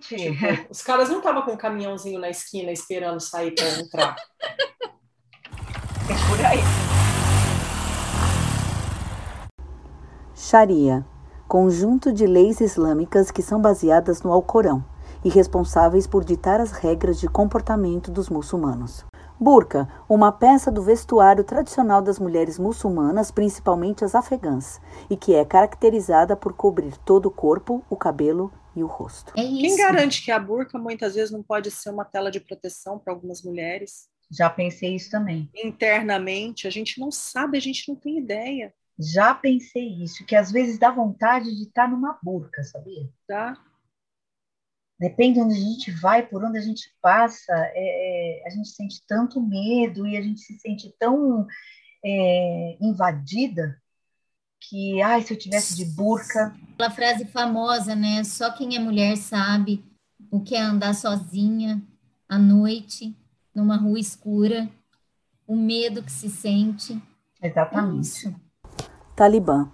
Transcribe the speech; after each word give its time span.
Tipo, 0.00 0.70
os 0.70 0.82
caras 0.82 1.08
não 1.08 1.18
estavam 1.18 1.42
com 1.42 1.52
um 1.52 1.56
caminhãozinho 1.56 2.18
na 2.18 2.30
esquina 2.30 2.72
esperando 2.72 3.20
sair 3.20 3.54
para 3.54 3.68
entrar. 3.68 4.16
É 6.08 6.28
por 6.28 6.44
aí. 6.44 6.58
Sharia 10.34 11.06
conjunto 11.50 12.12
de 12.12 12.28
leis 12.28 12.60
islâmicas 12.60 13.32
que 13.32 13.42
são 13.42 13.60
baseadas 13.60 14.22
no 14.22 14.32
Alcorão 14.32 14.84
e 15.24 15.28
responsáveis 15.28 16.06
por 16.06 16.24
ditar 16.24 16.60
as 16.60 16.70
regras 16.70 17.18
de 17.18 17.26
comportamento 17.26 18.08
dos 18.08 18.28
muçulmanos. 18.28 19.04
Burka, 19.38 19.88
uma 20.08 20.30
peça 20.30 20.70
do 20.70 20.80
vestuário 20.80 21.42
tradicional 21.42 22.00
das 22.00 22.20
mulheres 22.20 22.56
muçulmanas, 22.56 23.32
principalmente 23.32 24.04
as 24.04 24.14
afegãs, 24.14 24.80
e 25.10 25.16
que 25.16 25.34
é 25.34 25.44
caracterizada 25.44 26.36
por 26.36 26.52
cobrir 26.52 26.96
todo 26.98 27.26
o 27.26 27.30
corpo, 27.32 27.82
o 27.90 27.96
cabelo 27.96 28.52
e 28.74 28.82
o 28.82 28.86
rosto. 28.86 29.32
É 29.36 29.42
Quem 29.42 29.76
garante 29.76 30.22
que 30.22 30.30
a 30.30 30.38
burca 30.38 30.78
muitas 30.78 31.14
vezes 31.14 31.30
não 31.30 31.42
pode 31.42 31.70
ser 31.70 31.90
uma 31.90 32.04
tela 32.04 32.30
de 32.30 32.40
proteção 32.40 32.98
para 32.98 33.12
algumas 33.12 33.42
mulheres? 33.42 34.08
Já 34.30 34.48
pensei 34.48 34.94
isso 34.94 35.10
também. 35.10 35.50
Internamente, 35.54 36.68
a 36.68 36.70
gente 36.70 37.00
não 37.00 37.10
sabe, 37.10 37.58
a 37.58 37.60
gente 37.60 37.88
não 37.88 37.96
tem 37.96 38.18
ideia. 38.18 38.72
Já 38.98 39.34
pensei 39.34 40.02
isso, 40.02 40.24
que 40.26 40.36
às 40.36 40.52
vezes 40.52 40.78
dá 40.78 40.90
vontade 40.90 41.54
de 41.56 41.64
estar 41.64 41.88
numa 41.88 42.18
burca, 42.22 42.62
sabia? 42.62 43.08
Tá. 43.26 43.56
Depende 44.98 45.34
de 45.34 45.40
onde 45.40 45.54
a 45.54 45.58
gente 45.58 45.90
vai, 45.90 46.26
por 46.26 46.44
onde 46.44 46.58
a 46.58 46.60
gente 46.60 46.94
passa, 47.00 47.52
é, 47.74 48.42
é, 48.42 48.46
a 48.46 48.50
gente 48.50 48.68
sente 48.68 49.02
tanto 49.08 49.40
medo 49.40 50.06
e 50.06 50.16
a 50.16 50.20
gente 50.20 50.40
se 50.40 50.58
sente 50.58 50.94
tão 50.98 51.46
é, 52.04 52.76
invadida 52.80 53.80
que, 54.60 55.00
ai, 55.02 55.22
se 55.22 55.32
eu 55.32 55.38
tivesse 55.38 55.74
de 55.74 55.84
burca. 55.84 56.54
Aquela 56.74 56.90
frase 56.90 57.24
famosa, 57.24 57.94
né? 57.94 58.22
Só 58.24 58.52
quem 58.52 58.76
é 58.76 58.78
mulher 58.78 59.16
sabe 59.16 59.84
o 60.30 60.40
que 60.40 60.54
é 60.54 60.60
andar 60.60 60.94
sozinha 60.94 61.82
à 62.28 62.38
noite, 62.38 63.16
numa 63.54 63.76
rua 63.76 63.98
escura, 63.98 64.68
o 65.46 65.56
medo 65.56 66.02
que 66.02 66.12
se 66.12 66.28
sente. 66.28 67.02
Exatamente. 67.42 68.28
É 68.28 68.34
Talibã, 69.16 69.68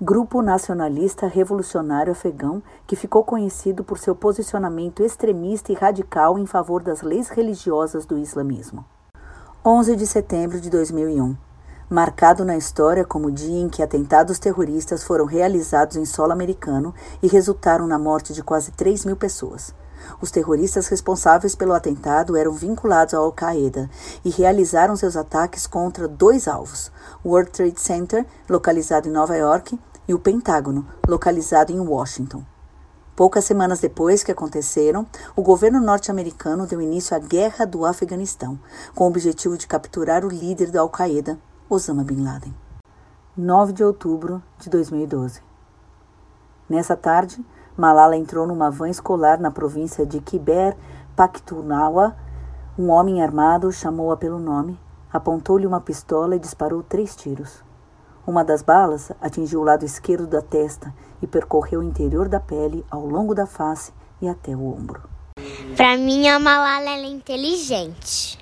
grupo 0.00 0.40
nacionalista 0.40 1.26
revolucionário 1.26 2.12
afegão 2.12 2.62
que 2.86 2.96
ficou 2.96 3.22
conhecido 3.22 3.84
por 3.84 3.98
seu 3.98 4.14
posicionamento 4.14 5.02
extremista 5.02 5.72
e 5.72 5.74
radical 5.74 6.38
em 6.38 6.46
favor 6.46 6.82
das 6.82 7.02
leis 7.02 7.28
religiosas 7.28 8.06
do 8.06 8.16
islamismo. 8.16 8.84
11 9.64 9.94
de 9.96 10.06
setembro 10.06 10.58
de 10.58 10.70
2001 10.70 11.49
marcado 11.90 12.44
na 12.44 12.56
história 12.56 13.04
como 13.04 13.26
o 13.26 13.32
dia 13.32 13.60
em 13.60 13.68
que 13.68 13.82
atentados 13.82 14.38
terroristas 14.38 15.02
foram 15.02 15.24
realizados 15.24 15.96
em 15.96 16.04
solo 16.04 16.32
americano 16.32 16.94
e 17.20 17.26
resultaram 17.26 17.84
na 17.84 17.98
morte 17.98 18.32
de 18.32 18.44
quase 18.44 18.70
3 18.70 19.04
mil 19.04 19.16
pessoas. 19.16 19.74
Os 20.20 20.30
terroristas 20.30 20.86
responsáveis 20.86 21.56
pelo 21.56 21.74
atentado 21.74 22.36
eram 22.36 22.52
vinculados 22.52 23.12
ao 23.12 23.24
Al-Qaeda 23.24 23.90
e 24.24 24.30
realizaram 24.30 24.94
seus 24.94 25.16
ataques 25.16 25.66
contra 25.66 26.06
dois 26.06 26.46
alvos: 26.46 26.92
o 27.24 27.30
World 27.30 27.50
Trade 27.50 27.80
Center, 27.80 28.24
localizado 28.48 29.08
em 29.08 29.12
Nova 29.12 29.36
York, 29.36 29.76
e 30.06 30.14
o 30.14 30.18
Pentágono, 30.18 30.86
localizado 31.08 31.72
em 31.72 31.80
Washington. 31.80 32.44
Poucas 33.16 33.44
semanas 33.44 33.80
depois 33.80 34.22
que 34.22 34.32
aconteceram, 34.32 35.06
o 35.34 35.42
governo 35.42 35.80
norte-americano 35.80 36.66
deu 36.66 36.80
início 36.80 37.14
à 37.14 37.18
Guerra 37.18 37.66
do 37.66 37.84
Afeganistão, 37.84 38.58
com 38.94 39.04
o 39.04 39.08
objetivo 39.08 39.58
de 39.58 39.66
capturar 39.66 40.24
o 40.24 40.30
líder 40.30 40.70
da 40.70 40.80
Al-Qaeda, 40.80 41.38
Osama 41.72 42.02
Bin 42.02 42.24
Laden. 42.24 42.52
9 43.36 43.72
de 43.72 43.84
outubro 43.84 44.42
de 44.58 44.68
2012. 44.68 45.40
Nessa 46.68 46.96
tarde, 46.96 47.46
Malala 47.76 48.16
entrou 48.16 48.44
numa 48.44 48.72
van 48.72 48.88
escolar 48.88 49.38
na 49.38 49.52
província 49.52 50.04
de 50.04 50.20
Kiber 50.20 50.76
Pakhtunkhwa. 51.14 52.16
Um 52.76 52.90
homem 52.90 53.22
armado 53.22 53.70
chamou-a 53.70 54.16
pelo 54.16 54.40
nome, 54.40 54.80
apontou-lhe 55.12 55.64
uma 55.64 55.80
pistola 55.80 56.34
e 56.34 56.40
disparou 56.40 56.82
três 56.82 57.14
tiros. 57.14 57.62
Uma 58.26 58.42
das 58.42 58.62
balas 58.62 59.12
atingiu 59.20 59.60
o 59.60 59.64
lado 59.64 59.84
esquerdo 59.84 60.26
da 60.26 60.42
testa 60.42 60.92
e 61.22 61.26
percorreu 61.28 61.78
o 61.78 61.84
interior 61.84 62.28
da 62.28 62.40
pele 62.40 62.84
ao 62.90 63.06
longo 63.06 63.32
da 63.32 63.46
face 63.46 63.92
e 64.20 64.28
até 64.28 64.56
o 64.56 64.66
ombro. 64.66 65.08
Para 65.76 65.96
mim, 65.96 66.26
a 66.26 66.40
Malala 66.40 66.90
é 66.90 67.04
inteligente. 67.04 68.40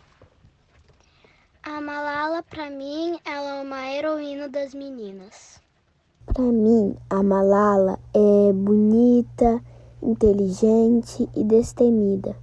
A 1.71 1.83
Malala, 1.83 2.43
para 2.43 2.71
mim, 2.71 3.21
ela 3.27 3.59
é 3.59 3.63
uma 3.63 3.87
heroína 3.91 4.49
das 4.49 4.73
meninas. 4.73 5.61
Para 6.25 6.43
mim, 6.45 6.97
a 7.11 7.23
Malala 7.23 7.99
é 8.15 8.53
bonita, 8.55 9.63
inteligente 10.03 11.29
e 11.37 11.45
destemida. 11.45 12.35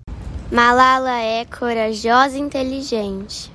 Malala 0.52 1.22
é 1.22 1.44
corajosa 1.44 2.38
e 2.38 2.40
inteligente. 2.40 3.52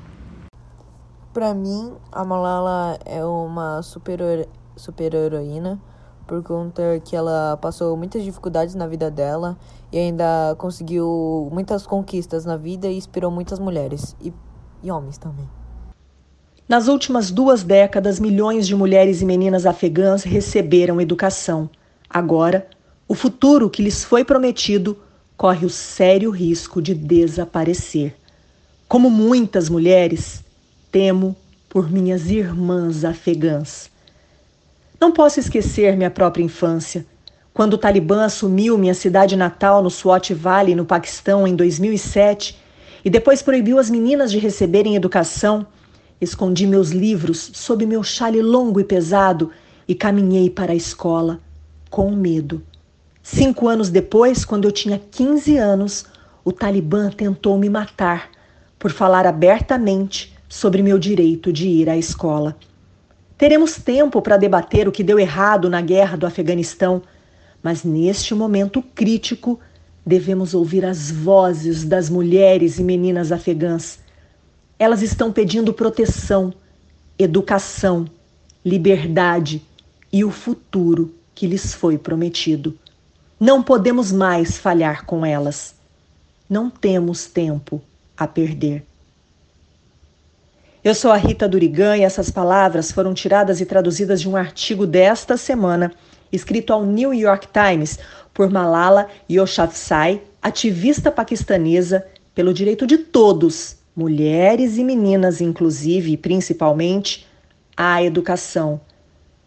Para 1.32 1.54
mim, 1.54 1.94
a 2.10 2.25
Malala 2.25 2.98
é 3.04 3.25
uma 3.25 3.80
super, 3.80 4.48
super 4.75 5.14
heroína 5.14 5.80
por 6.26 6.42
conta 6.42 7.00
que 7.04 7.14
ela 7.14 7.56
passou 7.59 7.97
muitas 7.97 8.25
dificuldades 8.25 8.75
na 8.75 8.88
vida 8.88 9.09
dela 9.09 9.56
e 9.92 9.98
ainda 9.98 10.53
conseguiu 10.59 11.48
muitas 11.53 11.86
conquistas 11.86 12.44
na 12.44 12.56
vida 12.56 12.88
e 12.88 12.97
inspirou 12.97 13.30
muitas 13.30 13.60
mulheres 13.60 14.16
e, 14.20 14.34
e 14.82 14.91
homens 14.91 15.16
também. 15.16 15.48
Nas 16.70 16.86
últimas 16.86 17.32
duas 17.32 17.64
décadas, 17.64 18.20
milhões 18.20 18.64
de 18.64 18.76
mulheres 18.76 19.20
e 19.20 19.25
meninas 19.25 19.66
afegãs 19.66 20.22
receberam 20.22 21.00
educação. 21.00 21.69
Agora, 22.08 22.64
o 23.08 23.14
futuro 23.16 23.69
que 23.69 23.82
lhes 23.82 24.04
foi 24.04 24.25
prometido 24.25 24.97
corre 25.36 25.66
o 25.66 25.69
sério 25.69 26.30
risco 26.30 26.80
de 26.80 26.94
desaparecer. 26.94 28.14
Como 28.86 29.10
muitas 29.10 29.69
mulheres, 29.69 30.44
temo 30.92 31.34
por 31.69 31.91
minhas 31.91 32.30
irmãs 32.30 33.04
afegãs. 33.04 33.91
Não 35.00 35.10
posso 35.10 35.41
esquecer 35.41 35.97
minha 35.97 36.09
própria 36.09 36.44
infância. 36.44 37.04
Quando 37.53 37.75
o 37.75 37.78
Talibã 37.78 38.26
assumiu 38.26 38.78
minha 38.78 38.94
cidade 38.94 39.34
natal 39.34 39.82
no 39.82 39.91
Swat 39.91 40.32
Valley, 40.32 40.76
no 40.76 40.84
Paquistão, 40.84 41.48
em 41.48 41.56
2007, 41.56 42.56
e 43.04 43.10
depois 43.10 43.42
proibiu 43.42 43.76
as 43.76 43.91
meninas 43.91 44.30
de 44.30 44.38
receberem 44.38 44.94
educação, 44.94 45.66
Escondi 46.20 46.66
meus 46.66 46.91
livros 46.91 47.50
sob 47.54 47.86
meu 47.86 48.03
chale 48.03 48.42
longo 48.42 48.78
e 48.78 48.84
pesado 48.84 49.50
e 49.88 49.94
caminhei 49.94 50.50
para 50.50 50.72
a 50.72 50.76
escola, 50.76 51.41
com 51.88 52.10
medo. 52.10 52.62
Cinco 53.22 53.66
anos 53.66 53.88
depois, 53.88 54.44
quando 54.44 54.66
eu 54.66 54.72
tinha 54.72 54.98
15 54.98 55.56
anos, 55.56 56.04
o 56.44 56.53
Talibã 56.53 57.10
tentou 57.10 57.56
me 57.56 57.70
matar 57.70 58.30
por 58.78 58.91
falar 58.91 59.26
abertamente 59.26 60.36
sobre 60.47 60.82
meu 60.82 60.98
direito 60.98 61.50
de 61.50 61.69
ir 61.69 61.88
à 61.88 61.97
escola. 61.97 62.54
Teremos 63.38 63.76
tempo 63.76 64.20
para 64.20 64.36
debater 64.36 64.86
o 64.86 64.92
que 64.92 65.03
deu 65.03 65.19
errado 65.19 65.70
na 65.70 65.80
guerra 65.80 66.19
do 66.19 66.26
Afeganistão, 66.26 67.00
mas 67.62 67.82
neste 67.82 68.34
momento 68.34 68.82
crítico 68.94 69.59
devemos 70.04 70.53
ouvir 70.53 70.84
as 70.84 71.10
vozes 71.10 71.82
das 71.82 72.10
mulheres 72.10 72.78
e 72.78 72.82
meninas 72.82 73.32
afegãs 73.32 73.98
elas 74.80 75.02
estão 75.02 75.30
pedindo 75.30 75.74
proteção, 75.74 76.54
educação, 77.18 78.06
liberdade 78.64 79.62
e 80.10 80.24
o 80.24 80.30
futuro 80.30 81.14
que 81.34 81.46
lhes 81.46 81.74
foi 81.74 81.98
prometido. 81.98 82.74
Não 83.38 83.62
podemos 83.62 84.10
mais 84.10 84.56
falhar 84.56 85.04
com 85.04 85.24
elas. 85.24 85.74
Não 86.48 86.70
temos 86.70 87.26
tempo 87.26 87.82
a 88.16 88.26
perder. 88.26 88.82
Eu 90.82 90.94
sou 90.94 91.10
a 91.10 91.16
Rita 91.18 91.47
Durigan 91.47 91.98
e 91.98 92.02
essas 92.02 92.30
palavras 92.30 92.91
foram 92.91 93.12
tiradas 93.12 93.60
e 93.60 93.66
traduzidas 93.66 94.18
de 94.18 94.30
um 94.30 94.34
artigo 94.34 94.86
desta 94.86 95.36
semana, 95.36 95.92
escrito 96.32 96.72
ao 96.72 96.86
New 96.86 97.12
York 97.12 97.48
Times 97.52 97.98
por 98.32 98.48
Malala 98.48 99.10
Yousafzai, 99.30 100.22
ativista 100.41 101.12
paquistanesa 101.12 102.06
pelo 102.34 102.54
direito 102.54 102.86
de 102.86 102.97
todos 102.97 103.78
mulheres 104.00 104.78
e 104.78 104.82
meninas, 104.82 105.42
inclusive 105.42 106.12
e 106.12 106.16
principalmente, 106.16 107.28
à 107.76 108.02
educação. 108.02 108.80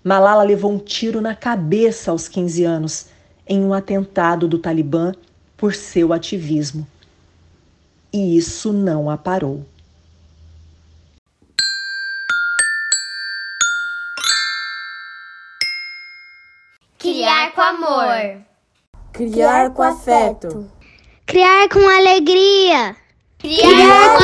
Malala 0.03 0.44
levou 0.44 0.71
um 0.71 0.77
tiro 0.77 1.19
na 1.19 1.35
cabeça 1.35 2.11
aos 2.11 2.27
15 2.27 2.63
anos 2.63 3.07
em 3.47 3.63
um 3.63 3.73
atentado 3.73 4.47
do 4.47 4.59
Talibã 4.59 5.11
por 5.57 5.73
seu 5.73 6.13
ativismo. 6.13 6.88
E 8.13 8.38
isso 8.38 8.71
não 8.71 9.09
a 9.09 9.17
parou. 9.17 9.65
Criar 16.99 17.53
com 17.53 17.61
amor. 17.61 18.41
Criar 19.11 19.71
com 19.71 19.81
afeto. 19.81 20.71
Criar 21.25 21.67
com 21.69 21.79
alegria. 21.79 23.02
Criar 23.44 24.18
com 24.18 24.24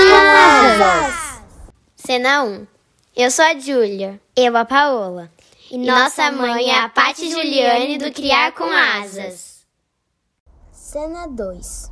asas. 0.79 1.41
Cena 1.97 2.43
1. 2.45 2.67
Eu 3.17 3.29
sou 3.29 3.43
a 3.43 3.59
Júlia. 3.59 4.21
Eu 4.33 4.55
a 4.55 4.63
Paola. 4.63 5.29
E, 5.69 5.75
e 5.75 5.77
nossa 5.85 6.31
mãe 6.31 6.69
é 6.69 6.79
a 6.79 6.87
Pati 6.87 7.29
Juliane 7.29 7.97
do 7.97 8.13
Criar 8.13 8.53
com 8.53 8.63
Asas. 8.63 9.65
Cena 10.71 11.27
2. 11.27 11.91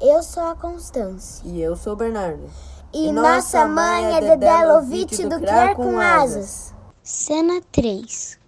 Eu 0.00 0.22
sou 0.22 0.44
a 0.44 0.54
Constância. 0.54 1.42
E 1.44 1.60
eu 1.60 1.74
sou 1.74 1.94
o 1.94 1.96
Bernardo. 1.96 2.48
E, 2.92 3.08
e 3.08 3.12
nossa 3.12 3.66
mãe 3.66 4.16
é 4.16 4.20
Dedé 4.20 4.64
Lovitch 4.64 5.22
do 5.22 5.40
Criar 5.40 5.74
com 5.74 5.98
Asas. 5.98 6.72
Cena 7.02 7.60
3. 7.72 8.38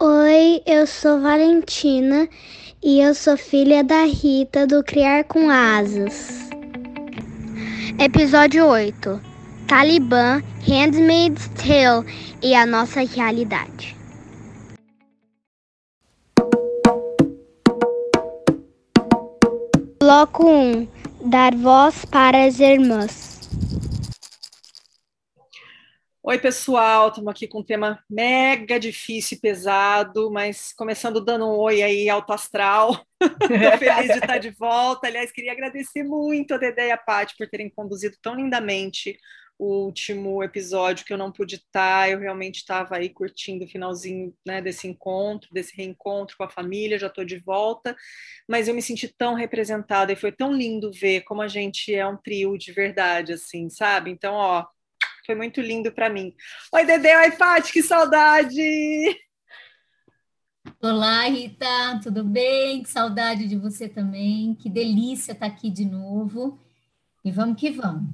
Oi, 0.00 0.62
eu 0.66 0.86
sou 0.86 1.18
Valentina 1.18 2.28
e 2.82 3.00
eu 3.00 3.14
sou 3.14 3.38
filha 3.38 3.82
da 3.82 4.04
Rita 4.04 4.66
do 4.66 4.84
Criar 4.84 5.24
com 5.24 5.48
Asas. 5.48 6.49
Episódio 7.98 8.66
8. 8.66 9.20
Talibã, 9.66 10.42
Handmaid's 10.66 11.48
Tale 11.48 12.06
e 12.42 12.54
a 12.54 12.64
nossa 12.64 13.00
realidade. 13.00 13.96
Bloco 19.98 20.46
1. 20.46 20.88
Dar 21.26 21.54
voz 21.54 22.04
para 22.04 22.44
as 22.44 22.58
irmãs. 22.60 23.29
Oi, 26.22 26.38
pessoal, 26.38 27.08
estamos 27.08 27.30
aqui 27.30 27.48
com 27.48 27.60
um 27.60 27.64
tema 27.64 28.04
mega 28.08 28.78
difícil 28.78 29.38
e 29.38 29.40
pesado, 29.40 30.30
mas 30.30 30.70
começando 30.74 31.18
dando 31.18 31.46
um 31.46 31.56
oi 31.56 31.82
aí 31.82 32.10
alto 32.10 32.30
astral. 32.34 33.06
Estou 33.40 33.78
feliz 33.78 34.06
de 34.12 34.18
estar 34.18 34.36
de 34.36 34.50
volta. 34.50 35.06
Aliás, 35.06 35.32
queria 35.32 35.52
agradecer 35.52 36.02
muito 36.02 36.52
a 36.52 36.58
Dedé 36.58 36.88
e 36.88 36.90
a 36.90 36.98
Paty 36.98 37.34
por 37.38 37.48
terem 37.48 37.70
conduzido 37.70 38.16
tão 38.20 38.34
lindamente 38.34 39.18
o 39.58 39.86
último 39.86 40.42
episódio 40.42 41.06
que 41.06 41.12
eu 41.12 41.16
não 41.16 41.32
pude 41.32 41.56
estar. 41.56 42.10
Eu 42.10 42.18
realmente 42.18 42.56
estava 42.56 42.96
aí 42.96 43.08
curtindo 43.08 43.64
o 43.64 43.68
finalzinho 43.68 44.34
né, 44.46 44.60
desse 44.60 44.86
encontro, 44.86 45.48
desse 45.50 45.74
reencontro 45.74 46.36
com 46.36 46.44
a 46.44 46.50
família. 46.50 46.98
Já 46.98 47.06
estou 47.06 47.24
de 47.24 47.38
volta, 47.38 47.96
mas 48.46 48.68
eu 48.68 48.74
me 48.74 48.82
senti 48.82 49.08
tão 49.08 49.32
representada 49.32 50.12
e 50.12 50.16
foi 50.16 50.32
tão 50.32 50.52
lindo 50.52 50.92
ver 50.92 51.22
como 51.22 51.40
a 51.40 51.48
gente 51.48 51.94
é 51.94 52.06
um 52.06 52.18
trio 52.18 52.58
de 52.58 52.72
verdade, 52.72 53.32
assim, 53.32 53.70
sabe? 53.70 54.10
Então, 54.10 54.34
ó 54.34 54.66
foi 55.30 55.36
muito 55.36 55.60
lindo 55.60 55.92
para 55.92 56.10
mim. 56.10 56.34
Oi, 56.72 56.84
Dedé, 56.84 57.16
oi, 57.16 57.30
Paty, 57.30 57.72
que 57.72 57.84
saudade! 57.84 58.60
Olá, 60.82 61.22
Rita, 61.28 62.00
tudo 62.02 62.24
bem? 62.24 62.82
Que 62.82 62.90
saudade 62.90 63.46
de 63.46 63.56
você 63.56 63.88
também. 63.88 64.56
Que 64.56 64.68
delícia 64.68 65.30
estar 65.30 65.46
aqui 65.46 65.70
de 65.70 65.84
novo. 65.84 66.58
E 67.24 67.30
vamos 67.30 67.60
que 67.60 67.70
vamos. 67.70 68.12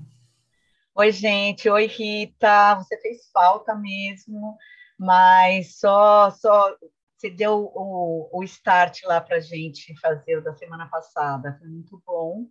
Oi, 0.94 1.10
gente. 1.10 1.70
Oi, 1.70 1.86
Rita. 1.86 2.74
Você 2.74 3.00
fez 3.00 3.30
falta 3.32 3.74
mesmo, 3.74 4.54
mas 4.98 5.78
só 5.78 6.30
só 6.30 6.76
você 7.16 7.30
deu 7.30 7.72
o, 7.74 8.28
o 8.30 8.44
start 8.44 9.04
lá 9.04 9.22
para 9.22 9.40
gente 9.40 9.98
fazer 10.00 10.36
o 10.36 10.44
da 10.44 10.52
semana 10.52 10.86
passada. 10.86 11.56
Foi 11.58 11.66
muito 11.66 12.02
bom. 12.04 12.46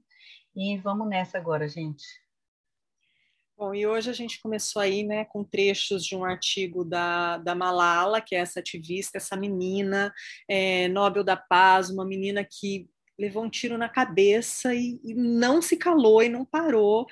E 0.55 0.75
vamos 0.79 1.07
nessa 1.07 1.37
agora, 1.37 1.67
gente. 1.67 2.24
Bom, 3.57 3.73
e 3.73 3.87
hoje 3.87 4.09
a 4.09 4.13
gente 4.13 4.41
começou 4.41 4.81
aí, 4.81 5.01
né, 5.01 5.23
com 5.23 5.41
trechos 5.41 6.05
de 6.05 6.13
um 6.13 6.25
artigo 6.25 6.83
da, 6.83 7.37
da 7.37 7.55
Malala, 7.55 8.19
que 8.19 8.35
é 8.35 8.39
essa 8.39 8.59
ativista, 8.59 9.17
essa 9.17 9.37
menina 9.37 10.13
é, 10.45 10.89
Nobel 10.89 11.23
da 11.23 11.37
Paz, 11.37 11.89
uma 11.89 12.03
menina 12.03 12.43
que 12.43 12.89
levou 13.17 13.45
um 13.45 13.49
tiro 13.49 13.77
na 13.77 13.87
cabeça 13.87 14.75
e, 14.75 14.99
e 15.05 15.13
não 15.13 15.61
se 15.61 15.77
calou 15.77 16.21
e 16.21 16.27
não 16.27 16.43
parou. 16.43 17.07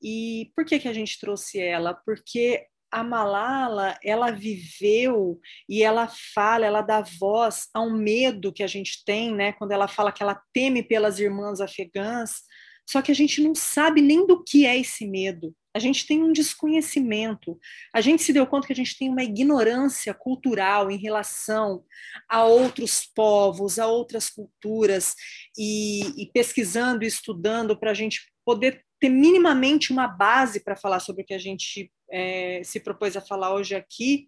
E 0.00 0.52
por 0.54 0.64
que, 0.64 0.78
que 0.78 0.86
a 0.86 0.92
gente 0.92 1.18
trouxe 1.18 1.58
ela? 1.58 1.92
Porque 1.92 2.66
a 2.92 3.02
Malala, 3.02 3.98
ela 4.04 4.30
viveu 4.30 5.40
e 5.68 5.82
ela 5.82 6.08
fala, 6.32 6.66
ela 6.66 6.82
dá 6.82 7.00
voz 7.00 7.68
a 7.74 7.80
um 7.80 7.96
medo 7.96 8.52
que 8.52 8.62
a 8.62 8.68
gente 8.68 9.04
tem, 9.04 9.34
né, 9.34 9.52
quando 9.54 9.72
ela 9.72 9.88
fala 9.88 10.12
que 10.12 10.22
ela 10.22 10.40
teme 10.52 10.84
pelas 10.84 11.18
irmãs 11.18 11.60
afegãs, 11.60 12.42
só 12.88 13.02
que 13.02 13.10
a 13.10 13.14
gente 13.14 13.42
não 13.42 13.56
sabe 13.56 14.00
nem 14.00 14.24
do 14.24 14.42
que 14.44 14.66
é 14.66 14.78
esse 14.78 15.04
medo. 15.04 15.52
A 15.74 15.78
gente 15.78 16.06
tem 16.06 16.22
um 16.22 16.32
desconhecimento. 16.32 17.58
A 17.94 18.00
gente 18.00 18.22
se 18.22 18.32
deu 18.32 18.46
conta 18.46 18.66
que 18.66 18.72
a 18.72 18.76
gente 18.76 18.98
tem 18.98 19.08
uma 19.08 19.22
ignorância 19.22 20.12
cultural 20.12 20.90
em 20.90 20.96
relação 20.96 21.84
a 22.28 22.44
outros 22.44 23.06
povos, 23.14 23.78
a 23.78 23.86
outras 23.86 24.28
culturas, 24.28 25.14
e, 25.56 26.22
e 26.22 26.26
pesquisando 26.32 27.04
estudando 27.04 27.78
para 27.78 27.92
a 27.92 27.94
gente 27.94 28.20
poder 28.44 28.84
ter 28.98 29.08
minimamente 29.08 29.92
uma 29.92 30.06
base 30.06 30.60
para 30.60 30.76
falar 30.76 31.00
sobre 31.00 31.22
o 31.22 31.24
que 31.24 31.34
a 31.34 31.38
gente 31.38 31.90
é, 32.10 32.62
se 32.64 32.80
propôs 32.80 33.16
a 33.16 33.20
falar 33.20 33.54
hoje 33.54 33.74
aqui, 33.74 34.26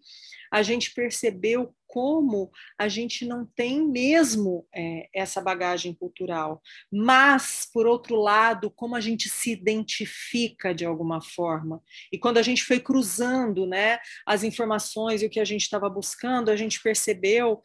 a 0.53 0.61
gente 0.61 0.93
percebeu 0.93 1.73
como 1.87 2.51
a 2.77 2.87
gente 2.87 3.25
não 3.25 3.43
tem 3.43 3.83
mesmo 3.87 4.67
é, 4.73 5.09
essa 5.11 5.41
bagagem 5.41 5.95
cultural. 5.95 6.61
Mas, 6.91 7.67
por 7.73 7.87
outro 7.87 8.15
lado, 8.15 8.69
como 8.69 8.95
a 8.95 9.01
gente 9.01 9.29
se 9.29 9.51
identifica 9.51 10.71
de 10.71 10.85
alguma 10.85 11.21
forma. 11.21 11.81
E 12.11 12.19
quando 12.19 12.37
a 12.37 12.43
gente 12.43 12.63
foi 12.63 12.79
cruzando 12.79 13.65
né, 13.65 13.97
as 14.27 14.43
informações 14.43 15.23
e 15.23 15.25
o 15.25 15.29
que 15.29 15.39
a 15.39 15.45
gente 15.45 15.63
estava 15.63 15.89
buscando, 15.89 16.49
a 16.49 16.55
gente 16.55 16.81
percebeu 16.83 17.59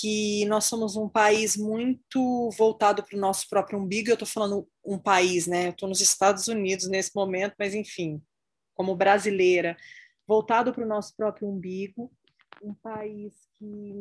que 0.00 0.44
nós 0.44 0.66
somos 0.66 0.96
um 0.96 1.08
país 1.08 1.56
muito 1.56 2.50
voltado 2.58 3.02
para 3.02 3.16
o 3.16 3.20
nosso 3.20 3.48
próprio 3.48 3.78
umbigo. 3.78 4.10
Eu 4.10 4.14
estou 4.14 4.28
falando 4.28 4.68
um 4.84 4.98
país, 4.98 5.46
né? 5.46 5.70
Estou 5.70 5.88
nos 5.88 6.02
Estados 6.02 6.46
Unidos 6.46 6.88
nesse 6.88 7.10
momento, 7.14 7.54
mas 7.58 7.74
enfim, 7.74 8.20
como 8.74 8.96
brasileira, 8.96 9.76
voltado 10.26 10.72
para 10.72 10.84
o 10.84 10.88
nosso 10.88 11.14
próprio 11.16 11.48
umbigo, 11.48 12.10
um 12.62 12.74
país 12.74 13.32
que 13.58 13.94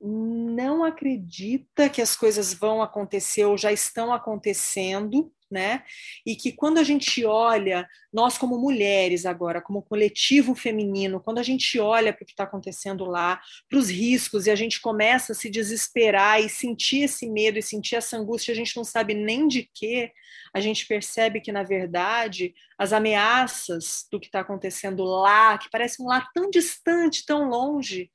não 0.00 0.84
acredita 0.84 1.88
que 1.88 2.00
as 2.00 2.16
coisas 2.16 2.54
vão 2.54 2.82
acontecer 2.82 3.44
ou 3.44 3.58
já 3.58 3.72
estão 3.72 4.12
acontecendo, 4.12 5.32
né? 5.52 5.84
E 6.26 6.34
que 6.34 6.50
quando 6.50 6.78
a 6.78 6.82
gente 6.82 7.24
olha, 7.24 7.86
nós 8.12 8.38
como 8.38 8.58
mulheres 8.58 9.26
agora, 9.26 9.60
como 9.60 9.82
coletivo 9.82 10.54
feminino, 10.54 11.20
quando 11.20 11.38
a 11.38 11.42
gente 11.42 11.78
olha 11.78 12.12
para 12.12 12.22
o 12.22 12.26
que 12.26 12.32
está 12.32 12.44
acontecendo 12.44 13.04
lá, 13.04 13.40
para 13.68 13.78
os 13.78 13.90
riscos, 13.90 14.46
e 14.46 14.50
a 14.50 14.54
gente 14.56 14.80
começa 14.80 15.32
a 15.32 15.36
se 15.36 15.50
desesperar 15.50 16.40
e 16.40 16.48
sentir 16.48 17.02
esse 17.02 17.28
medo 17.28 17.58
e 17.58 17.62
sentir 17.62 17.96
essa 17.96 18.16
angústia, 18.16 18.52
a 18.52 18.56
gente 18.56 18.74
não 18.76 18.84
sabe 18.84 19.12
nem 19.12 19.46
de 19.46 19.70
quê, 19.74 20.10
a 20.54 20.60
gente 20.60 20.86
percebe 20.86 21.40
que, 21.40 21.52
na 21.52 21.62
verdade, 21.62 22.54
as 22.78 22.92
ameaças 22.92 24.06
do 24.10 24.18
que 24.18 24.26
está 24.26 24.40
acontecendo 24.40 25.04
lá, 25.04 25.58
que 25.58 25.70
parece 25.70 26.02
um 26.02 26.06
lá 26.06 26.26
tão 26.34 26.50
distante, 26.50 27.26
tão 27.26 27.48
longe, 27.48 28.10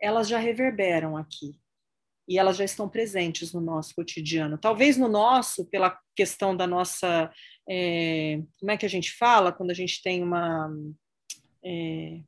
elas 0.00 0.28
já 0.28 0.38
reverberam 0.38 1.16
aqui 1.16 1.58
e 2.28 2.38
elas 2.38 2.56
já 2.56 2.64
estão 2.64 2.88
presentes 2.88 3.52
no 3.52 3.60
nosso 3.60 3.94
cotidiano. 3.94 4.58
Talvez 4.58 4.96
no 4.96 5.08
nosso, 5.08 5.64
pela 5.66 5.98
questão 6.14 6.56
da 6.56 6.66
nossa. 6.66 7.30
É, 7.68 8.40
como 8.58 8.70
é 8.70 8.76
que 8.76 8.86
a 8.86 8.88
gente 8.88 9.12
fala 9.12 9.52
quando 9.52 9.70
a 9.70 9.74
gente 9.74 10.02
tem 10.02 10.22
uma. 10.22 10.70
É, 11.64 12.20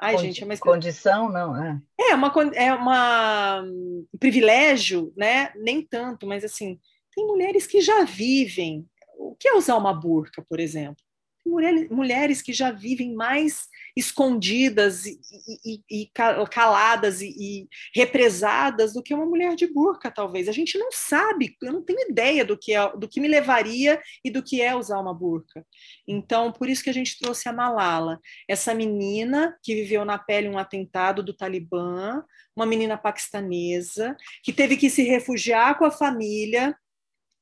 ai, 0.00 0.14
Condi 0.14 0.26
gente, 0.26 0.42
é 0.42 0.46
uma 0.46 0.56
condição, 0.56 1.30
não, 1.30 1.56
é. 1.62 1.80
É, 2.00 2.14
uma, 2.14 2.32
é 2.54 2.72
uma, 2.72 3.62
um 3.62 4.06
privilégio, 4.18 5.12
né? 5.16 5.52
Nem 5.56 5.82
tanto, 5.82 6.26
mas 6.26 6.44
assim, 6.44 6.78
tem 7.14 7.26
mulheres 7.26 7.66
que 7.66 7.80
já 7.80 8.04
vivem. 8.04 8.86
O 9.18 9.36
que 9.36 9.48
é 9.48 9.54
usar 9.54 9.76
uma 9.76 9.92
burca, 9.92 10.44
por 10.48 10.58
exemplo? 10.58 11.02
Mulheres, 11.44 12.40
que 12.40 12.52
já 12.52 12.70
vivem 12.70 13.14
mais 13.14 13.68
escondidas 13.96 15.04
e, 15.04 15.20
e, 15.64 16.02
e 16.02 16.10
caladas 16.50 17.20
e, 17.20 17.34
e, 17.38 17.68
represadas 17.94 18.94
do 18.94 19.02
que 19.02 19.12
uma 19.12 19.26
mulher 19.26 19.54
de 19.54 19.66
burca, 19.66 20.10
talvez. 20.10 20.48
A 20.48 20.52
gente 20.52 20.78
não 20.78 20.90
sabe, 20.90 21.56
eu 21.62 21.72
não 21.72 21.82
tenho 21.82 22.08
ideia 22.08 22.44
do 22.44 22.56
que, 22.56 22.72
é, 22.72 22.96
do 22.96 23.08
que 23.08 23.20
me 23.20 23.28
levaria 23.28 24.00
e 24.24 24.30
do 24.30 24.42
que 24.42 24.62
é 24.62 24.74
usar 24.74 24.98
uma 24.98 25.14
burca. 25.14 25.66
Então, 26.06 26.52
por 26.52 26.68
isso 26.68 26.82
que 26.82 26.90
a 26.90 26.94
gente 26.94 27.18
trouxe 27.18 27.48
a 27.48 27.52
Malala, 27.52 28.18
essa 28.48 28.72
menina 28.72 29.56
que 29.62 29.74
viveu 29.74 30.04
na 30.04 30.18
pele 30.18 30.48
um 30.48 30.58
atentado 30.58 31.22
do 31.22 31.34
Talibã, 31.34 32.22
uma 32.56 32.66
menina 32.66 32.96
paquistanesa, 32.96 34.16
que 34.42 34.52
teve 34.52 34.76
que 34.76 34.88
se 34.88 35.02
refugiar 35.02 35.78
com 35.78 35.84
a 35.84 35.90
família 35.90 36.76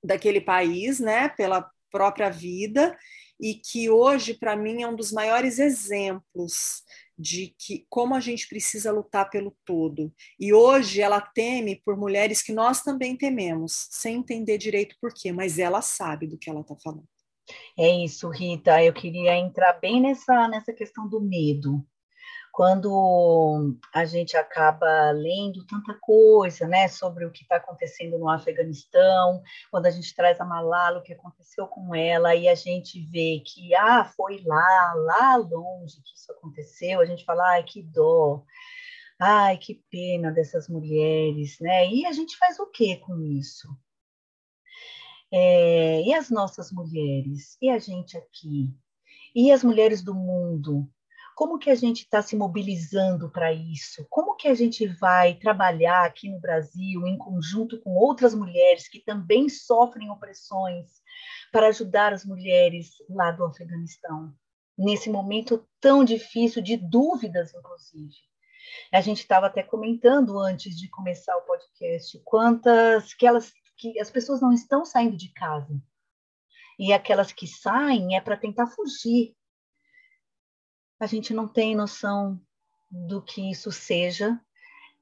daquele 0.02 0.40
país, 0.40 0.98
né, 0.98 1.28
pela 1.28 1.68
própria 1.90 2.30
vida, 2.30 2.96
e 3.40 3.54
que 3.54 3.88
hoje, 3.88 4.34
para 4.34 4.54
mim, 4.54 4.82
é 4.82 4.88
um 4.88 4.94
dos 4.94 5.10
maiores 5.12 5.58
exemplos 5.58 6.82
de 7.18 7.54
que 7.58 7.86
como 7.88 8.14
a 8.14 8.20
gente 8.20 8.48
precisa 8.48 8.92
lutar 8.92 9.28
pelo 9.28 9.56
todo. 9.64 10.12
E 10.38 10.52
hoje 10.52 11.00
ela 11.00 11.20
teme 11.20 11.80
por 11.84 11.96
mulheres 11.96 12.42
que 12.42 12.52
nós 12.52 12.82
também 12.82 13.16
tememos, 13.16 13.88
sem 13.90 14.16
entender 14.16 14.58
direito 14.58 14.96
por 15.00 15.12
quê, 15.12 15.32
mas 15.32 15.58
ela 15.58 15.82
sabe 15.82 16.26
do 16.26 16.38
que 16.38 16.48
ela 16.48 16.60
está 16.60 16.74
falando. 16.82 17.08
É 17.78 17.88
isso, 18.04 18.28
Rita. 18.28 18.82
Eu 18.82 18.92
queria 18.92 19.36
entrar 19.36 19.74
bem 19.74 20.00
nessa, 20.00 20.48
nessa 20.48 20.72
questão 20.72 21.08
do 21.08 21.20
medo 21.20 21.84
quando 22.52 23.76
a 23.94 24.04
gente 24.04 24.36
acaba 24.36 25.10
lendo 25.12 25.64
tanta 25.66 25.94
coisa, 26.00 26.66
né, 26.66 26.88
sobre 26.88 27.24
o 27.24 27.30
que 27.30 27.42
está 27.42 27.56
acontecendo 27.56 28.18
no 28.18 28.28
Afeganistão, 28.28 29.42
quando 29.70 29.86
a 29.86 29.90
gente 29.90 30.14
traz 30.14 30.40
a 30.40 30.44
Malala, 30.44 30.98
o 30.98 31.02
que 31.02 31.12
aconteceu 31.12 31.66
com 31.66 31.94
ela, 31.94 32.34
e 32.34 32.48
a 32.48 32.54
gente 32.54 33.00
vê 33.06 33.42
que, 33.44 33.74
ah, 33.74 34.04
foi 34.04 34.42
lá, 34.44 34.94
lá 34.94 35.36
longe 35.36 36.02
que 36.02 36.16
isso 36.16 36.32
aconteceu, 36.32 37.00
a 37.00 37.04
gente 37.04 37.24
fala, 37.24 37.50
ai, 37.50 37.62
que 37.62 37.82
dó, 37.82 38.42
ai, 39.18 39.56
que 39.56 39.82
pena 39.90 40.30
dessas 40.30 40.68
mulheres, 40.68 41.58
né, 41.60 41.88
e 41.88 42.04
a 42.06 42.12
gente 42.12 42.36
faz 42.36 42.58
o 42.58 42.66
que 42.66 42.96
com 42.96 43.20
isso? 43.20 43.68
É, 45.32 46.02
e 46.02 46.12
as 46.12 46.28
nossas 46.28 46.72
mulheres? 46.72 47.56
E 47.62 47.70
a 47.70 47.78
gente 47.78 48.16
aqui? 48.16 48.74
E 49.32 49.52
as 49.52 49.62
mulheres 49.62 50.02
do 50.02 50.12
mundo? 50.12 50.90
Como 51.40 51.58
que 51.58 51.70
a 51.70 51.74
gente 51.74 52.00
está 52.00 52.20
se 52.20 52.36
mobilizando 52.36 53.30
para 53.30 53.50
isso? 53.50 54.06
Como 54.10 54.36
que 54.36 54.46
a 54.46 54.54
gente 54.54 54.86
vai 54.86 55.32
trabalhar 55.32 56.04
aqui 56.04 56.28
no 56.28 56.38
Brasil 56.38 57.06
em 57.06 57.16
conjunto 57.16 57.80
com 57.80 57.94
outras 57.96 58.34
mulheres 58.34 58.86
que 58.86 59.00
também 59.00 59.48
sofrem 59.48 60.10
opressões 60.10 60.86
para 61.50 61.68
ajudar 61.68 62.12
as 62.12 62.26
mulheres 62.26 62.90
lá 63.08 63.30
do 63.30 63.46
Afeganistão? 63.46 64.34
Nesse 64.76 65.08
momento 65.08 65.66
tão 65.80 66.04
difícil 66.04 66.60
de 66.60 66.76
dúvidas, 66.76 67.54
inclusive. 67.54 68.16
A 68.92 69.00
gente 69.00 69.20
estava 69.20 69.46
até 69.46 69.62
comentando 69.62 70.38
antes 70.38 70.76
de 70.78 70.90
começar 70.90 71.34
o 71.38 71.46
podcast 71.46 72.20
quantas 72.22 73.14
que 73.14 73.26
elas 73.26 73.50
que 73.78 73.98
as 73.98 74.10
pessoas 74.10 74.42
não 74.42 74.52
estão 74.52 74.84
saindo 74.84 75.16
de 75.16 75.32
casa. 75.32 75.82
E 76.78 76.92
aquelas 76.92 77.32
que 77.32 77.46
saem 77.46 78.14
é 78.14 78.20
para 78.20 78.36
tentar 78.36 78.66
fugir. 78.66 79.34
A 81.00 81.06
gente 81.06 81.32
não 81.32 81.48
tem 81.48 81.74
noção 81.74 82.38
do 82.90 83.22
que 83.22 83.50
isso 83.50 83.72
seja. 83.72 84.38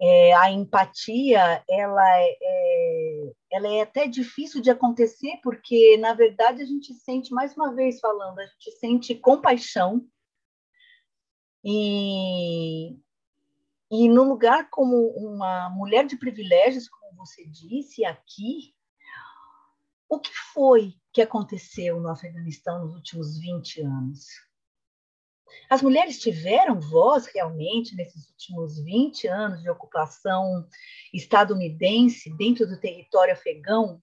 É, 0.01 0.33
a 0.35 0.51
empatia, 0.53 1.65
ela 1.69 2.19
é, 2.21 2.39
é, 2.41 3.33
ela 3.51 3.69
é 3.69 3.81
até 3.81 4.07
difícil 4.07 4.63
de 4.63 4.71
acontecer, 4.71 5.41
porque, 5.43 5.97
na 5.97 6.15
verdade, 6.15 6.63
a 6.63 6.65
gente 6.65 6.95
sente, 6.95 7.33
mais 7.33 7.57
uma 7.57 7.75
vez 7.75 7.99
falando, 7.99 8.39
a 8.39 8.47
gente 8.47 8.71
sente 8.79 9.15
compaixão. 9.17 10.07
E, 11.65 12.97
e 13.91 14.09
no 14.09 14.23
lugar 14.23 14.71
como 14.71 15.09
uma 15.09 15.69
mulher 15.71 16.07
de 16.07 16.17
privilégios, 16.17 16.89
você 17.17 17.45
disse 17.45 18.05
aqui, 18.05 18.73
o 20.09 20.21
que 20.21 20.33
foi 20.55 20.95
que 21.13 21.21
aconteceu 21.21 22.01
no 22.01 22.09
Afeganistão 22.09 22.85
nos 22.85 22.95
últimos 22.95 23.37
20 23.41 23.83
anos? 23.83 24.48
As 25.69 25.83
mulheres 25.83 26.19
tiveram 26.19 26.81
voz 26.81 27.27
realmente 27.27 27.95
nesses 27.95 28.29
últimos 28.31 28.79
20 28.83 29.27
anos 29.29 29.63
de 29.63 29.71
ocupação 29.71 30.67
estadunidense 31.13 32.35
dentro 32.37 32.67
do 32.67 32.79
território 32.81 33.33
afegão? 33.33 34.03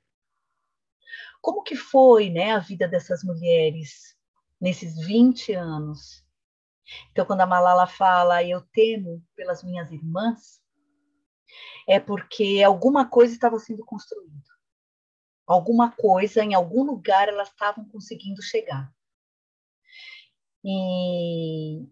Como 1.42 1.64
que 1.64 1.76
foi 1.76 2.30
né, 2.30 2.52
a 2.52 2.60
vida 2.60 2.88
dessas 2.88 3.24
mulheres 3.24 4.16
nesses 4.60 4.98
20 5.06 5.54
anos? 5.54 6.26
Então, 7.12 7.26
quando 7.26 7.42
a 7.42 7.48
Malala 7.48 7.88
fala, 7.88 8.44
eu 8.44 8.62
temo 8.62 9.24
pelas 9.36 9.64
minhas 9.64 9.92
irmãs, 9.92 10.62
é 11.88 12.00
porque 12.00 12.62
alguma 12.66 13.08
coisa 13.08 13.34
estava 13.34 13.58
sendo 13.60 13.84
construída. 13.86 14.34
Alguma 15.48 15.92
coisa, 15.92 16.44
em 16.44 16.54
algum 16.54 16.84
lugar, 16.84 17.28
elas 17.28 17.50
estavam 17.50 17.86
conseguindo 17.86 18.42
chegar. 18.42 18.92
E 20.66 21.86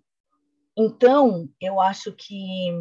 então, 0.75 1.47
eu 1.61 1.79
acho 1.79 2.11
que 2.11 2.71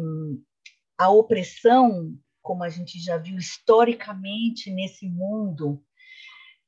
a 0.97 1.09
opressão, 1.09 2.17
como 2.41 2.63
a 2.63 2.69
gente 2.69 2.99
já 2.99 3.17
viu 3.17 3.37
historicamente 3.37 4.71
nesse 4.71 5.07
mundo, 5.07 5.83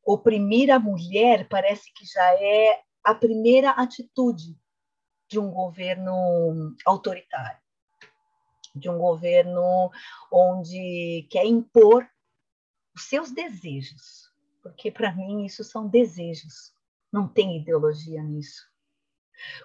oprimir 0.05 0.69
a 0.69 0.77
mulher 0.77 1.49
parece 1.49 1.91
que 1.93 2.05
já 2.05 2.31
é 2.39 2.79
a 3.03 3.15
primeira 3.15 3.71
atitude 3.71 4.55
de 5.27 5.39
um 5.39 5.49
governo 5.49 6.75
autoritário 6.85 7.65
de 8.75 8.89
um 8.89 8.97
governo 8.97 9.89
onde 10.31 11.25
quer 11.31 11.45
impor 11.45 12.07
os 12.93 13.07
seus 13.07 13.31
desejos, 13.31 14.31
porque 14.61 14.91
para 14.91 15.15
mim 15.15 15.45
isso 15.45 15.63
são 15.63 15.87
desejos, 15.87 16.73
não 17.11 17.27
tem 17.27 17.57
ideologia 17.57 18.21
nisso. 18.21 18.74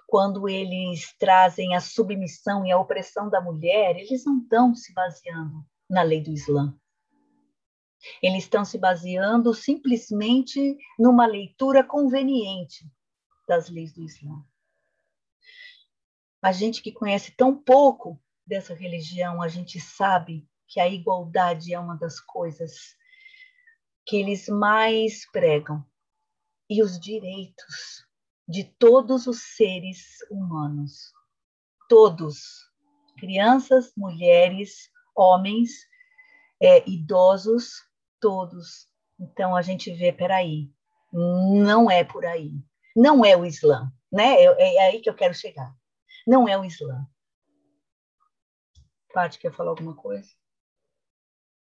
Quando 0.07 0.47
eles 0.47 1.13
trazem 1.17 1.75
a 1.75 1.79
submissão 1.79 2.65
e 2.65 2.71
a 2.71 2.79
opressão 2.79 3.29
da 3.29 3.41
mulher, 3.41 3.97
eles 3.97 4.25
não 4.25 4.39
estão 4.39 4.75
se 4.75 4.93
baseando 4.93 5.65
na 5.89 6.01
lei 6.01 6.21
do 6.21 6.31
Islã. 6.31 6.77
Eles 8.21 8.43
estão 8.43 8.65
se 8.65 8.77
baseando 8.77 9.53
simplesmente 9.53 10.77
numa 10.97 11.25
leitura 11.25 11.83
conveniente 11.83 12.85
das 13.47 13.69
leis 13.69 13.93
do 13.93 14.01
Islã. 14.01 14.43
A 16.41 16.51
gente 16.51 16.81
que 16.81 16.91
conhece 16.91 17.31
tão 17.31 17.55
pouco 17.55 18.19
dessa 18.45 18.73
religião, 18.73 19.41
a 19.41 19.47
gente 19.47 19.79
sabe 19.79 20.47
que 20.67 20.79
a 20.79 20.87
igualdade 20.87 21.73
é 21.73 21.79
uma 21.79 21.95
das 21.95 22.19
coisas 22.19 22.95
que 24.05 24.17
eles 24.17 24.47
mais 24.47 25.29
pregam 25.29 25.85
e 26.69 26.81
os 26.81 26.99
direitos 26.99 28.07
de 28.47 28.63
todos 28.63 29.27
os 29.27 29.55
seres 29.55 30.17
humanos. 30.29 31.11
Todos, 31.87 32.43
crianças, 33.17 33.91
mulheres, 33.95 34.89
homens, 35.15 35.71
é, 36.61 36.87
idosos, 36.89 37.73
todos. 38.19 38.87
Então 39.19 39.55
a 39.55 39.61
gente 39.61 39.91
vê, 39.93 40.11
peraí, 40.11 40.71
não 41.11 41.89
é 41.89 42.03
por 42.03 42.25
aí. 42.25 42.53
Não 42.95 43.23
é 43.23 43.35
o 43.35 43.45
Islã, 43.45 43.91
né? 44.11 44.35
É, 44.35 44.75
é 44.75 44.85
aí 44.87 45.01
que 45.01 45.09
eu 45.09 45.15
quero 45.15 45.33
chegar. 45.33 45.73
Não 46.25 46.47
é 46.47 46.57
o 46.57 46.65
Islã. 46.65 47.07
Paty, 49.13 49.39
quer 49.39 49.51
falar 49.51 49.71
alguma 49.71 49.95
coisa? 49.95 50.29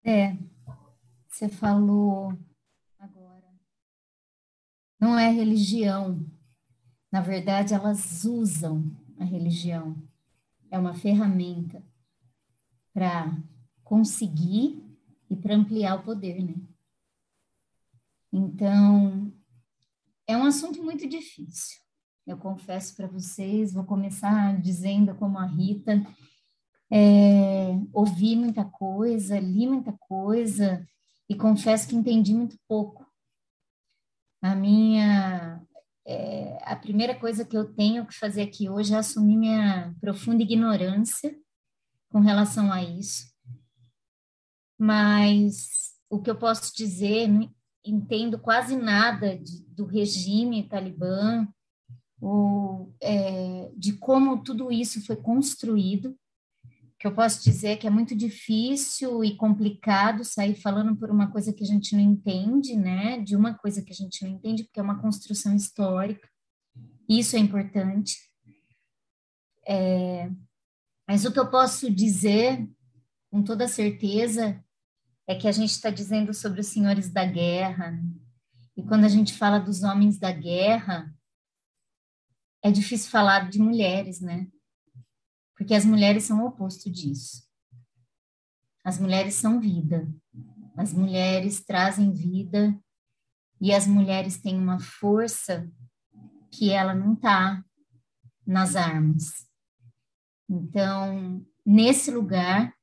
É, 0.05 0.37
você 1.29 1.49
falou 1.49 2.33
agora. 2.99 3.49
Não 4.99 5.19
é 5.19 5.29
religião. 5.29 6.25
Na 7.11 7.21
verdade, 7.21 7.75
elas 7.75 8.25
usam 8.25 8.85
a 9.19 9.25
religião. 9.25 9.97
É 10.71 10.79
uma 10.79 10.95
ferramenta 10.95 11.83
para 12.93 13.37
conseguir 13.83 14.85
e 15.29 15.37
para 15.37 15.57
ampliar 15.57 15.97
o 15.97 16.03
poder, 16.03 16.45
né? 16.45 16.55
Então, 18.33 19.33
é 20.27 20.37
um 20.37 20.45
assunto 20.45 20.83
muito 20.83 21.09
difícil. 21.09 21.81
Eu 22.25 22.37
confesso 22.37 22.95
para 22.95 23.09
vocês, 23.09 23.73
vou 23.73 23.85
começar 23.85 24.61
dizendo 24.61 25.15
como 25.17 25.37
a 25.37 25.47
Rita, 25.47 26.01
é, 26.89 27.73
ouvi 27.93 28.37
muita 28.37 28.65
coisa, 28.65 29.39
li 29.41 29.67
muita 29.67 29.93
coisa 29.93 30.87
e 31.29 31.35
confesso 31.35 31.89
que 31.89 31.97
entendi 31.97 32.33
muito 32.33 32.57
pouco. 32.69 33.05
A 34.43 34.55
minha 34.55 35.61
é, 36.07 36.59
a 36.63 36.75
primeira 36.77 37.15
coisa 37.15 37.45
que 37.45 37.57
eu 37.57 37.73
tenho 37.75 38.07
que 38.07 38.15
fazer 38.15 38.43
aqui 38.43 38.69
hoje 38.69 38.95
é 38.95 38.99
assumir 38.99 39.37
minha 39.37 39.95
profunda 40.01 40.43
ignorância 40.43 41.37
com 42.09 42.21
relação 42.21 42.73
a 42.73 42.83
isso. 42.83 43.31
Mas 44.79 45.95
o 46.09 46.21
que 46.21 46.31
eu 46.31 46.37
posso 46.37 46.75
dizer, 46.75 47.29
não 47.29 47.51
entendo 47.85 48.39
quase 48.39 48.77
nada 48.77 49.39
de, 49.39 49.65
do 49.67 49.85
regime 49.85 50.69
talibã, 50.69 51.47
ou, 52.21 52.95
é, 53.01 53.71
de 53.77 53.95
como 53.95 54.43
tudo 54.43 54.71
isso 54.71 55.05
foi 55.07 55.17
construído 55.17 56.17
que 57.01 57.07
eu 57.07 57.15
posso 57.15 57.43
dizer 57.43 57.79
que 57.79 57.87
é 57.87 57.91
muito 57.91 58.15
difícil 58.15 59.25
e 59.25 59.35
complicado 59.35 60.23
sair 60.23 60.55
falando 60.55 60.95
por 60.95 61.11
uma 61.11 61.33
coisa 61.33 61.51
que 61.51 61.65
a 61.65 61.67
gente 61.67 61.97
não 61.97 62.03
entende, 62.03 62.77
né? 62.77 63.19
De 63.21 63.35
uma 63.35 63.55
coisa 63.55 63.83
que 63.83 63.91
a 63.91 63.95
gente 63.95 64.23
não 64.23 64.33
entende, 64.33 64.65
porque 64.65 64.79
é 64.79 64.83
uma 64.83 65.01
construção 65.01 65.57
histórica. 65.57 66.29
Isso 67.09 67.37
é 67.37 67.39
importante. 67.39 68.19
É, 69.67 70.31
mas 71.09 71.25
o 71.25 71.33
que 71.33 71.41
eu 71.41 71.51
posso 71.51 71.91
dizer, 71.91 72.69
com 73.31 73.43
toda 73.43 73.67
certeza, 73.67 74.63
é 75.27 75.35
que 75.35 75.49
a 75.49 75.53
gente 75.53 75.71
está 75.71 75.89
dizendo 75.89 76.35
sobre 76.35 76.61
os 76.61 76.67
senhores 76.67 77.11
da 77.11 77.25
guerra. 77.25 77.99
E 78.77 78.83
quando 78.83 79.07
a 79.07 79.09
gente 79.09 79.33
fala 79.33 79.59
dos 79.59 79.83
homens 79.83 80.19
da 80.19 80.33
guerra, 80.33 81.11
é 82.63 82.71
difícil 82.71 83.11
falar 83.11 83.49
de 83.49 83.59
mulheres, 83.59 84.21
né? 84.21 84.47
Porque 85.61 85.75
as 85.75 85.85
mulheres 85.85 86.25
são 86.25 86.43
o 86.43 86.47
oposto 86.47 86.91
disso. 86.91 87.47
As 88.83 88.99
mulheres 88.99 89.35
são 89.35 89.61
vida, 89.61 90.11
as 90.75 90.95
mulheres 90.95 91.63
trazem 91.63 92.15
vida 92.15 92.75
e 93.61 93.71
as 93.71 93.87
mulheres 93.87 94.41
têm 94.41 94.57
uma 94.57 94.81
força 94.81 95.71
que 96.51 96.71
ela 96.71 96.95
não 96.95 97.13
está 97.13 97.63
nas 98.47 98.75
armas. 98.75 99.47
Então, 100.49 101.47
nesse 101.65 102.11
lugar 102.11 102.75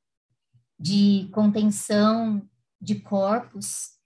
de 0.79 1.27
contenção 1.33 2.47
de 2.79 2.99
corpos 2.99 3.97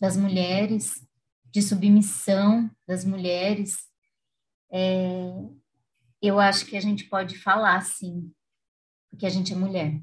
das 0.00 0.16
mulheres, 0.16 1.04
de 1.50 1.60
submissão 1.60 2.70
das 2.86 3.04
mulheres, 3.04 3.78
é, 4.70 5.32
eu 6.22 6.38
acho 6.38 6.64
que 6.66 6.76
a 6.76 6.80
gente 6.80 7.04
pode 7.08 7.36
falar 7.38 7.80
sim, 7.82 8.32
porque 9.10 9.26
a 9.26 9.30
gente 9.30 9.52
é 9.52 9.56
mulher. 9.56 10.00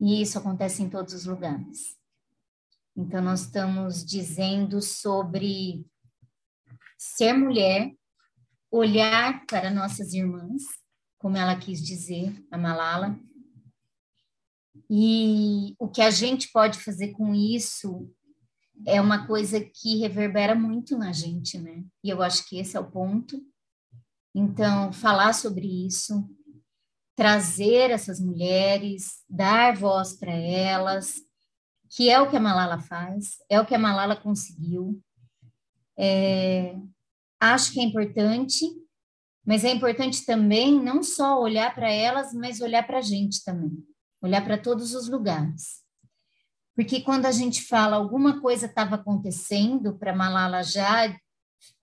E 0.00 0.20
isso 0.20 0.36
acontece 0.36 0.82
em 0.82 0.90
todos 0.90 1.14
os 1.14 1.24
lugares. 1.24 1.96
Então, 2.96 3.22
nós 3.22 3.42
estamos 3.42 4.04
dizendo 4.04 4.82
sobre 4.82 5.86
ser 6.98 7.32
mulher, 7.32 7.94
olhar 8.70 9.46
para 9.46 9.70
nossas 9.70 10.12
irmãs, 10.12 10.62
como 11.18 11.36
ela 11.36 11.58
quis 11.58 11.82
dizer, 11.82 12.44
a 12.50 12.58
Malala, 12.58 13.18
e 14.90 15.74
o 15.78 15.88
que 15.88 16.02
a 16.02 16.10
gente 16.10 16.50
pode 16.52 16.78
fazer 16.78 17.12
com 17.12 17.34
isso 17.34 18.12
é 18.86 19.00
uma 19.00 19.26
coisa 19.26 19.60
que 19.60 19.98
reverbera 19.98 20.54
muito 20.54 20.98
na 20.98 21.12
gente, 21.12 21.58
né? 21.58 21.84
E 22.02 22.10
eu 22.10 22.22
acho 22.22 22.46
que 22.48 22.58
esse 22.58 22.76
é 22.76 22.80
o 22.80 22.90
ponto. 22.90 23.40
Então, 24.34 24.92
falar 24.92 25.32
sobre 25.32 25.86
isso, 25.86 26.28
trazer 27.14 27.90
essas 27.90 28.18
mulheres, 28.18 29.22
dar 29.28 29.76
voz 29.76 30.14
para 30.18 30.32
elas, 30.32 31.14
que 31.90 32.10
é 32.10 32.20
o 32.20 32.28
que 32.28 32.36
a 32.36 32.40
Malala 32.40 32.80
faz, 32.80 33.36
é 33.48 33.60
o 33.60 33.66
que 33.66 33.74
a 33.74 33.78
Malala 33.78 34.16
conseguiu. 34.16 35.00
É, 35.96 36.74
acho 37.38 37.72
que 37.72 37.78
é 37.78 37.84
importante, 37.84 38.66
mas 39.46 39.64
é 39.64 39.70
importante 39.70 40.26
também 40.26 40.82
não 40.82 41.02
só 41.02 41.40
olhar 41.40 41.72
para 41.72 41.90
elas, 41.90 42.34
mas 42.34 42.60
olhar 42.60 42.84
para 42.84 42.98
a 42.98 43.02
gente 43.02 43.44
também, 43.44 43.70
olhar 44.20 44.44
para 44.44 44.58
todos 44.58 44.94
os 44.94 45.08
lugares. 45.08 45.84
Porque 46.74 47.02
quando 47.02 47.26
a 47.26 47.32
gente 47.32 47.62
fala 47.62 47.94
alguma 47.94 48.40
coisa 48.40 48.66
estava 48.66 48.96
acontecendo 48.96 49.96
para 49.96 50.16
Malala 50.16 50.64
já 50.64 51.16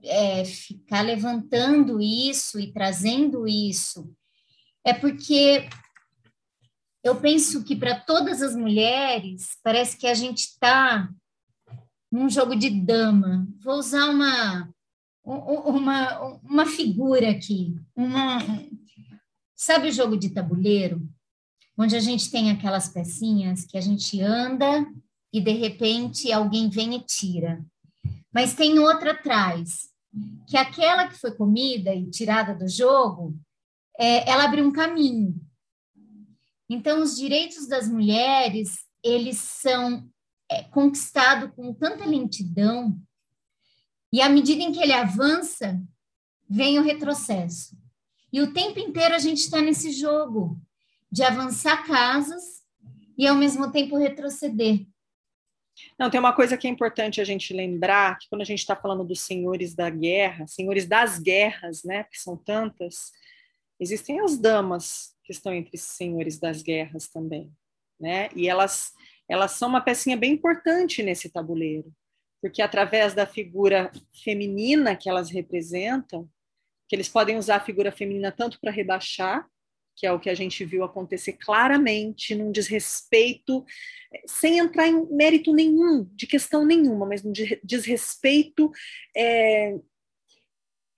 é, 0.04 0.44
ficar 0.46 1.02
levantando 1.02 2.02
isso 2.02 2.60
e 2.60 2.72
trazendo 2.72 3.48
isso, 3.48 4.14
é 4.84 4.94
porque 4.94 5.68
eu 7.04 7.20
penso 7.20 7.64
que 7.64 7.76
para 7.76 8.00
todas 8.00 8.42
as 8.42 8.56
mulheres, 8.56 9.58
parece 9.64 9.98
que 9.98 10.08
a 10.08 10.14
gente 10.14 10.42
está 10.42 11.10
num 12.12 12.30
jogo 12.30 12.56
de 12.56 12.70
dama. 12.70 13.48
Vou 13.60 13.76
usar 13.76 14.10
uma, 14.10 14.70
uma, 15.24 16.20
uma 16.44 16.66
figura 16.66 17.32
aqui. 17.32 17.76
Uma, 17.96 18.40
sabe 19.56 19.90
o 19.90 19.92
jogo 19.92 20.18
de 20.18 20.30
tabuleiro? 20.30 21.02
Onde 21.78 21.96
a 21.96 22.00
gente 22.00 22.30
tem 22.30 22.52
aquelas 22.52 22.90
pecinhas 22.90 23.66
que 23.66 23.78
a 23.78 23.82
gente 23.82 24.22
anda 24.22 24.86
e 25.34 25.40
de 25.40 25.54
repente 25.54 26.32
alguém 26.32 26.70
vem 26.70 26.96
e 26.96 27.04
tira. 27.04 27.64
Mas 28.34 28.54
tem 28.54 28.80
outra 28.80 29.12
atrás, 29.12 29.90
que 30.48 30.58
aquela 30.58 31.08
que 31.08 31.20
foi 31.20 31.32
comida 31.32 31.94
e 31.94 32.10
tirada 32.10 32.54
do 32.54 32.68
jogo, 32.68 33.38
é, 34.00 34.30
ela 34.30 34.46
abre 34.46 34.62
um 34.62 34.72
caminho. 34.72 35.36
Então, 36.70 37.02
os 37.02 37.16
direitos 37.16 37.68
das 37.68 37.90
mulheres, 37.90 38.86
eles 39.04 39.38
são 39.38 40.10
é, 40.50 40.64
conquistados 40.64 41.52
com 41.56 41.74
tanta 41.74 42.06
lentidão, 42.06 42.98
e 44.14 44.22
à 44.22 44.30
medida 44.30 44.62
em 44.62 44.72
que 44.72 44.82
ele 44.82 44.94
avança, 44.94 45.82
vem 46.50 46.78
o 46.78 46.84
retrocesso. 46.84 47.78
E 48.32 48.42
o 48.42 48.54
tempo 48.54 48.80
inteiro 48.80 49.16
a 49.16 49.20
gente 49.20 49.40
está 49.40 49.62
nesse 49.62 49.92
jogo 49.92 50.60
de 51.12 51.24
avançar 51.24 51.86
casas 51.86 52.62
e, 53.18 53.28
ao 53.28 53.36
mesmo 53.36 53.72
tempo, 53.72 53.98
retroceder. 53.98 54.86
Não, 56.01 56.10
tem 56.10 56.20
uma 56.20 56.34
coisa 56.34 56.58
que 56.58 56.65
é 56.65 56.70
importante 56.72 57.22
a 57.22 57.24
gente 57.24 57.53
lembrar, 57.53 58.17
que 58.17 58.27
quando 58.27 58.41
a 58.41 58.46
gente 58.46 58.58
está 58.58 58.75
falando 58.75 59.03
dos 59.03 59.22
senhores 59.22 59.75
da 59.75 59.88
guerra, 59.88 60.48
senhores 60.48 60.88
das 60.88 61.20
guerras, 61.20 61.84
né, 61.84 62.05
que 62.05 62.20
são 62.20 62.36
tantas, 62.36 63.12
existem 63.79 64.20
as 64.20 64.36
damas 64.36 65.15
que 65.24 65.31
estão 65.31 65.53
entre 65.53 65.75
os 65.75 65.81
senhores 65.84 66.39
das 66.39 66.63
guerras 66.63 67.08
também, 67.08 67.53
né? 68.00 68.29
E 68.36 68.50
elas 68.50 68.93
elas 69.29 69.51
são 69.51 69.70
uma 69.70 69.79
pecinha 69.79 70.17
bem 70.17 70.34
importante 70.34 71.03
nesse 71.03 71.29
tabuleiro, 71.29 71.93
porque 72.41 72.63
através 72.63 73.13
da 73.13 73.27
figura 73.27 73.91
feminina 74.24 74.96
que 74.96 75.08
elas 75.08 75.29
representam, 75.29 76.27
que 76.89 76.96
eles 76.96 77.10
podem 77.10 77.38
usar 77.38 77.58
a 77.58 77.63
figura 77.63 77.91
feminina 77.91 78.32
tanto 78.32 78.60
para 78.60 78.71
rebaixar, 78.71 79.47
que 79.95 80.06
é 80.06 80.12
o 80.12 80.19
que 80.19 80.30
a 80.30 80.34
gente 80.34 80.65
viu 80.65 80.84
acontecer 80.84 81.34
claramente, 81.34 82.34
num 82.36 82.51
desrespeito, 82.51 83.63
sem 84.25 84.58
entrar 84.58 84.88
em 84.88 85.06
mérito 85.12 85.54
nenhum, 85.54 86.08
de 86.15 86.25
questão 86.25 86.65
nenhuma, 86.65 87.06
mas 87.06 87.23
num 87.23 87.34
desrespeito 87.63 88.71
é, 89.15 89.75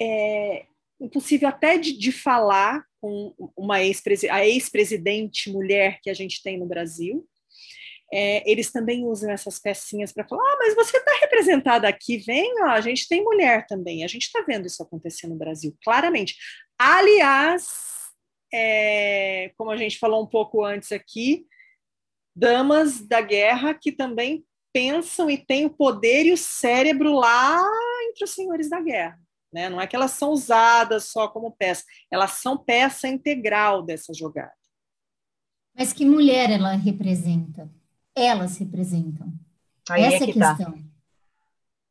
é, 0.02 0.66
impossível 1.00 1.48
até 1.48 1.78
de, 1.78 1.98
de 1.98 2.12
falar 2.12 2.86
com 3.02 3.34
uma 3.58 3.84
ex 3.84 4.02
a 4.30 4.46
ex-presidente 4.46 5.52
mulher 5.52 6.00
que 6.02 6.10
a 6.10 6.14
gente 6.14 6.42
tem 6.42 6.58
no 6.58 6.66
Brasil. 6.66 7.28
É, 8.12 8.50
eles 8.50 8.72
também 8.72 9.04
usam 9.06 9.32
essas 9.32 9.60
pecinhas 9.60 10.14
para 10.14 10.28
falar: 10.28 10.44
ah, 10.44 10.58
mas 10.60 10.76
você 10.76 10.98
está 10.98 11.12
representada 11.20 11.88
aqui, 11.88 12.18
vem, 12.18 12.62
ó, 12.62 12.68
a 12.68 12.82
gente 12.82 13.08
tem 13.08 13.24
mulher 13.24 13.66
também. 13.66 14.04
A 14.04 14.08
gente 14.08 14.24
está 14.24 14.42
vendo 14.48 14.68
isso 14.68 14.84
acontecer 14.84 15.28
no 15.28 15.36
Brasil, 15.36 15.76
claramente. 15.84 16.36
Aliás, 16.78 17.93
é, 18.54 19.52
como 19.58 19.72
a 19.72 19.78
gente 19.78 19.98
falou 19.98 20.24
um 20.24 20.28
pouco 20.28 20.64
antes 20.64 20.92
aqui, 20.92 21.48
damas 22.36 23.02
da 23.02 23.20
guerra 23.20 23.74
que 23.74 23.92
também 23.92 24.46
pensam 24.72 25.30
e 25.30 25.38
têm 25.38 25.66
o 25.66 25.70
poder 25.70 26.26
e 26.26 26.34
o 26.34 26.38
cérebro 26.38 27.14
lá 27.14 27.60
entre 28.10 28.24
os 28.24 28.32
senhores 28.32 28.70
da 28.70 28.80
guerra. 28.80 29.20
Né? 29.52 29.70
Não 29.70 29.80
é 29.80 29.88
que 29.88 29.96
elas 29.96 30.12
são 30.12 30.32
usadas 30.32 31.06
só 31.06 31.28
como 31.28 31.52
peça, 31.52 31.84
elas 32.12 32.32
são 32.32 32.58
peça 32.58 33.08
integral 33.08 33.84
dessa 33.84 34.14
jogada. 34.14 34.54
Mas 35.76 35.92
que 35.92 36.06
mulher 36.06 36.52
ela 36.52 36.74
representa? 36.74 37.70
Elas 38.16 38.58
representam. 38.58 39.34
Aí 39.90 40.04
Essa 40.04 40.26
é, 40.26 40.28
é 40.28 40.32
a 40.32 40.34
tá. 40.34 40.56
questão. 40.56 40.72
Tá. 40.74 40.84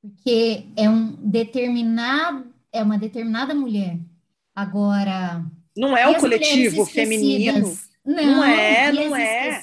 Porque 0.00 0.66
é 0.76 0.88
um 0.88 1.12
determinado, 1.16 2.52
é 2.72 2.82
uma 2.82 2.98
determinada 2.98 3.54
mulher. 3.54 3.98
Agora. 4.54 5.44
Não 5.76 5.96
é 5.96 6.08
o 6.08 6.18
coletivo 6.18 6.84
feminino. 6.86 7.76
Não, 8.04 8.14
não 8.14 8.44
é, 8.44 8.92
não 8.92 9.16
é. 9.16 9.62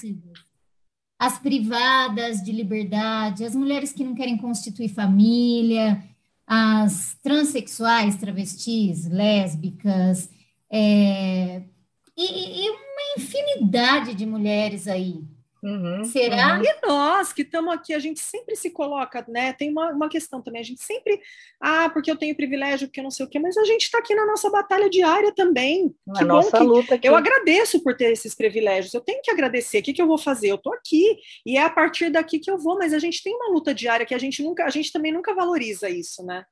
As 1.20 1.38
privadas 1.38 2.42
de 2.42 2.52
liberdade, 2.52 3.44
as 3.44 3.54
mulheres 3.54 3.92
que 3.92 4.04
não 4.04 4.16
querem 4.16 4.38
constituir 4.38 4.90
família, 4.90 6.02
as 6.48 7.18
transexuais, 7.22 8.16
travestis, 8.16 9.06
lésbicas, 9.06 10.30
é, 10.72 11.62
e, 12.18 12.66
e, 12.66 12.70
uma 12.70 13.18
infinidade 13.18 14.14
de 14.14 14.26
mulheres 14.26 14.88
aí. 14.88 15.24
Uhum, 15.62 16.06
Será? 16.06 16.58
Uhum. 16.58 16.64
E 16.64 16.88
nós 16.88 17.34
que 17.34 17.42
estamos 17.42 17.74
aqui, 17.74 17.94
a 17.94 18.00
gente 18.00 18.20
sempre 18.20 18.56
se 18.56 18.70
coloca, 18.70 19.26
né? 19.28 19.52
Tem 19.54 19.70
uma, 19.70 19.92
uma 19.92 20.10
questão 20.10 20.42
também, 20.42 20.62
a 20.62 20.66
gente 20.66 20.82
sempre, 20.82 21.22
ah, 21.60 21.90
porque 21.90 22.10
eu 22.10 22.16
tenho 22.16 22.36
privilégio, 22.36 22.88
porque 22.88 23.00
eu 23.00 23.04
não 23.04 23.12
sei 23.12 23.26
o 23.26 23.30
quê, 23.30 23.40
mas 23.40 23.58
a 23.58 23.66
gente 23.66 23.84
está 23.84 24.00
aqui 24.00 24.16
na 24.16 24.26
nossa 24.26 24.50
batalha 24.50 24.90
diária 24.90 25.34
também. 25.36 25.94
Na 26.08 26.22
nossa 26.22 26.60
luta 26.60 26.96
aqui. 26.96 27.08
Eu 27.08 27.16
agradeço 27.16 27.84
por 27.84 27.96
ter 27.96 28.12
esses 28.12 28.34
privilégios, 28.34 28.94
eu 28.94 29.02
tenho 29.02 29.22
que 29.22 29.32
agradecer. 29.32 29.80
O 29.80 29.84
que, 29.84 29.94
que 29.94 30.02
eu 30.02 30.08
vou 30.08 30.18
fazer? 30.18 30.50
Eu 30.50 30.56
estou 30.56 30.74
aqui, 30.74 31.18
e 31.46 31.58
é 31.58 31.64
a 31.64 31.70
partir 31.70 32.10
daqui 32.10 32.40
que 32.40 32.50
eu 32.50 32.58
vou, 32.58 32.78
mas 32.78 32.94
a 32.94 33.00
gente 33.00 33.22
tem 33.22 33.36
uma 33.36 33.52
luta 33.52 33.74
diária 33.74 34.06
que 34.06 34.16
a 34.16 34.20
gente 34.20 34.42
nunca, 34.42 34.66
a 34.66 34.70
gente 34.70 34.92
também 34.92 35.12
nunca 35.12 35.34
valoriza 35.34 35.90
isso, 35.90 36.24
né? 36.24 36.44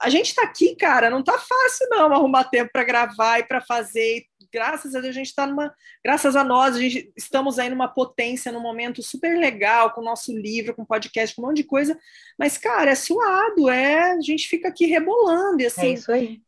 A 0.00 0.10
gente 0.10 0.26
está 0.26 0.42
aqui, 0.42 0.76
cara, 0.76 1.08
não 1.08 1.20
está 1.20 1.32
fácil 1.32 1.88
não 1.88 2.12
arrumar 2.12 2.44
tempo 2.44 2.70
para 2.70 2.84
gravar 2.84 3.38
e 3.38 3.44
para 3.44 3.62
fazer 3.62 4.24
graças 4.52 4.94
a 4.94 5.00
Deus, 5.00 5.14
a 5.14 5.18
gente 5.18 5.26
está 5.26 5.46
numa. 5.46 5.74
Graças 6.04 6.36
a 6.36 6.44
nós, 6.44 6.76
a 6.76 6.80
gente 6.80 7.12
estamos 7.16 7.58
aí 7.58 7.68
numa 7.68 7.88
potência, 7.88 8.52
num 8.52 8.60
momento 8.60 9.02
super 9.02 9.38
legal, 9.38 9.92
com 9.92 10.00
o 10.00 10.04
nosso 10.04 10.32
livro, 10.36 10.74
com 10.74 10.84
podcast, 10.84 11.34
com 11.34 11.42
um 11.42 11.46
monte 11.46 11.58
de 11.58 11.64
coisa. 11.64 11.98
Mas, 12.38 12.58
cara, 12.58 12.90
é 12.90 12.94
suado, 12.94 13.68
é. 13.68 14.12
A 14.12 14.20
gente 14.20 14.48
fica 14.48 14.68
aqui 14.68 14.86
rebolando. 14.86 15.60
E, 15.60 15.66
assim, 15.66 15.88
é 15.88 15.92
isso 15.92 16.12
aí. 16.12 16.40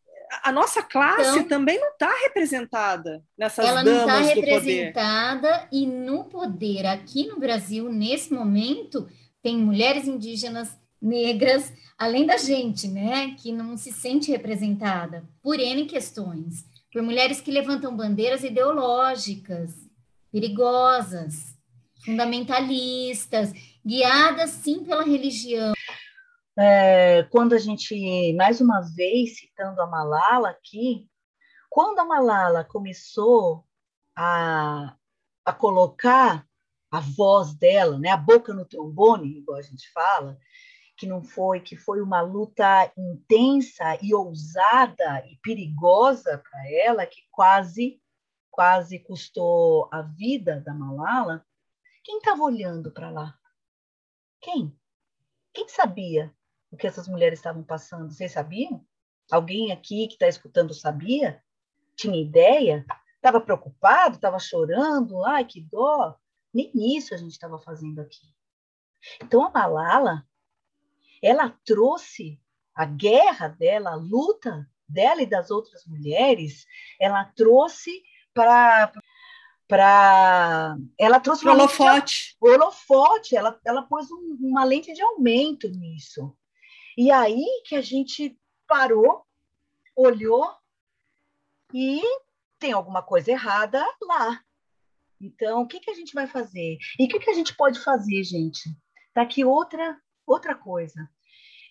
A 0.42 0.52
nossa 0.52 0.82
classe 0.82 1.38
então, 1.38 1.48
também 1.48 1.80
não 1.80 1.88
está 1.88 2.12
representada 2.22 3.22
nessas 3.36 3.64
ela 3.64 3.82
damas 3.82 4.06
não 4.06 4.18
está 4.18 4.34
representada 4.34 5.68
e 5.72 5.86
no 5.86 6.24
poder 6.24 6.86
aqui 6.86 7.26
no 7.26 7.38
Brasil 7.38 7.90
nesse 7.90 8.32
momento 8.32 9.08
tem 9.42 9.56
mulheres 9.56 10.06
indígenas, 10.06 10.76
negras, 11.00 11.72
além 11.96 12.26
da 12.26 12.36
gente, 12.36 12.88
né, 12.88 13.34
que 13.38 13.52
não 13.52 13.76
se 13.76 13.92
sente 13.92 14.30
representada 14.30 15.24
por 15.42 15.58
N 15.58 15.86
questões 15.86 16.66
por 16.92 17.02
mulheres 17.02 17.40
que 17.40 17.50
levantam 17.50 17.96
bandeiras 17.96 18.42
ideológicas, 18.42 19.74
perigosas, 20.32 21.56
fundamentalistas, 22.04 23.52
guiadas 23.84 24.50
sim 24.50 24.84
pela 24.84 25.04
religião. 25.04 25.72
É, 26.58 27.22
quando 27.30 27.52
a 27.54 27.58
gente, 27.58 28.32
mais 28.34 28.60
uma 28.60 28.80
vez, 28.80 29.38
citando 29.38 29.80
a 29.80 29.86
Malala 29.86 30.50
aqui, 30.50 31.06
quando 31.70 31.98
a 32.00 32.04
Malala 32.04 32.64
começou 32.64 33.64
a, 34.16 34.96
a 35.44 35.52
colocar 35.52 36.44
a 36.90 37.00
voz 37.00 37.54
dela, 37.54 37.98
né, 37.98 38.08
a 38.08 38.16
boca 38.16 38.52
no 38.52 38.64
trombone, 38.64 39.38
igual 39.38 39.58
a 39.58 39.62
gente 39.62 39.90
fala, 39.92 40.38
que 40.98 41.06
não 41.06 41.22
foi, 41.22 41.60
que 41.60 41.76
foi 41.76 42.02
uma 42.02 42.20
luta 42.20 42.92
intensa 42.98 43.96
e 44.02 44.12
ousada 44.12 45.24
e 45.28 45.36
perigosa 45.36 46.38
para 46.38 46.70
ela, 46.72 47.06
que 47.06 47.22
quase, 47.30 48.02
quase 48.50 48.98
custou 48.98 49.88
a 49.92 50.02
vida 50.02 50.60
da 50.60 50.74
Malala. 50.74 51.46
Quem 52.02 52.18
estava 52.18 52.42
olhando 52.42 52.90
para 52.90 53.10
lá? 53.10 53.38
Quem? 54.40 54.76
Quem 55.54 55.68
sabia 55.68 56.34
o 56.68 56.76
que 56.76 56.86
essas 56.86 57.06
mulheres 57.06 57.38
estavam 57.38 57.62
passando? 57.62 58.12
Vocês 58.12 58.32
sabiam? 58.32 58.84
Alguém 59.30 59.70
aqui 59.70 60.08
que 60.08 60.14
está 60.14 60.26
escutando 60.26 60.74
sabia? 60.74 61.40
Tinha 61.94 62.20
ideia? 62.20 62.84
Estava 63.14 63.40
preocupado? 63.40 64.16
Estava 64.16 64.40
chorando? 64.40 65.24
Ai, 65.24 65.44
que 65.44 65.60
dó! 65.60 66.16
Nem 66.52 66.72
isso 66.96 67.14
a 67.14 67.16
gente 67.16 67.32
estava 67.32 67.58
fazendo 67.58 68.00
aqui. 68.00 68.34
Então, 69.22 69.44
a 69.44 69.50
Malala, 69.50 70.27
ela 71.22 71.56
trouxe 71.64 72.40
a 72.74 72.84
guerra 72.84 73.48
dela, 73.48 73.90
a 73.90 73.96
luta 73.96 74.68
dela 74.88 75.22
e 75.22 75.26
das 75.26 75.50
outras 75.50 75.84
mulheres, 75.86 76.64
ela 77.00 77.24
trouxe 77.24 78.02
para 78.32 78.92
para 79.66 80.78
ela 80.98 81.20
trouxe 81.20 81.44
uma 81.44 81.52
holofote. 81.52 82.38
De, 82.40 82.48
holofote, 82.48 83.36
ela, 83.36 83.60
ela 83.66 83.82
pôs 83.82 84.10
um, 84.10 84.38
uma 84.40 84.64
lente 84.64 84.94
de 84.94 85.02
aumento 85.02 85.68
nisso. 85.68 86.34
E 86.96 87.10
aí 87.10 87.44
que 87.66 87.76
a 87.76 87.82
gente 87.82 88.38
parou, 88.66 89.26
olhou 89.94 90.50
e 91.74 92.00
tem 92.58 92.72
alguma 92.72 93.02
coisa 93.02 93.30
errada 93.30 93.84
lá. 94.00 94.42
Então, 95.20 95.62
o 95.62 95.66
que, 95.66 95.80
que 95.80 95.90
a 95.90 95.94
gente 95.94 96.14
vai 96.14 96.26
fazer? 96.26 96.78
E 96.98 97.04
o 97.04 97.08
que, 97.08 97.18
que 97.18 97.30
a 97.30 97.34
gente 97.34 97.54
pode 97.54 97.78
fazer, 97.80 98.22
gente? 98.24 98.70
Tá 99.12 99.22
aqui 99.22 99.44
outra, 99.44 100.00
outra 100.32 100.54
coisa. 100.54 101.08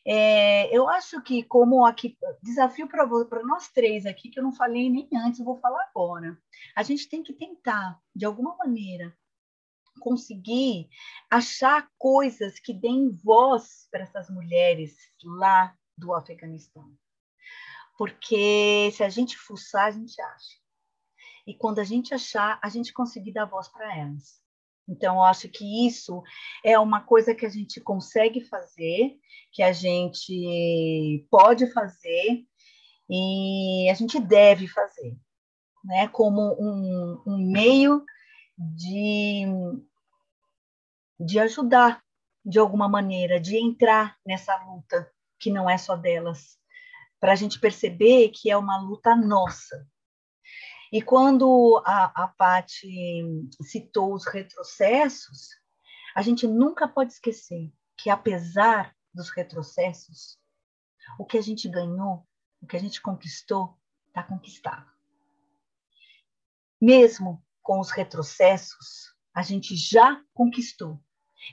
É, 0.06 0.74
eu 0.76 0.88
acho 0.88 1.22
que, 1.22 1.44
como 1.44 1.86
aqui, 1.86 2.18
desafio 2.42 2.88
para 2.88 3.06
nós 3.44 3.68
três 3.70 4.06
aqui, 4.06 4.30
que 4.30 4.40
eu 4.40 4.44
não 4.44 4.54
falei 4.54 4.90
nem 4.90 5.10
antes, 5.14 5.44
vou 5.44 5.60
falar 5.60 5.84
agora. 5.90 6.38
A 6.76 6.82
gente 6.82 7.10
tem 7.10 7.22
que 7.22 7.34
tentar, 7.34 8.00
de 8.16 8.26
alguma 8.26 8.56
maneira, 8.56 9.14
conseguir 10.00 10.88
achar 11.30 11.90
coisas 11.98 12.58
que 12.60 12.74
deem 12.74 13.12
voz 13.12 13.88
para 13.92 14.04
essas 14.04 14.30
mulheres 14.30 14.96
lá 15.24 15.76
do 15.98 16.14
Afeganistão. 16.14 16.90
Porque 17.98 18.92
se 18.94 19.04
a 19.04 19.10
gente 19.10 19.38
fuçar, 19.38 19.88
a 19.88 19.92
gente 19.92 20.22
acha. 20.22 20.58
E 21.46 21.54
quando 21.54 21.80
a 21.80 21.84
gente 21.84 22.14
achar, 22.14 22.60
a 22.64 22.70
gente 22.70 22.94
conseguir 22.94 23.34
dar 23.34 23.46
voz 23.46 23.68
para 23.68 23.98
elas. 23.98 24.42
Então, 24.88 25.16
eu 25.16 25.24
acho 25.24 25.50
que 25.50 25.86
isso 25.86 26.24
é 26.64 26.80
uma 26.80 27.02
coisa 27.02 27.36
que 27.36 27.46
a 27.46 27.50
gente 27.50 27.82
consegue 27.82 28.42
fazer, 28.42 29.18
que 29.52 29.62
a 29.62 29.74
gente 29.74 31.26
pode 31.30 31.72
fazer 31.74 32.46
e 33.10 33.90
a 33.90 33.94
gente 33.94 34.20
deve 34.20 34.68
fazer, 34.68 35.16
né? 35.84 36.08
Como 36.08 36.56
um, 36.60 37.22
um 37.26 37.38
meio 37.38 38.04
de, 38.58 39.46
de 41.20 41.40
ajudar 41.40 42.02
de 42.46 42.58
alguma 42.58 42.88
maneira, 42.88 43.40
de 43.40 43.58
entrar 43.58 44.18
nessa 44.26 44.56
luta 44.66 45.12
que 45.38 45.52
não 45.52 45.70
é 45.70 45.78
só 45.78 45.96
delas, 45.96 46.58
para 47.20 47.34
a 47.34 47.36
gente 47.36 47.60
perceber 47.60 48.30
que 48.30 48.50
é 48.50 48.58
uma 48.58 48.78
luta 48.78 49.16
nossa, 49.16 49.86
e 50.92 51.02
quando 51.02 51.82
a, 51.86 52.24
a 52.24 52.28
Paty 52.30 53.50
citou 53.62 54.14
os 54.14 54.26
retrocessos, 54.26 55.50
a 56.16 56.22
gente 56.22 56.48
nunca 56.48 56.88
pode 56.88 57.14
esquecer 57.14 57.72
que, 57.98 58.10
apesar 58.10 58.96
dos 59.14 59.30
retrocessos, 59.30 60.40
o 61.20 61.26
que 61.26 61.38
a 61.38 61.42
gente 61.42 61.68
ganhou, 61.68 62.26
o 62.62 62.68
que 62.68 62.78
a 62.78 62.80
gente 62.80 63.02
conquistou, 63.02 63.78
está 64.08 64.24
conquistado. 64.24 64.90
Mesmo 66.82 67.44
com 67.62 67.80
os 67.80 67.92
retrocessos, 67.92 69.14
a 69.34 69.42
gente 69.42 69.76
já 69.76 70.24
conquistou. 70.34 71.02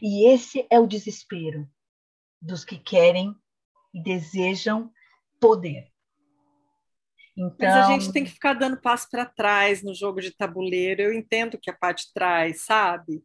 E 0.01 0.29
esse 0.29 0.67
é 0.71 0.79
o 0.79 0.87
desespero 0.87 1.69
dos 2.41 2.65
que 2.65 2.79
querem 2.79 3.35
e 3.93 4.03
desejam 4.03 4.93
poder. 5.41 5.94
Então... 7.37 7.69
Mas 7.69 7.75
a 7.75 7.93
gente 7.93 8.13
tem 8.13 8.25
que 8.25 8.31
ficar 8.31 8.55
dando 8.55 8.81
passo 8.81 9.09
para 9.11 9.27
trás 9.27 9.83
no 9.83 9.95
jogo 9.95 10.21
de 10.21 10.31
tabuleiro. 10.31 11.03
Eu 11.03 11.13
entendo 11.13 11.59
que 11.59 11.71
a 11.71 11.77
parte 11.77 12.13
traz, 12.15 12.63
sabe? 12.63 13.23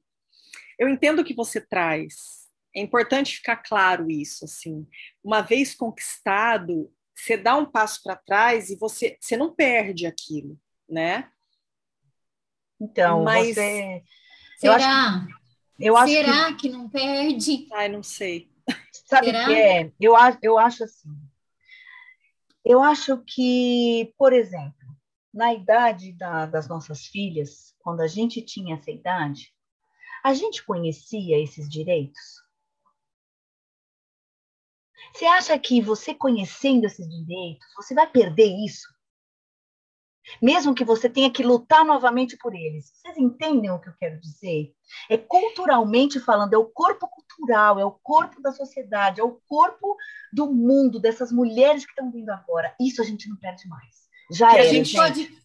Eu 0.78 0.90
entendo 0.90 1.24
que 1.24 1.34
você 1.34 1.62
traz. 1.62 2.48
É 2.76 2.82
importante 2.82 3.38
ficar 3.38 3.58
claro 3.58 4.10
isso, 4.10 4.46
assim. 4.46 4.88
Uma 5.24 5.42
vez 5.42 5.76
conquistado, 5.76 6.92
você 7.16 7.36
dá 7.36 7.56
um 7.56 7.66
passo 7.66 8.02
para 8.04 8.16
trás 8.16 8.70
e 8.70 8.78
você, 8.78 9.18
você 9.20 9.36
não 9.36 9.54
perde 9.54 10.06
aquilo, 10.06 10.58
né? 10.88 11.30
Então, 12.80 13.24
Mas... 13.24 13.56
você... 13.56 14.04
Será? 14.58 15.26
Eu 15.80 15.96
acho 15.96 16.14
Será 16.14 16.48
que... 16.48 16.56
que 16.56 16.70
não 16.70 16.90
perde? 16.90 17.68
Ai, 17.72 17.88
não 17.90 18.04
sei. 18.04 18.50
Sabe 18.92 19.30
o 19.30 19.32
que 19.32 19.54
é? 19.54 19.92
Eu, 20.00 20.14
eu 20.42 20.58
acho 20.58 20.84
assim, 20.84 21.10
eu 22.64 22.82
acho 22.82 23.24
que, 23.26 24.14
por 24.18 24.34
exemplo, 24.34 24.88
na 25.34 25.54
idade 25.54 26.12
da, 26.14 26.46
das 26.46 26.68
nossas 26.68 27.06
filhas, 27.06 27.76
quando 27.80 28.02
a 28.02 28.08
gente 28.08 28.42
tinha 28.42 28.76
essa 28.76 28.92
idade, 28.92 29.54
a 30.24 30.34
gente 30.34 30.64
conhecia 30.64 31.42
esses 31.42 31.70
direitos? 31.70 32.44
Você 35.14 35.26
acha 35.26 35.58
que 35.58 35.82
você 35.82 36.14
conhecendo 36.14 36.86
esses 36.86 37.08
direitos, 37.08 37.66
você 37.76 37.94
vai 37.94 38.10
perder 38.10 38.48
isso? 38.66 38.88
Mesmo 40.42 40.76
que 40.76 40.86
você 40.86 41.10
tenha 41.10 41.32
que 41.32 41.42
lutar 41.42 41.84
novamente 41.84 42.38
por 42.38 42.54
eles. 42.54 42.92
Vocês 42.94 43.18
entendem 43.18 43.72
o 43.72 43.80
que 43.80 43.90
eu 43.90 43.96
quero 44.00 44.20
dizer? 44.20 44.74
É 45.10 45.18
culturalmente 45.18 46.20
falando, 46.20 46.54
é 46.54 46.58
o 46.58 46.70
corpo 46.70 47.10
cultural, 47.40 47.80
é 47.80 47.86
o 47.86 47.92
corpo 47.92 48.42
da 48.42 48.52
sociedade, 48.52 49.22
é 49.22 49.24
o 49.24 49.40
corpo 49.48 49.96
do 50.32 50.52
mundo, 50.52 51.00
dessas 51.00 51.32
mulheres 51.32 51.86
que 51.86 51.92
estão 51.92 52.12
vindo 52.12 52.30
agora. 52.30 52.74
Isso 52.80 53.02
a 53.02 53.06
gente 53.06 53.30
não 53.30 53.38
perde 53.38 53.68
mais. 53.68 54.08
Já 54.32 54.56
é. 54.56 54.62
A 54.62 54.74
gente, 54.74 54.96
pode, 54.96 55.38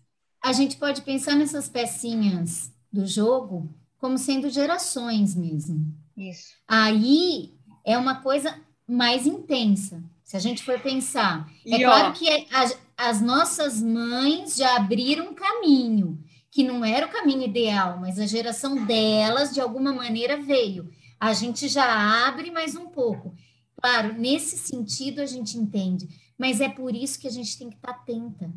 a 0.42 0.52
gente 0.52 0.76
pode 0.76 1.02
pensar 1.02 1.37
nessas 1.37 1.68
pecinhas 1.68 2.72
do 2.92 3.07
jogo 3.07 3.72
como 3.98 4.18
sendo 4.18 4.50
gerações 4.50 5.35
mesmo. 5.35 5.87
Isso. 6.16 6.54
Aí 6.68 7.54
é 7.85 7.96
uma 7.96 8.20
coisa 8.20 8.61
mais 8.87 9.26
intensa. 9.26 10.02
Se 10.22 10.37
a 10.37 10.40
gente 10.40 10.62
for 10.62 10.78
pensar, 10.80 11.48
é 11.66 11.76
e 11.76 11.85
claro 11.85 12.09
ó, 12.09 12.12
que 12.12 12.46
as, 12.52 12.78
as 12.96 13.20
nossas 13.20 13.83
mães 13.83 14.57
já 14.57 14.76
abriram 14.76 15.30
um 15.30 15.35
caminho, 15.35 16.18
que 16.50 16.62
não 16.62 16.85
era 16.85 17.07
o 17.07 17.11
caminho 17.11 17.42
ideal, 17.42 17.98
mas 18.00 18.18
a 18.18 18.26
geração 18.26 18.85
delas, 18.87 19.52
de 19.52 19.61
alguma 19.61 19.92
maneira, 19.92 20.40
veio. 20.40 20.90
A 21.18 21.33
gente 21.33 21.68
já 21.68 22.27
abre 22.27 22.50
mais 22.50 22.74
um 22.74 22.87
pouco. 22.87 23.35
Claro, 23.81 24.14
nesse 24.14 24.57
sentido 24.57 25.20
a 25.20 25.27
gente 25.27 25.59
entende, 25.59 26.09
mas 26.38 26.61
é 26.61 26.68
por 26.68 26.94
isso 26.94 27.18
que 27.18 27.29
a 27.29 27.31
gente 27.31 27.59
tem 27.59 27.68
que 27.68 27.77
estar 27.77 27.90
atenta. 27.90 28.53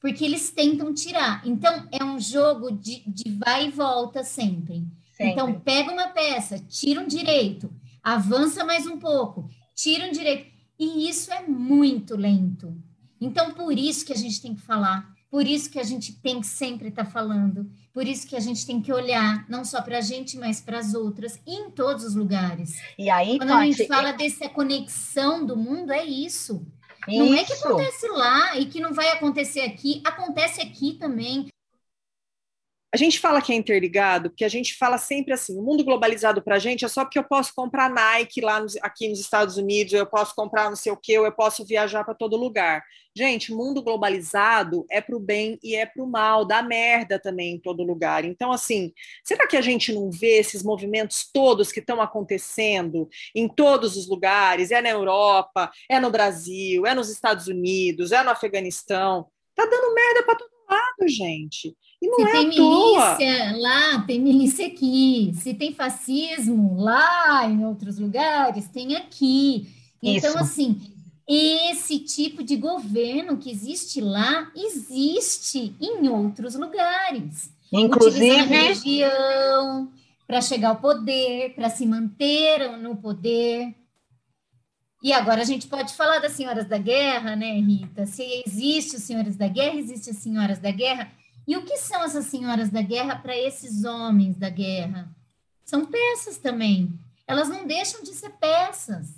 Porque 0.00 0.24
eles 0.24 0.50
tentam 0.50 0.94
tirar. 0.94 1.46
Então, 1.46 1.86
é 1.92 2.02
um 2.02 2.18
jogo 2.18 2.70
de, 2.70 3.02
de 3.06 3.32
vai 3.32 3.66
e 3.66 3.70
volta 3.70 4.24
sempre. 4.24 4.86
sempre. 5.12 5.32
Então, 5.32 5.60
pega 5.60 5.92
uma 5.92 6.08
peça, 6.08 6.58
tira 6.58 7.00
um 7.00 7.06
direito, 7.06 7.70
avança 8.02 8.64
mais 8.64 8.86
um 8.86 8.98
pouco, 8.98 9.48
tira 9.74 10.06
um 10.06 10.12
direito. 10.12 10.50
E 10.78 11.08
isso 11.08 11.30
é 11.30 11.46
muito 11.46 12.16
lento. 12.16 12.74
Então, 13.20 13.52
por 13.52 13.76
isso 13.76 14.06
que 14.06 14.14
a 14.14 14.16
gente 14.16 14.40
tem 14.40 14.54
que 14.54 14.62
falar, 14.62 15.09
por 15.30 15.46
isso 15.46 15.70
que 15.70 15.78
a 15.78 15.84
gente 15.84 16.12
tem 16.20 16.40
que 16.40 16.46
sempre 16.46 16.88
estar 16.88 17.04
falando, 17.04 17.70
por 17.92 18.06
isso 18.06 18.26
que 18.26 18.34
a 18.34 18.40
gente 18.40 18.66
tem 18.66 18.82
que 18.82 18.92
olhar 18.92 19.48
não 19.48 19.64
só 19.64 19.80
para 19.80 19.98
a 19.98 20.00
gente, 20.00 20.36
mas 20.36 20.60
para 20.60 20.78
as 20.78 20.92
outras, 20.92 21.40
e 21.46 21.54
em 21.54 21.70
todos 21.70 22.04
os 22.04 22.14
lugares. 22.14 22.80
E 22.98 23.08
aí, 23.08 23.38
quando 23.38 23.52
a 23.52 23.64
gente 23.64 23.86
fala 23.86 24.12
dessa 24.12 24.48
conexão 24.48 25.46
do 25.46 25.56
mundo, 25.56 25.92
é 25.92 26.04
isso. 26.04 26.66
isso. 27.06 27.18
Não 27.18 27.34
é 27.34 27.44
que 27.44 27.52
acontece 27.52 28.08
lá 28.08 28.58
e 28.58 28.66
que 28.66 28.80
não 28.80 28.92
vai 28.92 29.08
acontecer 29.10 29.60
aqui, 29.60 30.02
acontece 30.04 30.60
aqui 30.60 30.94
também. 30.94 31.46
A 32.92 32.96
gente 32.96 33.20
fala 33.20 33.40
que 33.40 33.52
é 33.52 33.54
interligado, 33.54 34.30
porque 34.30 34.44
a 34.44 34.48
gente 34.48 34.74
fala 34.76 34.98
sempre 34.98 35.32
assim: 35.32 35.56
o 35.56 35.62
mundo 35.62 35.84
globalizado 35.84 36.42
para 36.42 36.56
a 36.56 36.58
gente 36.58 36.84
é 36.84 36.88
só 36.88 37.04
porque 37.04 37.18
eu 37.18 37.24
posso 37.24 37.54
comprar 37.54 37.88
Nike 37.88 38.40
lá 38.40 38.60
nos, 38.60 38.76
aqui 38.78 39.08
nos 39.08 39.20
Estados 39.20 39.56
Unidos, 39.56 39.92
eu 39.92 40.06
posso 40.06 40.34
comprar 40.34 40.68
não 40.68 40.76
sei 40.76 40.90
o 40.90 40.96
que, 40.96 41.12
eu 41.12 41.30
posso 41.30 41.64
viajar 41.64 42.04
para 42.04 42.14
todo 42.14 42.36
lugar. 42.36 42.82
Gente, 43.14 43.52
mundo 43.52 43.82
globalizado 43.82 44.86
é 44.90 45.00
para 45.00 45.16
o 45.16 45.20
bem 45.20 45.58
e 45.62 45.76
é 45.76 45.86
para 45.86 46.02
o 46.02 46.06
mal, 46.06 46.44
dá 46.44 46.62
merda 46.62 47.18
também 47.18 47.54
em 47.54 47.58
todo 47.60 47.84
lugar. 47.84 48.24
Então, 48.24 48.50
assim, 48.50 48.92
será 49.24 49.46
que 49.46 49.56
a 49.56 49.60
gente 49.60 49.92
não 49.92 50.10
vê 50.10 50.38
esses 50.38 50.62
movimentos 50.62 51.28
todos 51.32 51.70
que 51.70 51.80
estão 51.80 52.00
acontecendo 52.00 53.08
em 53.34 53.48
todos 53.48 53.96
os 53.96 54.08
lugares? 54.08 54.70
É 54.72 54.82
na 54.82 54.90
Europa, 54.90 55.70
é 55.88 56.00
no 56.00 56.10
Brasil, 56.10 56.86
é 56.86 56.94
nos 56.94 57.08
Estados 57.08 57.46
Unidos, 57.46 58.10
é 58.10 58.22
no 58.22 58.30
Afeganistão. 58.30 59.28
Tá 59.54 59.64
dando 59.64 59.94
merda 59.94 60.22
para 60.24 60.36
todo 60.36 60.59
lado, 60.70 61.08
gente. 61.08 61.74
E 62.02 62.06
não 62.06 62.16
Se 62.16 62.22
é 62.22 62.32
tem 62.32 62.48
milícia 62.48 63.56
lá, 63.56 64.00
tem 64.06 64.20
milícia 64.20 64.66
aqui. 64.66 65.32
Se 65.34 65.54
tem 65.54 65.74
fascismo 65.74 66.80
lá 66.80 67.48
em 67.48 67.64
outros 67.64 67.98
lugares, 67.98 68.68
tem 68.68 68.96
aqui. 68.96 69.68
Então, 70.02 70.30
Isso. 70.30 70.38
assim, 70.38 70.80
esse 71.28 71.98
tipo 71.98 72.42
de 72.42 72.56
governo 72.56 73.36
que 73.36 73.50
existe 73.50 74.00
lá 74.00 74.50
existe 74.56 75.74
em 75.80 76.08
outros 76.08 76.54
lugares. 76.54 77.50
Inclusive. 77.72 78.30
a 78.30 78.42
religião 78.42 79.92
para 80.26 80.40
chegar 80.40 80.70
ao 80.70 80.76
poder, 80.76 81.54
para 81.54 81.68
se 81.68 81.86
manter 81.86 82.78
no 82.78 82.96
poder. 82.96 83.74
E 85.02 85.12
agora 85.12 85.40
a 85.40 85.44
gente 85.44 85.66
pode 85.66 85.94
falar 85.94 86.18
das 86.18 86.32
senhoras 86.32 86.66
da 86.66 86.76
guerra, 86.76 87.34
né, 87.34 87.52
Rita? 87.52 88.04
Se 88.04 88.22
existe 88.46 88.96
os 88.96 89.02
senhores 89.02 89.34
da 89.34 89.48
guerra, 89.48 89.76
existe 89.76 90.10
as 90.10 90.16
senhoras 90.16 90.58
da 90.58 90.70
guerra. 90.70 91.10
E 91.48 91.56
o 91.56 91.64
que 91.64 91.78
são 91.78 92.04
essas 92.04 92.26
senhoras 92.26 92.68
da 92.68 92.82
guerra 92.82 93.16
para 93.16 93.36
esses 93.36 93.84
homens 93.84 94.36
da 94.36 94.50
guerra? 94.50 95.08
São 95.64 95.86
peças 95.86 96.36
também. 96.36 96.92
Elas 97.26 97.48
não 97.48 97.66
deixam 97.66 98.02
de 98.02 98.10
ser 98.10 98.30
peças. 98.30 99.08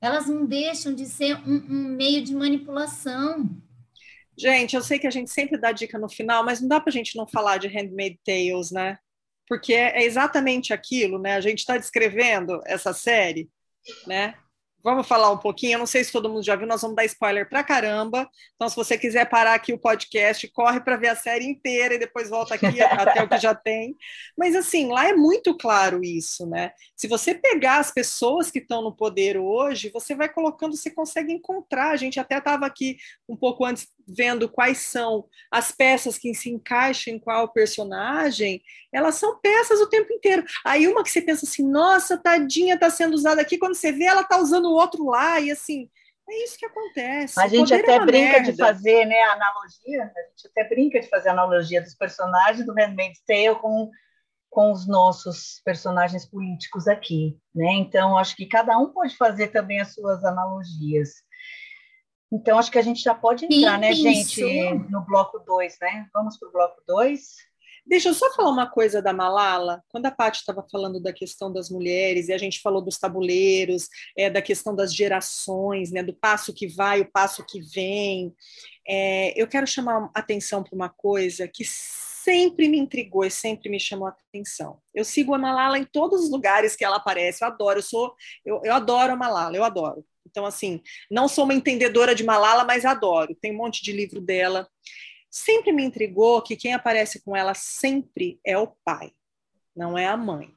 Elas 0.00 0.26
não 0.26 0.46
deixam 0.46 0.94
de 0.94 1.04
ser 1.04 1.36
um, 1.46 1.56
um 1.68 1.88
meio 1.88 2.22
de 2.24 2.34
manipulação. 2.34 3.50
Gente, 4.36 4.76
eu 4.76 4.82
sei 4.82 4.98
que 4.98 5.06
a 5.06 5.10
gente 5.10 5.30
sempre 5.30 5.58
dá 5.58 5.72
dica 5.72 5.98
no 5.98 6.08
final, 6.08 6.44
mas 6.44 6.60
não 6.60 6.68
dá 6.68 6.80
para 6.80 6.90
a 6.90 6.92
gente 6.92 7.16
não 7.16 7.26
falar 7.26 7.58
de 7.58 7.68
Handmade 7.68 8.18
Tales, 8.24 8.70
né? 8.70 8.98
Porque 9.46 9.72
é 9.72 10.04
exatamente 10.04 10.72
aquilo, 10.72 11.18
né? 11.18 11.34
A 11.34 11.40
gente 11.40 11.60
está 11.60 11.76
descrevendo 11.76 12.60
essa 12.64 12.92
série, 12.92 13.48
né? 14.06 14.34
Vamos 14.86 15.08
falar 15.08 15.32
um 15.32 15.36
pouquinho. 15.36 15.72
Eu 15.72 15.78
não 15.80 15.86
sei 15.86 16.04
se 16.04 16.12
todo 16.12 16.28
mundo 16.28 16.44
já 16.44 16.54
viu, 16.54 16.64
nós 16.64 16.80
vamos 16.80 16.94
dar 16.94 17.04
spoiler 17.06 17.48
pra 17.48 17.64
caramba. 17.64 18.30
Então, 18.54 18.68
se 18.68 18.76
você 18.76 18.96
quiser 18.96 19.28
parar 19.28 19.54
aqui 19.54 19.72
o 19.72 19.78
podcast, 19.80 20.46
corre 20.52 20.78
para 20.78 20.96
ver 20.96 21.08
a 21.08 21.16
série 21.16 21.44
inteira 21.44 21.94
e 21.94 21.98
depois 21.98 22.30
volta 22.30 22.54
aqui 22.54 22.66
até 22.80 23.20
o 23.20 23.28
que 23.28 23.36
já 23.36 23.52
tem. 23.52 23.96
Mas, 24.38 24.54
assim, 24.54 24.86
lá 24.86 25.08
é 25.08 25.12
muito 25.12 25.56
claro 25.56 26.04
isso, 26.04 26.46
né? 26.46 26.70
Se 26.94 27.08
você 27.08 27.34
pegar 27.34 27.78
as 27.78 27.90
pessoas 27.90 28.48
que 28.48 28.60
estão 28.60 28.80
no 28.80 28.94
poder 28.94 29.36
hoje, 29.36 29.90
você 29.92 30.14
vai 30.14 30.28
colocando, 30.28 30.76
você 30.76 30.88
consegue 30.88 31.32
encontrar. 31.32 31.90
A 31.90 31.96
gente 31.96 32.20
até 32.20 32.38
estava 32.38 32.64
aqui 32.64 32.96
um 33.28 33.36
pouco 33.36 33.64
antes 33.64 33.88
vendo 34.06 34.48
quais 34.48 34.78
são 34.78 35.26
as 35.50 35.72
peças 35.72 36.16
que 36.16 36.32
se 36.34 36.50
encaixam 36.50 37.14
em 37.14 37.18
qual 37.18 37.48
personagem, 37.48 38.62
elas 38.92 39.16
são 39.16 39.38
peças 39.40 39.80
o 39.80 39.88
tempo 39.88 40.12
inteiro. 40.12 40.44
Aí 40.64 40.86
uma 40.86 41.02
que 41.02 41.10
você 41.10 41.20
pensa 41.20 41.44
assim, 41.44 41.68
nossa, 41.68 42.16
tadinha 42.16 42.74
está 42.74 42.88
sendo 42.88 43.14
usada 43.14 43.40
aqui, 43.40 43.58
quando 43.58 43.74
você 43.74 43.90
vê, 43.90 44.04
ela 44.04 44.22
está 44.22 44.38
usando 44.38 44.66
o 44.66 44.74
outro 44.74 45.04
lá, 45.06 45.40
e 45.40 45.50
assim, 45.50 45.90
é 46.28 46.44
isso 46.44 46.58
que 46.58 46.66
acontece. 46.66 47.40
A 47.40 47.46
gente 47.46 47.72
até 47.72 47.94
é 47.94 48.04
brinca 48.04 48.32
merda. 48.32 48.52
de 48.52 48.58
fazer 48.58 49.04
né, 49.06 49.20
a 49.22 49.32
analogia, 49.32 50.02
a 50.04 50.28
gente 50.30 50.48
até 50.50 50.68
brinca 50.68 51.00
de 51.00 51.08
fazer 51.08 51.28
a 51.28 51.32
analogia 51.32 51.80
dos 51.80 51.94
personagens 51.94 52.66
do 52.66 52.74
Handmaid's 52.74 53.22
Tale 53.24 53.54
com, 53.60 53.90
com 54.50 54.72
os 54.72 54.88
nossos 54.88 55.60
personagens 55.64 56.26
políticos 56.26 56.88
aqui. 56.88 57.38
Né? 57.54 57.74
Então, 57.74 58.18
acho 58.18 58.34
que 58.34 58.46
cada 58.46 58.76
um 58.76 58.92
pode 58.92 59.16
fazer 59.16 59.48
também 59.48 59.80
as 59.80 59.94
suas 59.94 60.24
analogias. 60.24 61.10
Então, 62.36 62.58
acho 62.58 62.70
que 62.70 62.78
a 62.78 62.82
gente 62.82 63.02
já 63.02 63.14
pode 63.14 63.46
entrar, 63.46 63.76
Sim, 63.76 63.80
né, 63.80 63.92
gente, 63.94 64.42
no 64.90 65.00
bloco 65.06 65.38
2, 65.38 65.76
né? 65.80 66.06
Vamos 66.12 66.38
para 66.38 66.48
o 66.48 66.52
bloco 66.52 66.82
2. 66.86 67.34
Deixa 67.86 68.10
eu 68.10 68.14
só 68.14 68.30
falar 68.34 68.50
uma 68.50 68.68
coisa 68.68 69.00
da 69.00 69.12
Malala. 69.12 69.82
Quando 69.88 70.04
a 70.04 70.10
Paty 70.10 70.40
estava 70.40 70.66
falando 70.70 71.00
da 71.00 71.14
questão 71.14 71.50
das 71.50 71.70
mulheres, 71.70 72.28
e 72.28 72.34
a 72.34 72.38
gente 72.38 72.60
falou 72.60 72.82
dos 72.82 72.98
tabuleiros, 72.98 73.88
é, 74.18 74.28
da 74.28 74.42
questão 74.42 74.74
das 74.74 74.94
gerações, 74.94 75.90
né, 75.90 76.02
do 76.02 76.12
passo 76.12 76.52
que 76.52 76.66
vai, 76.66 77.00
o 77.00 77.10
passo 77.10 77.42
que 77.46 77.60
vem, 77.60 78.34
é, 78.86 79.40
eu 79.40 79.48
quero 79.48 79.66
chamar 79.66 80.10
atenção 80.14 80.62
para 80.62 80.74
uma 80.74 80.90
coisa 80.90 81.48
que 81.48 81.64
sempre 81.64 82.68
me 82.68 82.78
intrigou 82.78 83.24
e 83.24 83.30
sempre 83.30 83.70
me 83.70 83.80
chamou 83.80 84.08
a 84.08 84.10
atenção. 84.10 84.78
Eu 84.94 85.04
sigo 85.04 85.32
a 85.32 85.38
Malala 85.38 85.78
em 85.78 85.84
todos 85.84 86.24
os 86.24 86.30
lugares 86.30 86.76
que 86.76 86.84
ela 86.84 86.96
aparece, 86.96 87.42
eu 87.42 87.48
adoro, 87.48 87.78
eu 87.78 87.82
sou, 87.82 88.14
eu, 88.44 88.60
eu 88.62 88.74
adoro 88.74 89.14
a 89.14 89.16
Malala, 89.16 89.56
eu 89.56 89.64
adoro. 89.64 90.04
Então, 90.26 90.44
assim, 90.44 90.82
não 91.10 91.28
sou 91.28 91.44
uma 91.44 91.54
entendedora 91.54 92.14
de 92.14 92.24
Malala, 92.24 92.64
mas 92.64 92.84
adoro. 92.84 93.34
Tem 93.34 93.52
um 93.52 93.56
monte 93.56 93.82
de 93.82 93.92
livro 93.92 94.20
dela. 94.20 94.68
Sempre 95.30 95.72
me 95.72 95.84
intrigou 95.84 96.42
que 96.42 96.56
quem 96.56 96.74
aparece 96.74 97.22
com 97.22 97.36
ela 97.36 97.54
sempre 97.54 98.40
é 98.44 98.58
o 98.58 98.68
pai, 98.84 99.12
não 99.74 99.96
é 99.96 100.06
a 100.06 100.16
mãe. 100.16 100.52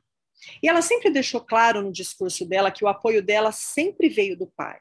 E 0.63 0.69
ela 0.69 0.81
sempre 0.81 1.09
deixou 1.09 1.41
claro 1.41 1.81
no 1.81 1.91
discurso 1.91 2.45
dela 2.45 2.71
que 2.71 2.83
o 2.83 2.87
apoio 2.87 3.21
dela 3.21 3.51
sempre 3.51 4.09
veio 4.09 4.37
do 4.37 4.47
pai. 4.47 4.79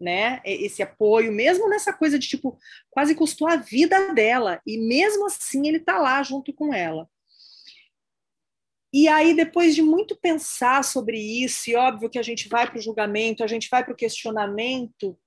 Né? 0.00 0.40
Esse 0.44 0.82
apoio, 0.82 1.32
mesmo 1.32 1.68
nessa 1.68 1.92
coisa 1.92 2.18
de 2.18 2.28
tipo, 2.28 2.56
quase 2.90 3.14
custou 3.14 3.48
a 3.48 3.56
vida 3.56 4.14
dela, 4.14 4.60
e 4.64 4.78
mesmo 4.78 5.26
assim 5.26 5.66
ele 5.66 5.80
tá 5.80 5.98
lá 5.98 6.22
junto 6.22 6.52
com 6.52 6.72
ela. 6.72 7.08
E 8.92 9.06
aí, 9.06 9.34
depois 9.34 9.74
de 9.74 9.82
muito 9.82 10.16
pensar 10.16 10.82
sobre 10.82 11.18
isso, 11.18 11.68
e 11.70 11.76
óbvio 11.76 12.08
que 12.08 12.18
a 12.18 12.22
gente 12.22 12.48
vai 12.48 12.66
para 12.68 12.78
o 12.78 12.82
julgamento, 12.82 13.44
a 13.44 13.46
gente 13.46 13.68
vai 13.70 13.84
para 13.84 13.92
o 13.92 13.96
questionamento, 13.96 15.18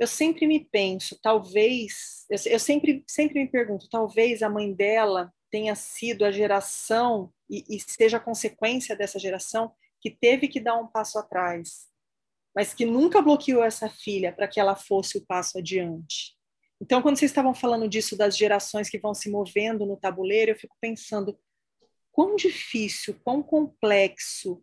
eu 0.00 0.06
sempre 0.06 0.46
me 0.46 0.64
penso, 0.64 1.18
talvez, 1.22 2.26
eu, 2.28 2.52
eu, 2.52 2.58
sempre, 2.58 3.04
sempre 3.06 3.40
me 3.40 3.48
pergunto, 3.48 3.88
talvez 3.88 4.42
a 4.42 4.50
mãe 4.50 4.72
dela 4.72 5.32
tenha 5.50 5.76
sido 5.76 6.24
a 6.24 6.32
geração, 6.32 7.32
e, 7.48 7.64
e 7.70 7.80
seja 7.80 8.18
consequência 8.18 8.96
dessa 8.96 9.18
geração, 9.18 9.72
que 10.00 10.10
teve 10.10 10.48
que 10.48 10.58
dar 10.58 10.76
um 10.76 10.88
passo 10.88 11.18
atrás, 11.18 11.86
mas 12.54 12.74
que 12.74 12.84
nunca 12.84 13.22
bloqueou 13.22 13.62
essa 13.62 13.88
filha 13.88 14.32
para 14.32 14.48
que 14.48 14.58
ela 14.58 14.74
fosse 14.74 15.16
o 15.18 15.24
passo 15.24 15.58
adiante. 15.58 16.34
Então, 16.80 17.00
quando 17.00 17.16
vocês 17.16 17.30
estavam 17.30 17.54
falando 17.54 17.88
disso, 17.88 18.16
das 18.16 18.36
gerações 18.36 18.90
que 18.90 18.98
vão 18.98 19.14
se 19.14 19.30
movendo 19.30 19.86
no 19.86 19.96
tabuleiro, 19.96 20.50
eu 20.50 20.56
fico 20.56 20.76
pensando, 20.80 21.38
quão 22.14 22.36
difícil, 22.36 23.20
quão 23.24 23.42
complexo, 23.42 24.62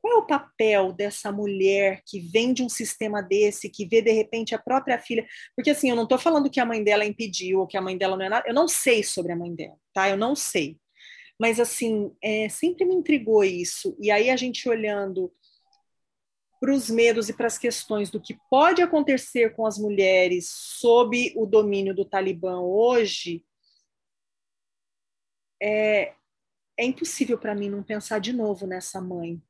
qual 0.00 0.14
é 0.14 0.16
o 0.16 0.26
papel 0.26 0.92
dessa 0.92 1.32
mulher 1.32 2.00
que 2.06 2.20
vem 2.20 2.52
de 2.52 2.62
um 2.62 2.68
sistema 2.68 3.20
desse, 3.20 3.68
que 3.68 3.86
vê 3.86 4.00
de 4.00 4.12
repente 4.12 4.54
a 4.54 4.58
própria 4.58 4.98
filha? 4.98 5.26
Porque 5.54 5.70
assim, 5.70 5.90
eu 5.90 5.96
não 5.96 6.04
estou 6.04 6.18
falando 6.18 6.48
que 6.48 6.60
a 6.60 6.64
mãe 6.64 6.82
dela 6.82 7.04
impediu 7.04 7.60
ou 7.60 7.66
que 7.66 7.76
a 7.76 7.82
mãe 7.82 7.98
dela 7.98 8.16
não 8.16 8.24
é 8.24 8.28
nada, 8.28 8.48
eu 8.48 8.54
não 8.54 8.68
sei 8.68 9.02
sobre 9.02 9.32
a 9.32 9.36
mãe 9.36 9.52
dela, 9.54 9.76
tá? 9.92 10.08
Eu 10.08 10.16
não 10.16 10.34
sei. 10.34 10.78
Mas 11.38 11.58
assim, 11.58 12.14
é, 12.22 12.48
sempre 12.48 12.84
me 12.84 12.94
intrigou 12.94 13.42
isso. 13.42 13.96
E 14.00 14.10
aí 14.10 14.30
a 14.30 14.36
gente 14.36 14.68
olhando 14.68 15.32
para 16.60 16.72
os 16.72 16.88
medos 16.88 17.28
e 17.28 17.32
para 17.32 17.48
as 17.48 17.58
questões 17.58 18.08
do 18.08 18.20
que 18.20 18.38
pode 18.48 18.80
acontecer 18.80 19.54
com 19.56 19.66
as 19.66 19.76
mulheres 19.76 20.48
sob 20.48 21.32
o 21.34 21.44
domínio 21.44 21.92
do 21.92 22.04
Talibã 22.04 22.60
hoje, 22.60 23.44
é, 25.60 26.14
é 26.78 26.84
impossível 26.84 27.38
para 27.38 27.54
mim 27.54 27.68
não 27.68 27.82
pensar 27.82 28.18
de 28.18 28.32
novo 28.32 28.66
nessa 28.66 29.00
mãe. 29.00 29.40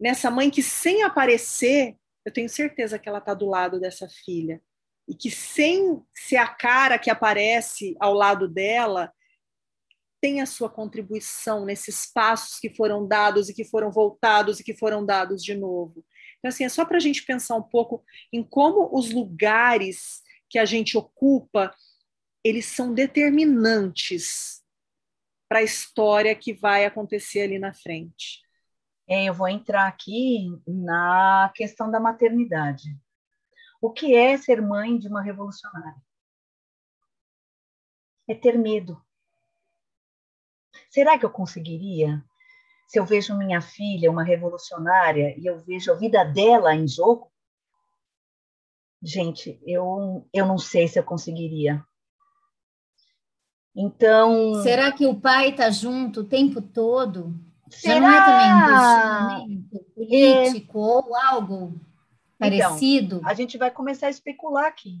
Nessa 0.00 0.30
mãe 0.30 0.50
que, 0.50 0.62
sem 0.62 1.02
aparecer, 1.02 1.96
eu 2.24 2.32
tenho 2.32 2.48
certeza 2.48 2.98
que 2.98 3.08
ela 3.08 3.18
está 3.18 3.34
do 3.34 3.46
lado 3.48 3.80
dessa 3.80 4.08
filha. 4.08 4.62
E 5.08 5.14
que, 5.14 5.30
sem 5.30 6.02
ser 6.14 6.36
a 6.36 6.46
cara 6.46 6.98
que 6.98 7.10
aparece 7.10 7.96
ao 8.00 8.14
lado 8.14 8.48
dela, 8.48 9.12
tem 10.20 10.40
a 10.40 10.46
sua 10.46 10.70
contribuição 10.70 11.64
nesses 11.64 12.06
passos 12.06 12.60
que 12.60 12.70
foram 12.70 13.06
dados 13.06 13.48
e 13.48 13.54
que 13.54 13.64
foram 13.64 13.90
voltados 13.90 14.60
e 14.60 14.64
que 14.64 14.74
foram 14.74 15.04
dados 15.04 15.42
de 15.42 15.54
novo. 15.54 16.04
Então, 16.38 16.48
assim, 16.48 16.64
é 16.64 16.68
só 16.68 16.84
para 16.84 16.96
a 16.96 17.00
gente 17.00 17.24
pensar 17.24 17.56
um 17.56 17.62
pouco 17.62 18.04
em 18.32 18.42
como 18.42 18.96
os 18.96 19.10
lugares 19.10 20.22
que 20.48 20.58
a 20.58 20.64
gente 20.64 20.96
ocupa, 20.96 21.74
eles 22.44 22.66
são 22.66 22.94
determinantes 22.94 24.61
para 25.52 25.58
a 25.58 25.62
história 25.62 26.34
que 26.34 26.54
vai 26.54 26.86
acontecer 26.86 27.42
ali 27.42 27.58
na 27.58 27.74
frente. 27.74 28.40
É, 29.06 29.26
eu 29.26 29.34
vou 29.34 29.46
entrar 29.46 29.86
aqui 29.86 30.48
na 30.66 31.52
questão 31.54 31.90
da 31.90 32.00
maternidade. 32.00 32.98
O 33.78 33.92
que 33.92 34.14
é 34.14 34.38
ser 34.38 34.62
mãe 34.62 34.96
de 34.96 35.08
uma 35.08 35.20
revolucionária? 35.20 36.02
É 38.26 38.34
ter 38.34 38.56
medo. 38.56 38.98
Será 40.88 41.18
que 41.18 41.26
eu 41.26 41.30
conseguiria? 41.30 42.24
Se 42.88 42.98
eu 42.98 43.04
vejo 43.04 43.36
minha 43.36 43.60
filha, 43.60 44.10
uma 44.10 44.24
revolucionária, 44.24 45.38
e 45.38 45.44
eu 45.44 45.58
vejo 45.58 45.92
a 45.92 45.96
vida 45.96 46.24
dela 46.24 46.74
em 46.74 46.88
jogo? 46.88 47.30
Gente, 49.02 49.60
eu, 49.66 50.26
eu 50.32 50.46
não 50.46 50.56
sei 50.56 50.88
se 50.88 50.98
eu 50.98 51.04
conseguiria. 51.04 51.84
Então. 53.74 54.62
Será 54.62 54.92
que 54.92 55.06
o 55.06 55.14
pai 55.14 55.50
está 55.50 55.70
junto 55.70 56.20
o 56.20 56.24
tempo 56.24 56.60
todo? 56.60 57.34
Será? 57.70 57.94
Já 57.94 58.00
não 58.00 58.10
é 58.10 58.24
também 58.24 58.54
um 58.54 59.64
posicionamento 59.64 59.94
político 59.94 60.78
é... 60.78 60.82
ou 60.82 61.16
algo 61.16 61.64
então, 61.64 61.80
parecido? 62.38 63.16
Então, 63.16 63.30
a 63.30 63.34
gente 63.34 63.56
vai 63.56 63.70
começar 63.70 64.08
a 64.08 64.10
especular 64.10 64.66
aqui. 64.66 65.00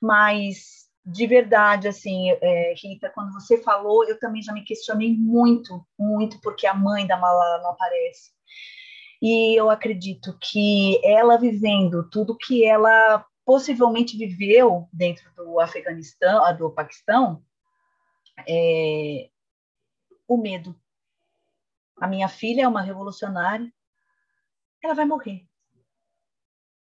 Mas, 0.00 0.86
de 1.04 1.26
verdade, 1.26 1.88
assim, 1.88 2.30
é, 2.30 2.74
Rita, 2.80 3.10
quando 3.10 3.32
você 3.32 3.58
falou, 3.58 4.04
eu 4.04 4.18
também 4.20 4.42
já 4.42 4.52
me 4.52 4.62
questionei 4.62 5.16
muito, 5.16 5.84
muito, 5.98 6.40
porque 6.40 6.66
a 6.66 6.74
mãe 6.74 7.06
da 7.06 7.16
Malala 7.16 7.62
não 7.62 7.70
aparece. 7.70 8.30
E 9.20 9.58
eu 9.58 9.70
acredito 9.70 10.36
que 10.40 11.00
ela 11.04 11.38
vivendo 11.38 12.08
tudo 12.10 12.36
que 12.36 12.64
ela 12.64 13.24
possivelmente 13.44 14.16
viveu 14.16 14.88
dentro 14.92 15.24
do 15.34 15.58
Afeganistão, 15.58 16.56
do 16.56 16.70
Paquistão, 16.70 17.42
é, 18.48 19.30
o 20.26 20.36
medo. 20.36 20.78
A 22.00 22.06
minha 22.06 22.28
filha 22.28 22.62
é 22.62 22.68
uma 22.68 22.82
revolucionária, 22.82 23.72
ela 24.82 24.94
vai 24.94 25.04
morrer. 25.04 25.46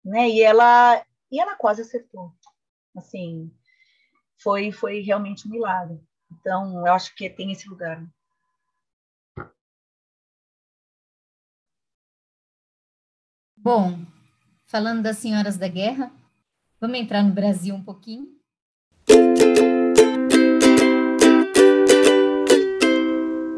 Né? 0.05 0.29
E 0.29 0.43
ela 0.43 1.05
e 1.31 1.41
ela 1.41 1.57
quase 1.57 1.83
acertou. 1.83 2.33
Assim, 2.97 3.53
foi 4.41 4.71
foi 4.71 5.01
realmente 5.01 5.47
um 5.47 5.51
milagre. 5.51 6.01
Então, 6.33 6.87
eu 6.87 6.93
acho 6.93 7.15
que 7.15 7.29
tem 7.31 7.53
esse 7.53 7.69
lugar. 7.69 8.05
Bom, 13.57 14.05
falando 14.67 15.03
das 15.03 15.19
senhoras 15.19 15.57
da 15.57 15.69
guerra. 15.69 16.13
Vamos 16.81 16.99
entrar 16.99 17.23
no 17.23 17.33
Brasil 17.33 17.75
um 17.75 17.83
pouquinho? 17.83 18.39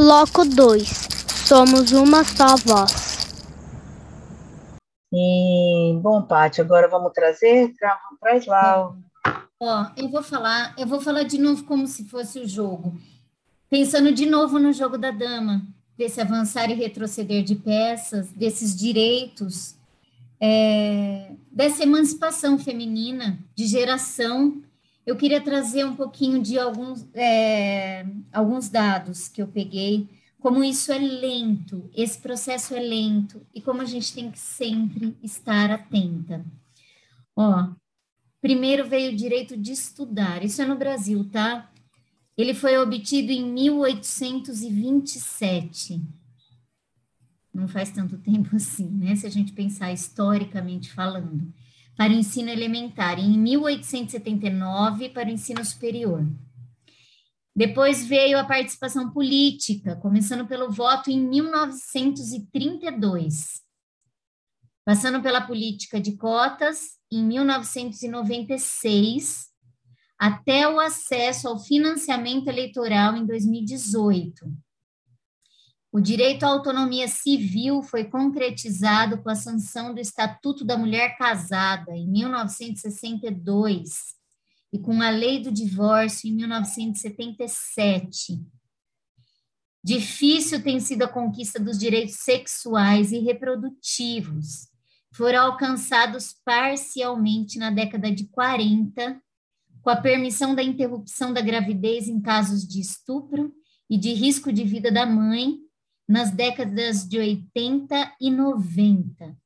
Bloco 0.00 0.46
2. 0.46 0.88
Somos 1.46 1.92
uma 1.92 2.24
só 2.24 2.56
voz. 2.64 3.18
E, 5.12 6.00
bom, 6.00 6.22
Paty, 6.22 6.62
agora 6.62 6.88
vamos 6.88 7.12
trazer, 7.12 7.74
tra 7.74 8.00
traz 8.18 8.46
lá. 8.46 8.96
Ó, 9.60 9.86
eu 9.98 10.08
vou 10.08 10.22
falar, 10.22 10.74
eu 10.78 10.86
vou 10.86 11.02
falar 11.02 11.24
de 11.24 11.36
novo 11.36 11.64
como 11.64 11.86
se 11.86 12.08
fosse 12.08 12.40
o 12.40 12.48
jogo. 12.48 12.98
Pensando 13.68 14.10
de 14.10 14.24
novo 14.24 14.58
no 14.58 14.72
jogo 14.72 14.96
da 14.96 15.10
dama, 15.10 15.60
desse 15.98 16.18
avançar 16.18 16.70
e 16.70 16.74
retroceder 16.74 17.44
de 17.44 17.56
peças, 17.56 18.32
desses 18.32 18.74
direitos, 18.74 19.74
é, 20.40 21.32
dessa 21.52 21.82
emancipação 21.82 22.58
feminina, 22.58 23.38
de 23.54 23.66
geração 23.66 24.62
eu 25.10 25.16
queria 25.16 25.40
trazer 25.40 25.84
um 25.84 25.96
pouquinho 25.96 26.40
de 26.40 26.56
alguns, 26.56 27.04
é, 27.14 28.06
alguns 28.32 28.68
dados 28.68 29.26
que 29.26 29.42
eu 29.42 29.48
peguei, 29.48 30.08
como 30.38 30.62
isso 30.62 30.92
é 30.92 30.98
lento, 30.98 31.90
esse 31.96 32.20
processo 32.20 32.76
é 32.76 32.80
lento 32.80 33.44
e 33.52 33.60
como 33.60 33.82
a 33.82 33.84
gente 33.84 34.14
tem 34.14 34.30
que 34.30 34.38
sempre 34.38 35.16
estar 35.20 35.68
atenta. 35.68 36.46
Ó, 37.34 37.70
primeiro 38.40 38.88
veio 38.88 39.12
o 39.12 39.16
direito 39.16 39.56
de 39.56 39.72
estudar, 39.72 40.44
isso 40.44 40.62
é 40.62 40.66
no 40.66 40.76
Brasil, 40.76 41.28
tá? 41.28 41.68
Ele 42.36 42.54
foi 42.54 42.78
obtido 42.78 43.32
em 43.32 43.52
1827. 43.52 46.00
Não 47.52 47.66
faz 47.66 47.90
tanto 47.90 48.16
tempo 48.22 48.54
assim, 48.54 48.88
né? 48.88 49.16
Se 49.16 49.26
a 49.26 49.30
gente 49.30 49.52
pensar 49.52 49.92
historicamente 49.92 50.92
falando 50.92 51.52
para 51.96 52.12
o 52.12 52.16
ensino 52.16 52.48
elementar 52.48 53.18
e 53.18 53.22
em 53.22 53.38
1879 53.38 55.10
para 55.10 55.28
o 55.28 55.32
ensino 55.32 55.64
superior. 55.64 56.24
Depois 57.54 58.04
veio 58.06 58.38
a 58.38 58.44
participação 58.44 59.10
política, 59.10 59.94
começando 59.96 60.46
pelo 60.46 60.70
voto 60.70 61.10
em 61.10 61.20
1932, 61.20 63.60
passando 64.84 65.20
pela 65.20 65.42
política 65.42 66.00
de 66.00 66.16
cotas 66.16 66.98
em 67.12 67.24
1996, 67.24 69.50
até 70.18 70.68
o 70.68 70.78
acesso 70.78 71.48
ao 71.48 71.58
financiamento 71.58 72.46
eleitoral 72.48 73.16
em 73.16 73.26
2018. 73.26 74.46
O 75.92 75.98
direito 75.98 76.44
à 76.44 76.48
autonomia 76.48 77.08
civil 77.08 77.82
foi 77.82 78.04
concretizado 78.04 79.20
com 79.20 79.28
a 79.28 79.34
sanção 79.34 79.92
do 79.92 80.00
Estatuto 80.00 80.64
da 80.64 80.78
Mulher 80.78 81.16
Casada, 81.16 81.90
em 81.96 82.08
1962, 82.08 84.14
e 84.72 84.78
com 84.78 85.02
a 85.02 85.10
Lei 85.10 85.42
do 85.42 85.50
Divórcio, 85.50 86.30
em 86.30 86.34
1977. 86.34 88.40
Difícil 89.82 90.62
tem 90.62 90.78
sido 90.78 91.02
a 91.02 91.08
conquista 91.08 91.58
dos 91.58 91.76
direitos 91.76 92.14
sexuais 92.16 93.10
e 93.10 93.18
reprodutivos. 93.18 94.68
Foram 95.12 95.46
alcançados 95.46 96.36
parcialmente 96.44 97.58
na 97.58 97.72
década 97.72 98.12
de 98.12 98.28
40, 98.28 99.20
com 99.82 99.90
a 99.90 99.96
permissão 99.96 100.54
da 100.54 100.62
interrupção 100.62 101.32
da 101.32 101.40
gravidez 101.40 102.06
em 102.06 102.20
casos 102.20 102.64
de 102.64 102.80
estupro 102.80 103.52
e 103.88 103.98
de 103.98 104.12
risco 104.12 104.52
de 104.52 104.62
vida 104.62 104.92
da 104.92 105.04
mãe, 105.04 105.58
nas 106.10 106.32
décadas 106.32 107.08
de 107.08 107.20
80 107.20 108.16
e 108.20 108.32
90, 108.32 109.38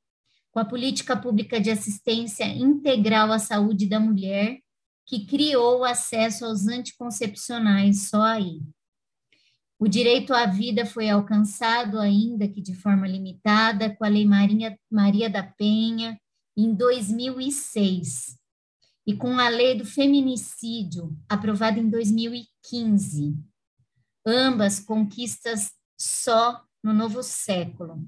com 0.50 0.59
a 0.59 0.64
política 0.64 1.14
pública 1.14 1.61
de 1.61 1.70
assistência 1.70 2.44
integral 2.44 3.31
à 3.31 3.38
saúde 3.38 3.87
da 3.87 4.00
mulher, 4.00 4.59
que 5.05 5.27
criou 5.27 5.81
o 5.81 5.85
acesso 5.85 6.46
aos 6.46 6.66
anticoncepcionais 6.66 8.09
só 8.09 8.22
aí. 8.22 8.62
O 9.79 9.87
direito 9.87 10.33
à 10.33 10.46
vida 10.46 10.87
foi 10.87 11.11
alcançado, 11.11 12.00
ainda 12.00 12.48
que 12.48 12.62
de 12.62 12.74
forma 12.74 13.07
limitada, 13.07 13.94
com 13.94 14.03
a 14.03 14.09
Lei 14.09 14.24
Maria, 14.24 14.74
Maria 14.90 15.29
da 15.29 15.42
Penha, 15.42 16.18
em 16.57 16.74
2006, 16.74 18.38
e 19.07 19.14
com 19.14 19.38
a 19.38 19.50
Lei 19.50 19.77
do 19.77 19.85
Feminicídio, 19.85 21.14
aprovada 21.29 21.79
em 21.79 21.90
2015. 21.90 23.37
Ambas 24.27 24.81
conquistas 24.81 25.70
só 25.97 26.65
no 26.83 26.93
novo 26.93 27.23
século. 27.23 27.99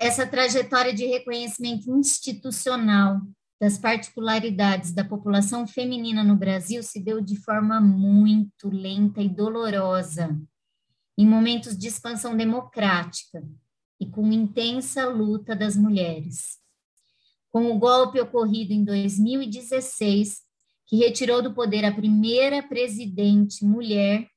essa 0.00 0.26
trajetória 0.26 0.94
de 0.94 1.04
reconhecimento 1.04 1.90
institucional 1.90 3.20
das 3.60 3.78
particularidades 3.78 4.92
da 4.92 5.04
população 5.04 5.66
feminina 5.66 6.24
no 6.24 6.36
Brasil 6.36 6.82
se 6.82 6.98
deu 6.98 7.20
de 7.20 7.36
forma 7.36 7.80
muito 7.80 8.68
lenta 8.68 9.20
e 9.20 9.28
dolorosa, 9.28 10.38
em 11.16 11.26
momentos 11.26 11.76
de 11.76 11.88
expansão 11.88 12.36
democrática 12.36 13.42
e 14.00 14.06
com 14.06 14.32
intensa 14.32 15.06
luta 15.06 15.54
das 15.54 15.76
mulheres. 15.76 16.58
Com 17.50 17.70
o 17.70 17.78
golpe 17.78 18.20
ocorrido 18.20 18.72
em 18.72 18.82
2016, 18.82 20.42
que 20.86 20.96
retirou 20.96 21.40
do 21.40 21.54
poder 21.54 21.84
a 21.84 21.92
primeira 21.92 22.62
presidente 22.62 23.64
mulher 23.64 24.28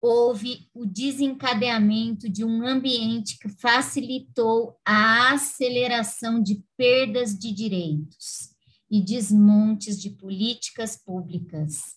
houve 0.00 0.68
o 0.74 0.84
desencadeamento 0.84 2.28
de 2.28 2.44
um 2.44 2.66
ambiente 2.66 3.38
que 3.38 3.48
facilitou 3.48 4.78
a 4.84 5.32
aceleração 5.32 6.42
de 6.42 6.62
perdas 6.76 7.36
de 7.36 7.52
direitos 7.52 8.54
e 8.90 9.02
desmontes 9.02 10.00
de 10.00 10.10
políticas 10.10 10.96
públicas 10.96 11.96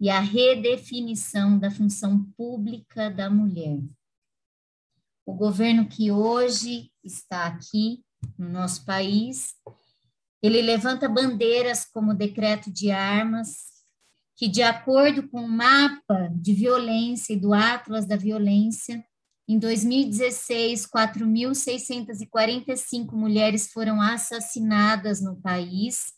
e 0.00 0.08
a 0.08 0.20
redefinição 0.20 1.58
da 1.58 1.70
função 1.70 2.24
pública 2.36 3.10
da 3.10 3.28
mulher. 3.28 3.78
O 5.26 5.34
governo 5.34 5.86
que 5.86 6.10
hoje 6.10 6.90
está 7.04 7.46
aqui 7.46 8.02
no 8.38 8.48
nosso 8.48 8.84
país, 8.84 9.54
ele 10.42 10.62
levanta 10.62 11.08
bandeiras 11.08 11.84
como 11.84 12.14
decreto 12.14 12.72
de 12.72 12.90
armas, 12.90 13.69
que, 14.40 14.48
de 14.48 14.62
acordo 14.62 15.28
com 15.28 15.42
o 15.42 15.48
mapa 15.48 16.32
de 16.34 16.54
violência 16.54 17.34
e 17.34 17.36
do 17.36 17.52
Atlas 17.52 18.06
da 18.06 18.16
Violência, 18.16 19.04
em 19.46 19.58
2016, 19.58 20.86
4.645 20.86 23.12
mulheres 23.12 23.70
foram 23.70 24.00
assassinadas 24.00 25.20
no 25.20 25.36
país, 25.36 26.14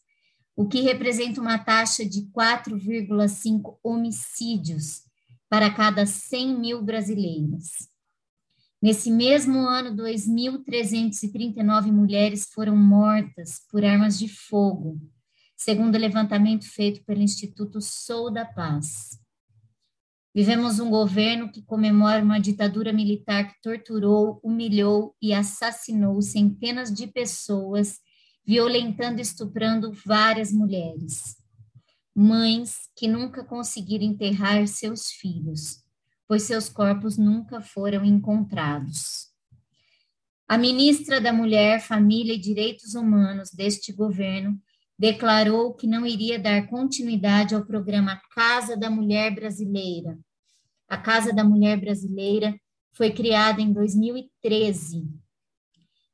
o 0.54 0.68
que 0.68 0.82
representa 0.82 1.40
uma 1.40 1.58
taxa 1.58 2.04
de 2.04 2.20
4,5 2.30 3.76
homicídios 3.82 5.02
para 5.50 5.74
cada 5.74 6.06
100 6.06 6.60
mil 6.60 6.80
brasileiras. 6.80 7.88
Nesse 8.80 9.10
mesmo 9.10 9.66
ano, 9.66 10.00
2.339 10.00 11.90
mulheres 11.90 12.48
foram 12.54 12.76
mortas 12.76 13.62
por 13.68 13.84
armas 13.84 14.16
de 14.16 14.28
fogo, 14.28 15.00
segundo 15.62 15.94
o 15.94 15.98
levantamento 15.98 16.64
feito 16.64 17.04
pelo 17.04 17.22
Instituto 17.22 17.80
Sou 17.80 18.32
da 18.32 18.44
Paz. 18.44 19.16
Vivemos 20.34 20.80
um 20.80 20.90
governo 20.90 21.52
que 21.52 21.62
comemora 21.62 22.20
uma 22.20 22.40
ditadura 22.40 22.92
militar 22.92 23.46
que 23.46 23.62
torturou, 23.62 24.40
humilhou 24.42 25.14
e 25.22 25.32
assassinou 25.32 26.20
centenas 26.20 26.92
de 26.92 27.06
pessoas, 27.06 28.00
violentando 28.44 29.20
e 29.20 29.22
estuprando 29.22 29.92
várias 30.04 30.50
mulheres. 30.50 31.36
Mães 32.12 32.90
que 32.96 33.06
nunca 33.06 33.44
conseguiram 33.44 34.04
enterrar 34.04 34.66
seus 34.66 35.12
filhos, 35.12 35.84
pois 36.26 36.42
seus 36.42 36.68
corpos 36.68 37.16
nunca 37.16 37.60
foram 37.60 38.04
encontrados. 38.04 39.28
A 40.48 40.58
ministra 40.58 41.20
da 41.20 41.32
Mulher, 41.32 41.80
Família 41.80 42.34
e 42.34 42.38
Direitos 42.38 42.94
Humanos 42.96 43.52
deste 43.52 43.92
governo 43.92 44.60
declarou 45.02 45.74
que 45.74 45.84
não 45.84 46.06
iria 46.06 46.38
dar 46.38 46.68
continuidade 46.68 47.56
ao 47.56 47.66
programa 47.66 48.22
Casa 48.32 48.76
da 48.76 48.88
Mulher 48.88 49.34
Brasileira. 49.34 50.16
A 50.88 50.96
Casa 50.96 51.32
da 51.32 51.42
Mulher 51.42 51.76
Brasileira 51.80 52.56
foi 52.92 53.10
criada 53.10 53.60
em 53.60 53.72
2013 53.72 55.04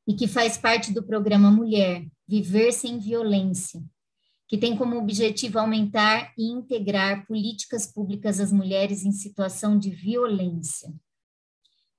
e 0.07 0.15
que 0.15 0.27
faz 0.27 0.57
parte 0.57 0.91
do 0.91 1.03
programa 1.03 1.51
Mulher 1.51 2.07
Viver 2.27 2.73
Sem 2.73 2.99
Violência, 2.99 3.79
que 4.49 4.57
tem 4.57 4.75
como 4.75 4.97
objetivo 4.97 5.59
aumentar 5.59 6.33
e 6.39 6.51
integrar 6.51 7.27
políticas 7.27 7.87
públicas 7.93 8.41
às 8.41 8.51
mulheres 8.51 9.05
em 9.05 9.13
situação 9.13 9.79
de 9.79 9.91
violência. 9.91 10.91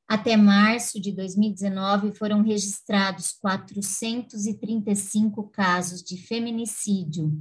Até 0.09 0.35
março 0.35 0.99
de 0.99 1.11
2019, 1.11 2.15
foram 2.15 2.41
registrados 2.41 3.31
435 3.33 5.47
casos 5.49 6.01
de 6.01 6.17
feminicídio, 6.17 7.31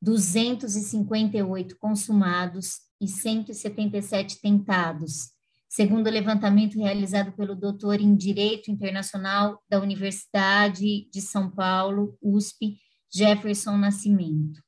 258 0.00 1.76
consumados 1.76 2.82
e 3.00 3.08
177 3.08 4.40
tentados, 4.40 5.30
segundo 5.68 6.06
o 6.06 6.10
levantamento 6.10 6.78
realizado 6.78 7.32
pelo 7.32 7.56
doutor 7.56 8.00
em 8.00 8.14
Direito 8.14 8.70
Internacional 8.70 9.60
da 9.68 9.80
Universidade 9.80 11.10
de 11.10 11.20
São 11.20 11.50
Paulo, 11.50 12.16
USP, 12.22 12.78
Jefferson 13.12 13.76
Nascimento. 13.76 14.62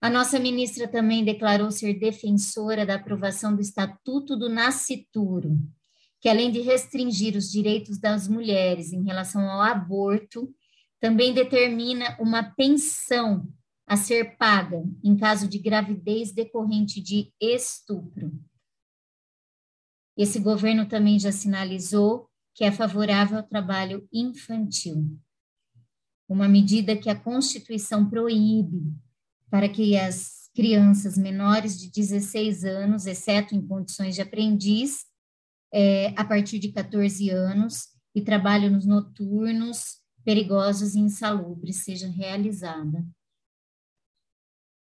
A 0.00 0.10
nossa 0.10 0.38
ministra 0.38 0.86
também 0.86 1.24
declarou 1.24 1.70
ser 1.70 1.94
defensora 1.94 2.84
da 2.84 2.96
aprovação 2.96 3.54
do 3.54 3.62
Estatuto 3.62 4.36
do 4.36 4.48
Nascituro, 4.48 5.58
que 6.26 6.30
além 6.30 6.50
de 6.50 6.60
restringir 6.60 7.36
os 7.36 7.52
direitos 7.52 7.98
das 7.98 8.26
mulheres 8.26 8.92
em 8.92 9.04
relação 9.04 9.48
ao 9.48 9.60
aborto, 9.60 10.52
também 10.98 11.32
determina 11.32 12.16
uma 12.18 12.42
pensão 12.42 13.48
a 13.86 13.96
ser 13.96 14.36
paga 14.36 14.82
em 15.04 15.16
caso 15.16 15.46
de 15.46 15.56
gravidez 15.56 16.32
decorrente 16.32 17.00
de 17.00 17.32
estupro. 17.40 18.32
Esse 20.16 20.40
governo 20.40 20.88
também 20.88 21.16
já 21.16 21.30
sinalizou 21.30 22.28
que 22.56 22.64
é 22.64 22.72
favorável 22.72 23.38
ao 23.38 23.46
trabalho 23.46 24.08
infantil. 24.12 25.16
Uma 26.28 26.48
medida 26.48 26.96
que 26.96 27.08
a 27.08 27.14
Constituição 27.14 28.10
proíbe 28.10 28.82
para 29.48 29.68
que 29.68 29.96
as 29.96 30.50
crianças 30.56 31.16
menores 31.16 31.78
de 31.78 31.88
16 31.88 32.64
anos, 32.64 33.06
exceto 33.06 33.54
em 33.54 33.64
condições 33.64 34.16
de 34.16 34.22
aprendiz, 34.22 35.06
é, 35.78 36.18
a 36.18 36.24
partir 36.24 36.58
de 36.58 36.72
14 36.72 37.28
anos 37.28 37.88
e 38.14 38.22
trabalho 38.22 38.70
nos 38.70 38.86
noturnos, 38.86 40.00
perigosos 40.24 40.94
e 40.94 41.00
insalubres 41.00 41.84
seja 41.84 42.08
realizada. 42.08 43.06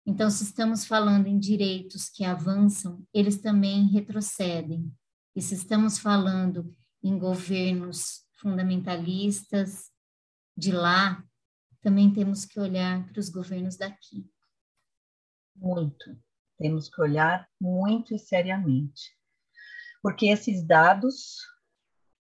Então, 0.03 0.27
se 0.31 0.43
estamos 0.43 0.83
falando 0.83 1.27
em 1.27 1.37
direitos 1.37 2.09
que 2.09 2.25
avançam, 2.25 3.05
eles 3.13 3.39
também 3.39 3.85
retrocedem. 3.89 4.91
E 5.35 5.41
se 5.41 5.53
estamos 5.53 5.99
falando 5.99 6.75
em 7.03 7.15
governos 7.19 8.25
fundamentalistas 8.39 9.91
de 10.57 10.71
lá, 10.71 11.23
também 11.79 12.11
temos 12.11 12.43
que 12.43 12.59
olhar 12.59 13.07
para 13.07 13.19
os 13.19 13.29
governos 13.29 13.77
daqui. 13.77 14.27
Muito. 15.55 16.19
Temos 16.57 16.89
que 16.89 16.99
olhar 16.99 17.47
muito 17.59 18.15
e 18.15 18.17
seriamente 18.17 19.20
porque 20.01 20.27
esses 20.27 20.65
dados, 20.65 21.37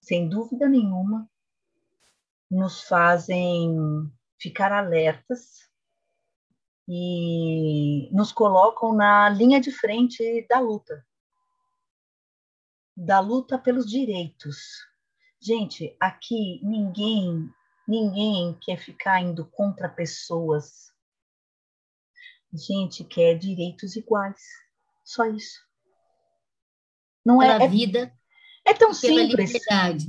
sem 0.00 0.28
dúvida 0.28 0.68
nenhuma, 0.68 1.28
nos 2.50 2.82
fazem 2.82 3.76
ficar 4.38 4.72
alertas 4.72 5.68
e 6.88 8.08
nos 8.12 8.32
colocam 8.32 8.94
na 8.94 9.28
linha 9.28 9.60
de 9.60 9.70
frente 9.70 10.46
da 10.48 10.58
luta 10.58 11.06
da 12.98 13.20
luta 13.20 13.56
pelos 13.56 13.88
direitos. 13.88 14.84
Gente, 15.40 15.96
aqui 16.00 16.60
ninguém 16.64 17.48
ninguém 17.86 18.58
quer 18.60 18.76
ficar 18.76 19.20
indo 19.20 19.46
contra 19.46 19.88
pessoas. 19.88 20.92
A 22.52 22.56
gente 22.56 23.04
quer 23.04 23.38
direitos 23.38 23.94
iguais. 23.94 24.42
Só 25.04 25.24
isso. 25.26 25.60
Não 27.24 27.42
é, 27.42 27.64
é 27.64 27.68
vida. 27.68 28.12
É 28.64 28.74
tão 28.74 28.92
simples. 28.92 29.28
Liberdade. 29.28 30.06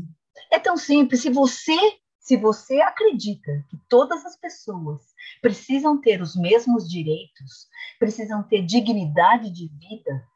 É 0.51 0.59
tão 0.59 0.77
simples. 0.77 1.21
Se 1.21 1.29
você, 1.29 1.77
se 2.19 2.37
você 2.37 2.81
acredita 2.81 3.65
que 3.69 3.77
todas 3.87 4.25
as 4.25 4.35
pessoas 4.35 5.01
precisam 5.41 5.99
ter 5.99 6.21
os 6.21 6.35
mesmos 6.35 6.89
direitos, 6.89 7.67
precisam 7.97 8.43
ter 8.43 8.65
dignidade 8.65 9.51
de 9.51 9.67
vida, 9.67 10.27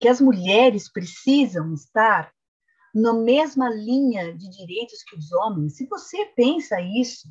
que 0.00 0.08
as 0.08 0.20
mulheres 0.20 0.90
precisam 0.90 1.72
estar 1.72 2.32
na 2.94 3.12
mesma 3.12 3.68
linha 3.68 4.36
de 4.36 4.48
direitos 4.48 5.02
que 5.02 5.16
os 5.16 5.32
homens, 5.32 5.76
se 5.76 5.86
você 5.86 6.26
pensa 6.26 6.80
isso, 6.80 7.28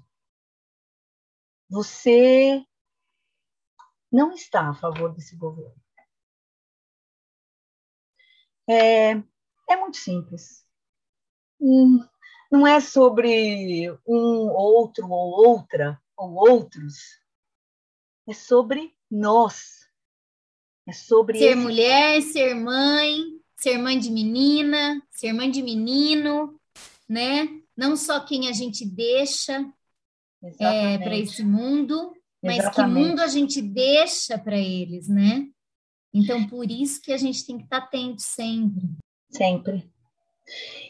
você 1.69 2.63
não 4.11 4.31
está 4.31 4.69
a 4.69 4.73
favor 4.73 5.13
desse 5.13 5.35
governo. 5.35 5.82
É, 8.67 9.11
é 9.69 9.77
muito 9.77 9.97
simples. 9.97 10.65
Hum, 11.59 12.03
não 12.51 12.67
é 12.67 12.79
sobre 12.79 13.91
um, 14.07 14.49
outro 14.49 15.09
ou 15.09 15.47
outra 15.47 15.99
ou 16.15 16.33
outros. 16.33 16.95
É 18.27 18.33
sobre 18.33 18.93
nós. 19.09 19.87
É 20.87 20.93
sobre 20.93 21.39
ser 21.39 21.51
esse... 21.51 21.55
mulher, 21.55 22.21
ser 22.21 22.53
mãe, 22.53 23.23
ser 23.55 23.77
mãe 23.77 23.97
de 23.97 24.11
menina, 24.11 25.01
ser 25.09 25.33
mãe 25.33 25.49
de 25.49 25.61
menino, 25.61 26.59
né? 27.07 27.47
Não 27.75 27.95
só 27.95 28.19
quem 28.19 28.49
a 28.49 28.51
gente 28.51 28.85
deixa 28.85 29.65
é, 30.59 30.97
para 30.97 31.15
esse 31.17 31.43
mundo, 31.43 32.13
mas 32.41 32.59
Exatamente. 32.59 32.93
que 32.93 33.09
mundo 33.09 33.19
a 33.21 33.27
gente 33.27 33.61
deixa 33.61 34.37
para 34.37 34.57
eles, 34.57 35.07
né? 35.07 35.47
Então, 36.13 36.47
por 36.47 36.69
isso 36.69 37.01
que 37.01 37.11
a 37.11 37.17
gente 37.17 37.45
tem 37.45 37.57
que 37.57 37.63
estar 37.63 37.77
atento 37.77 38.21
sempre. 38.21 38.83
Sempre. 39.31 39.91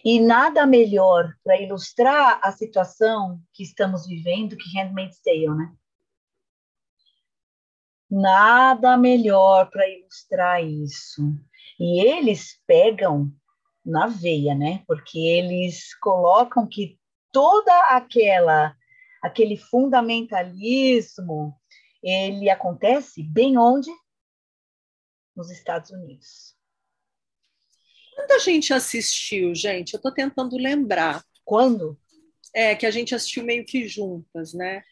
E 0.03 0.19
nada 0.19 0.65
melhor 0.65 1.33
para 1.43 1.61
ilustrar 1.61 2.39
a 2.43 2.51
situação 2.51 3.39
que 3.53 3.63
estamos 3.63 4.05
vivendo 4.05 4.57
que 4.57 4.77
Handmaid's 4.77 5.21
Tale, 5.21 5.49
né? 5.49 5.73
Nada 8.09 8.97
melhor 8.97 9.69
para 9.69 9.87
ilustrar 9.87 10.63
isso. 10.63 11.21
E 11.79 12.01
eles 12.01 12.59
pegam 12.67 13.31
na 13.85 14.07
veia, 14.07 14.53
né? 14.53 14.83
Porque 14.85 15.17
eles 15.17 15.95
colocam 15.99 16.67
que 16.67 16.99
toda 17.31 17.95
aquela 17.95 18.75
aquele 19.21 19.55
fundamentalismo 19.55 21.55
ele 22.03 22.49
acontece 22.49 23.23
bem 23.23 23.57
onde 23.57 23.89
nos 25.35 25.49
Estados 25.51 25.91
Unidos. 25.91 26.55
Quando 28.15 28.31
a 28.31 28.39
gente 28.39 28.73
assistiu, 28.73 29.53
gente, 29.55 29.93
eu 29.93 29.97
estou 29.97 30.11
tentando 30.11 30.57
lembrar. 30.57 31.23
Quando? 31.43 31.99
É, 32.53 32.75
que 32.75 32.85
a 32.85 32.91
gente 32.91 33.15
assistiu 33.15 33.43
meio 33.43 33.65
que 33.65 33.87
juntas, 33.87 34.53
né? 34.53 34.83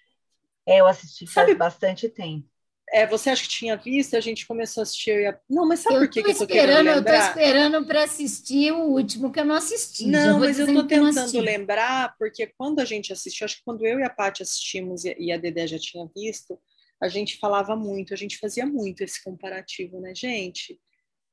É, 0.65 0.79
eu 0.79 0.87
assisti 0.87 1.25
faz 1.25 1.47
sabe, 1.47 1.57
bastante 1.57 2.09
tempo. 2.09 2.47
É, 2.93 3.07
você 3.07 3.29
acha 3.29 3.43
que 3.43 3.49
tinha 3.49 3.77
visto? 3.77 4.17
A 4.17 4.19
gente 4.19 4.45
começou 4.45 4.81
a 4.81 4.83
assistir. 4.83 5.25
A... 5.27 5.39
Não, 5.49 5.65
mas 5.65 5.79
sabe 5.79 5.95
eu 5.95 5.99
por 6.01 6.09
que, 6.09 6.23
que 6.23 6.31
eu 6.31 6.37
tô 6.37 6.47
querendo 6.47 6.83
lembrar? 6.83 6.95
Eu 6.97 7.03
tô 7.03 7.39
esperando 7.39 7.85
para 7.85 8.03
assistir 8.03 8.73
o 8.73 8.89
último 8.89 9.31
que 9.31 9.39
eu 9.39 9.45
não 9.45 9.55
assisti. 9.55 10.07
Não, 10.07 10.39
mas 10.39 10.59
eu 10.59 10.67
tô 10.67 10.85
tentando 10.85 11.39
lembrar, 11.39 12.15
porque 12.17 12.47
quando 12.57 12.79
a 12.79 12.85
gente 12.85 13.13
assistiu, 13.13 13.45
acho 13.45 13.57
que 13.57 13.63
quando 13.63 13.85
eu 13.85 13.99
e 13.99 14.03
a 14.03 14.09
Paty 14.09 14.43
assistimos 14.43 15.03
e 15.05 15.31
a 15.31 15.37
Dedé 15.37 15.67
já 15.67 15.79
tinha 15.79 16.05
visto, 16.13 16.59
a 17.01 17.07
gente 17.07 17.39
falava 17.39 17.75
muito, 17.75 18.13
a 18.13 18.17
gente 18.17 18.37
fazia 18.37 18.65
muito 18.65 19.01
esse 19.01 19.23
comparativo, 19.23 19.99
né, 19.99 20.13
gente? 20.13 20.79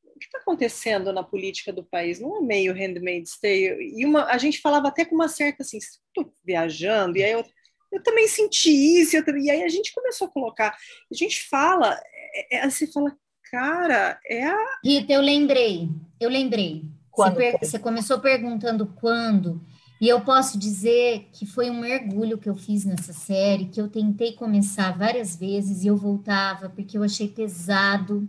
O 0.02 0.18
que 0.18 0.24
está 0.24 0.38
acontecendo 0.38 1.12
na 1.12 1.22
política 1.22 1.72
do 1.72 1.84
país? 1.84 2.18
Não 2.18 2.38
é 2.38 2.40
meio 2.40 2.72
handmaid's 2.72 3.38
tale? 3.38 3.92
E 3.94 4.04
uma, 4.06 4.24
a 4.24 4.38
gente 4.38 4.60
falava 4.60 4.88
até 4.88 5.04
com 5.04 5.14
uma 5.14 5.28
certa 5.28 5.62
assim, 5.62 5.76
estou 5.76 6.32
viajando, 6.42 7.18
e 7.18 7.22
aí 7.22 7.32
eu, 7.32 7.44
eu 7.92 8.02
também 8.02 8.26
senti 8.26 8.70
isso, 8.70 9.16
eu, 9.16 9.22
e 9.36 9.50
aí 9.50 9.62
a 9.62 9.68
gente 9.68 9.92
começou 9.92 10.26
a 10.26 10.30
colocar, 10.30 10.70
a 10.70 11.14
gente 11.14 11.46
fala, 11.48 12.00
é, 12.34 12.56
é, 12.56 12.70
você 12.70 12.90
fala, 12.90 13.14
cara, 13.50 14.18
é 14.26 14.44
a... 14.44 14.78
Rita, 14.82 15.12
eu 15.12 15.20
lembrei, 15.20 15.88
eu 16.18 16.30
lembrei. 16.30 16.84
Quando 17.10 17.34
você, 17.34 17.58
você 17.60 17.78
começou 17.78 18.20
perguntando 18.20 18.86
quando, 19.00 19.60
e 20.00 20.08
eu 20.08 20.20
posso 20.20 20.58
dizer 20.58 21.28
que 21.32 21.44
foi 21.44 21.70
um 21.70 21.80
mergulho 21.80 22.38
que 22.38 22.48
eu 22.48 22.54
fiz 22.54 22.84
nessa 22.84 23.12
série, 23.12 23.66
que 23.66 23.80
eu 23.80 23.88
tentei 23.88 24.32
começar 24.32 24.96
várias 24.96 25.34
vezes 25.34 25.82
e 25.82 25.88
eu 25.88 25.96
voltava 25.96 26.68
porque 26.68 26.96
eu 26.96 27.02
achei 27.02 27.28
pesado, 27.28 28.28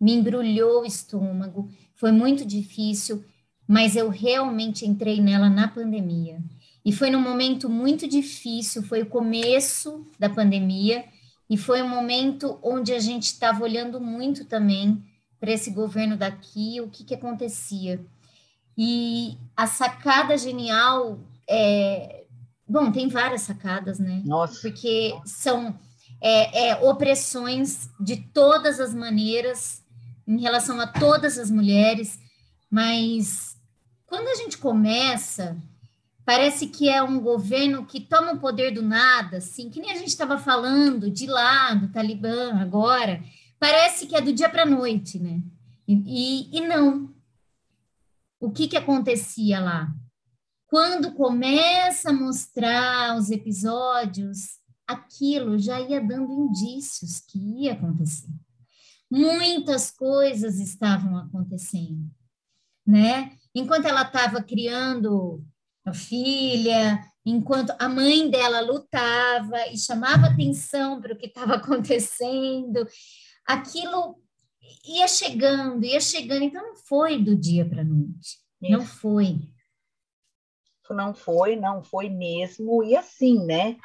me 0.00 0.12
embrulhou 0.12 0.82
o 0.82 0.86
estômago, 0.86 1.70
foi 1.94 2.10
muito 2.10 2.44
difícil, 2.44 3.24
mas 3.66 3.94
eu 3.94 4.08
realmente 4.08 4.84
entrei 4.84 5.20
nela 5.20 5.48
na 5.48 5.68
pandemia. 5.68 6.42
E 6.84 6.92
foi 6.92 7.08
num 7.08 7.20
momento 7.20 7.70
muito 7.70 8.06
difícil, 8.06 8.82
foi 8.82 9.02
o 9.02 9.06
começo 9.06 10.04
da 10.18 10.28
pandemia, 10.28 11.04
e 11.48 11.56
foi 11.56 11.82
um 11.82 11.88
momento 11.88 12.58
onde 12.62 12.92
a 12.92 12.98
gente 12.98 13.24
estava 13.24 13.62
olhando 13.62 14.00
muito 14.00 14.44
também 14.44 15.02
para 15.38 15.52
esse 15.52 15.70
governo 15.70 16.16
daqui, 16.16 16.80
o 16.80 16.88
que, 16.88 17.04
que 17.04 17.14
acontecia. 17.14 18.04
E 18.76 19.38
a 19.56 19.66
sacada 19.66 20.36
genial 20.36 21.18
é. 21.48 22.24
Bom, 22.66 22.90
tem 22.90 23.08
várias 23.08 23.42
sacadas, 23.42 23.98
né? 23.98 24.22
Nossa. 24.24 24.60
Porque 24.62 25.14
são 25.24 25.78
é, 26.20 26.68
é, 26.68 26.76
opressões 26.82 27.90
de 28.00 28.16
todas 28.16 28.80
as 28.80 28.94
maneiras 28.94 29.82
em 30.26 30.40
relação 30.40 30.80
a 30.80 30.86
todas 30.86 31.38
as 31.38 31.50
mulheres, 31.50 32.18
mas 32.70 33.56
quando 34.06 34.28
a 34.28 34.34
gente 34.34 34.56
começa, 34.56 35.56
parece 36.24 36.68
que 36.68 36.88
é 36.88 37.02
um 37.02 37.20
governo 37.20 37.84
que 37.84 38.00
toma 38.00 38.32
o 38.32 38.38
poder 38.38 38.70
do 38.70 38.82
nada, 38.82 39.36
assim, 39.36 39.68
que 39.68 39.80
nem 39.80 39.90
a 39.90 39.96
gente 39.96 40.08
estava 40.08 40.38
falando 40.38 41.10
de 41.10 41.26
lá, 41.26 41.74
do 41.74 41.88
Talibã 41.88 42.54
agora, 42.54 43.22
parece 43.60 44.06
que 44.06 44.16
é 44.16 44.20
do 44.20 44.32
dia 44.32 44.48
para 44.48 44.62
a 44.62 44.66
noite, 44.66 45.18
né? 45.18 45.40
E, 45.86 46.48
e, 46.52 46.58
e 46.58 46.60
não. 46.62 47.12
O 48.44 48.50
que, 48.50 48.68
que 48.68 48.76
acontecia 48.76 49.58
lá? 49.58 49.88
Quando 50.66 51.14
começa 51.14 52.10
a 52.10 52.12
mostrar 52.12 53.16
os 53.16 53.30
episódios, 53.30 54.58
aquilo 54.86 55.58
já 55.58 55.80
ia 55.80 55.98
dando 55.98 56.30
indícios 56.30 57.20
que 57.20 57.38
ia 57.38 57.72
acontecer. 57.72 58.28
Muitas 59.10 59.90
coisas 59.90 60.58
estavam 60.58 61.16
acontecendo, 61.16 62.06
né? 62.86 63.32
Enquanto 63.54 63.86
ela 63.86 64.02
estava 64.02 64.42
criando 64.42 65.42
a 65.82 65.94
filha, 65.94 67.02
enquanto 67.24 67.72
a 67.78 67.88
mãe 67.88 68.30
dela 68.30 68.60
lutava 68.60 69.68
e 69.72 69.78
chamava 69.78 70.26
atenção 70.26 71.00
para 71.00 71.14
o 71.14 71.16
que 71.16 71.28
estava 71.28 71.54
acontecendo, 71.56 72.86
aquilo 73.46 74.22
ia 74.86 75.08
chegando, 75.08 75.84
ia 75.84 76.00
chegando, 76.00 76.44
então 76.44 76.62
não 76.62 76.76
foi 76.76 77.18
do 77.22 77.36
dia 77.36 77.64
para 77.64 77.82
a 77.82 77.84
noite, 77.84 78.38
não 78.60 78.84
foi. 78.84 79.38
Não 80.90 81.14
foi, 81.14 81.56
não 81.56 81.82
foi 81.82 82.10
mesmo, 82.10 82.84
e 82.84 82.94
assim, 82.94 83.44
né? 83.44 83.76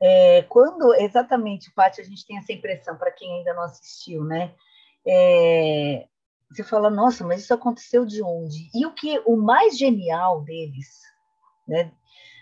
É, 0.00 0.42
quando, 0.42 0.94
exatamente, 0.94 1.70
Paty, 1.72 2.00
a 2.00 2.04
gente 2.04 2.24
tem 2.26 2.38
essa 2.38 2.52
impressão, 2.52 2.96
para 2.96 3.10
quem 3.10 3.38
ainda 3.38 3.52
não 3.52 3.64
assistiu, 3.64 4.24
né? 4.24 4.54
É, 5.06 6.06
você 6.50 6.64
fala, 6.64 6.88
nossa, 6.88 7.24
mas 7.24 7.42
isso 7.42 7.52
aconteceu 7.52 8.06
de 8.06 8.22
onde? 8.22 8.70
E 8.74 8.86
o 8.86 8.94
que 8.94 9.20
o 9.26 9.36
mais 9.36 9.76
genial 9.76 10.42
deles, 10.42 10.88
né? 11.66 11.92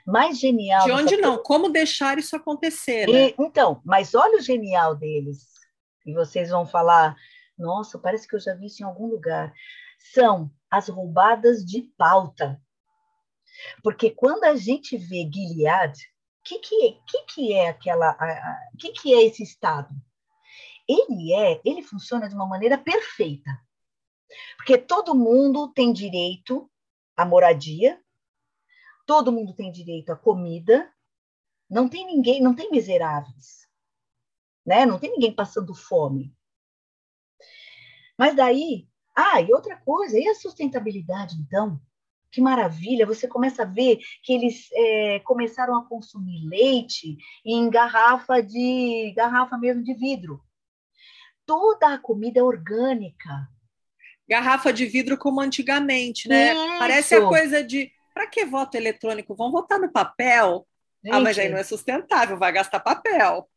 Mais 0.07 0.39
genial. 0.39 0.85
De 0.85 0.93
onde 0.93 1.17
não? 1.17 1.43
Como 1.43 1.69
deixar 1.69 2.17
isso 2.17 2.37
acontecer? 2.37 3.09
Né? 3.09 3.31
E, 3.31 3.35
então, 3.41 3.83
mas 3.85 4.15
olha 4.15 4.39
o 4.39 4.43
genial 4.43 4.95
deles. 4.95 5.49
E 6.07 6.13
vocês 6.15 6.51
vão 6.51 6.65
falar, 6.65 7.17
nossa, 7.59 7.99
parece 7.99 8.29
que 8.29 8.37
eu 8.37 8.41
já 8.41 8.55
vi 8.55 8.67
isso 8.67 8.83
em 8.83 8.87
algum 8.87 9.07
lugar. 9.07 9.53
São 10.13 10.51
as 10.71 10.89
roubadas 10.89 11.65
de 11.65 11.83
pauta. 11.97 12.61
Porque 13.83 14.11
quando 14.11 14.45
a 14.45 14.57
gente 14.57 14.97
vê 14.97 15.29
Gilead, 15.33 15.99
que, 16.45 16.59
que, 16.59 17.01
que, 17.09 17.23
que 17.25 17.53
é 17.53 17.69
aquela. 17.69 18.17
O 18.75 18.77
que, 18.77 18.93
que 18.93 19.15
é 19.15 19.25
esse 19.25 19.43
Estado? 19.43 19.95
Ele 20.89 21.33
é, 21.33 21.61
ele 21.65 21.83
funciona 21.83 22.29
de 22.29 22.35
uma 22.35 22.47
maneira 22.47 22.79
perfeita. 22.79 23.51
Porque 24.57 24.77
todo 24.79 25.15
mundo 25.15 25.73
tem 25.73 25.93
direito 25.93 26.71
à 27.17 27.25
moradia, 27.25 28.01
todo 29.07 29.33
mundo 29.33 29.55
tem 29.55 29.73
direito 29.73 30.11
à 30.11 30.17
comida, 30.17 30.93
não 31.69 31.89
tem 31.89 32.07
ninguém, 32.07 32.41
não 32.41 32.55
tem 32.55 32.71
miseráveis, 32.71 33.69
né? 34.65 34.85
Não 34.85 34.99
tem 34.99 35.11
ninguém 35.11 35.33
passando 35.33 35.75
fome. 35.75 36.36
Mas 38.19 38.35
daí, 38.35 38.87
ah, 39.15 39.41
e 39.41 39.53
outra 39.53 39.77
coisa, 39.77 40.19
e 40.19 40.27
a 40.29 40.35
sustentabilidade, 40.35 41.37
então? 41.37 41.81
que 42.37 42.41
maravilha, 42.43 43.07
você 43.07 43.27
começa 43.27 43.63
a 43.63 43.67
ver 43.67 43.99
que 44.23 44.35
eles 44.35 44.69
é, 44.71 45.21
começaram 45.21 45.75
a 45.75 45.87
consumir 45.87 46.47
leite 46.47 47.17
em 47.43 47.71
garrafa 47.71 48.43
de 48.43 49.11
garrafa 49.17 49.57
mesmo 49.57 49.83
de 49.83 49.95
vidro. 49.95 50.43
Toda 51.47 51.95
a 51.95 51.99
comida 51.99 52.41
é 52.41 52.43
orgânica. 52.43 53.49
Garrafa 54.29 54.71
de 54.71 54.85
vidro 54.85 55.17
como 55.17 55.41
antigamente, 55.41 56.29
né? 56.29 56.53
Isso. 56.53 56.79
Parece 56.79 57.15
a 57.15 57.27
coisa 57.27 57.65
de 57.65 57.91
para 58.13 58.27
que 58.27 58.45
voto 58.45 58.77
eletrônico? 58.77 59.35
Vão 59.35 59.51
votar 59.51 59.79
no 59.79 59.91
papel? 59.91 60.67
Gente, 61.03 61.15
ah, 61.15 61.21
mas 61.21 61.39
aí 61.39 61.49
não 61.49 61.57
é 61.57 61.63
sustentável, 61.63 62.39
vai 62.39 62.53
gastar 62.53 62.81
papel. 62.81 63.49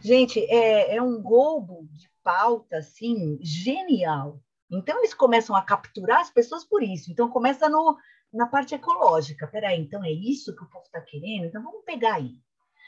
Gente, 0.00 0.40
é, 0.48 0.96
é 0.96 1.02
um 1.02 1.20
roubo 1.20 1.86
de 1.92 2.08
pauta 2.26 2.78
assim 2.78 3.38
genial. 3.40 4.42
Então 4.68 4.98
eles 4.98 5.14
começam 5.14 5.54
a 5.54 5.62
capturar 5.62 6.20
as 6.20 6.30
pessoas 6.30 6.64
por 6.64 6.82
isso. 6.82 7.12
Então 7.12 7.30
começa 7.30 7.68
no, 7.68 7.96
na 8.34 8.48
parte 8.48 8.74
ecológica. 8.74 9.46
Peraí, 9.46 9.80
então 9.80 10.04
é 10.04 10.10
isso 10.10 10.54
que 10.56 10.64
o 10.64 10.68
povo 10.68 10.84
está 10.84 11.00
querendo? 11.00 11.44
Então 11.44 11.62
vamos 11.62 11.84
pegar 11.84 12.14
aí. 12.14 12.32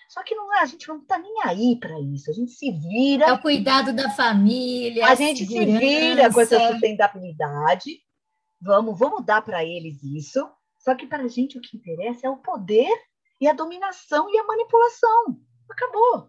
Só 0.08 0.24
que 0.24 0.34
não, 0.34 0.52
a 0.54 0.66
gente 0.66 0.88
não 0.88 0.98
está 0.98 1.18
nem 1.18 1.32
aí 1.44 1.78
para 1.78 2.00
isso. 2.00 2.28
A 2.30 2.34
gente 2.34 2.50
se 2.50 2.72
vira. 2.72 3.26
É 3.26 3.32
o 3.32 3.40
cuidado 3.40 3.92
da 3.92 4.10
família. 4.10 5.06
A, 5.06 5.12
a 5.12 5.14
gente 5.14 5.46
se 5.46 5.64
vira 5.64 6.32
com 6.32 6.40
essa 6.40 6.72
sustentabilidade. 6.72 8.00
Vamos, 8.60 8.98
vamos 8.98 9.24
dar 9.24 9.42
para 9.42 9.64
eles 9.64 10.02
isso. 10.02 10.50
Só 10.78 10.96
que 10.96 11.06
para 11.06 11.22
a 11.22 11.28
gente 11.28 11.58
o 11.58 11.60
que 11.60 11.76
interessa 11.76 12.26
é 12.26 12.30
o 12.30 12.38
poder 12.38 12.90
e 13.40 13.46
a 13.46 13.52
dominação 13.52 14.28
e 14.30 14.36
a 14.36 14.44
manipulação. 14.44 15.40
Acabou. 15.70 16.28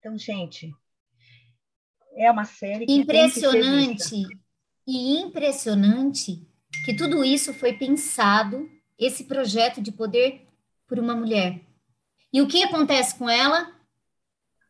Então, 0.00 0.18
gente, 0.18 0.74
é 2.16 2.30
uma 2.30 2.44
série 2.44 2.86
que 2.86 2.92
impressionante 2.92 4.26
e 4.86 5.20
impressionante 5.20 6.46
que 6.84 6.94
tudo 6.94 7.24
isso 7.24 7.52
foi 7.54 7.72
pensado, 7.74 8.68
esse 8.98 9.24
projeto 9.24 9.80
de 9.80 9.92
poder 9.92 10.46
por 10.86 10.98
uma 10.98 11.14
mulher. 11.14 11.60
E 12.32 12.40
o 12.40 12.46
que 12.46 12.62
acontece 12.62 13.14
com 13.16 13.28
ela? 13.28 13.70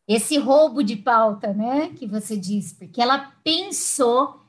Esse 0.06 0.36
roubo 0.36 0.82
de 0.82 0.96
pauta, 0.96 1.52
né, 1.54 1.90
que 1.96 2.06
você 2.06 2.36
disse, 2.36 2.74
porque 2.74 3.00
ela 3.00 3.32
pensou 3.44 4.40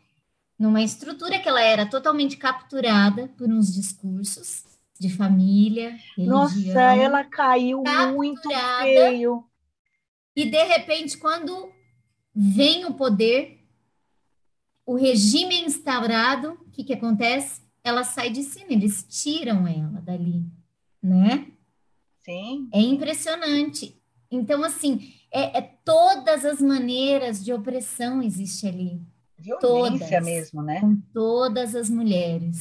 numa 0.58 0.82
estrutura 0.82 1.40
que 1.40 1.48
ela 1.48 1.62
era 1.62 1.86
totalmente 1.86 2.38
capturada 2.38 3.28
por 3.38 3.50
uns 3.50 3.74
discursos 3.74 4.64
de 5.00 5.10
família, 5.10 5.98
religião, 6.16 6.44
Nossa, 6.44 6.82
ela 6.96 7.24
caiu 7.24 7.84
muito 8.14 8.50
feio. 8.82 9.44
E 10.36 10.50
de 10.50 10.64
repente, 10.64 11.18
quando 11.18 11.72
vem 12.36 12.86
o 12.86 12.94
poder, 12.94 13.64
o 14.86 14.96
regime 14.96 15.56
é 15.56 15.66
instaurado, 15.66 16.54
o 16.54 16.70
que, 16.70 16.84
que 16.84 16.94
acontece? 16.94 17.62
Ela 17.84 18.04
sai 18.04 18.30
de 18.30 18.44
cima, 18.44 18.68
eles 18.72 19.06
tiram 19.08 19.68
ela 19.68 20.02
dali, 20.02 20.46
né? 21.02 21.52
Sim. 22.24 22.70
É 22.74 22.80
impressionante. 22.80 24.02
Então, 24.32 24.64
assim, 24.64 25.14
é, 25.32 25.60
é 25.60 25.62
todas 25.62 26.46
as 26.46 26.62
maneiras 26.62 27.44
de 27.44 27.54
opressão 27.54 28.22
existe 28.22 28.68
ali. 28.68 29.02
Violência 29.38 30.08
todas, 30.08 30.26
mesmo, 30.26 30.62
né? 30.64 30.80
Com 30.80 30.96
todas 31.14 31.76
as 31.76 31.90
mulheres. 31.90 32.58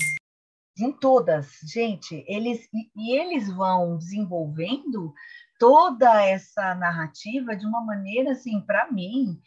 Em 0.78 0.90
todas, 0.90 1.58
gente, 1.64 2.24
eles 2.26 2.68
e, 2.72 2.90
e 2.96 3.16
eles 3.16 3.48
vão 3.52 3.98
desenvolvendo 3.98 5.14
toda 5.62 6.20
essa 6.26 6.74
narrativa 6.74 7.54
de 7.54 7.64
uma 7.64 7.80
maneira 7.80 8.32
assim, 8.32 8.60
para 8.62 8.90
mim, 8.90 9.40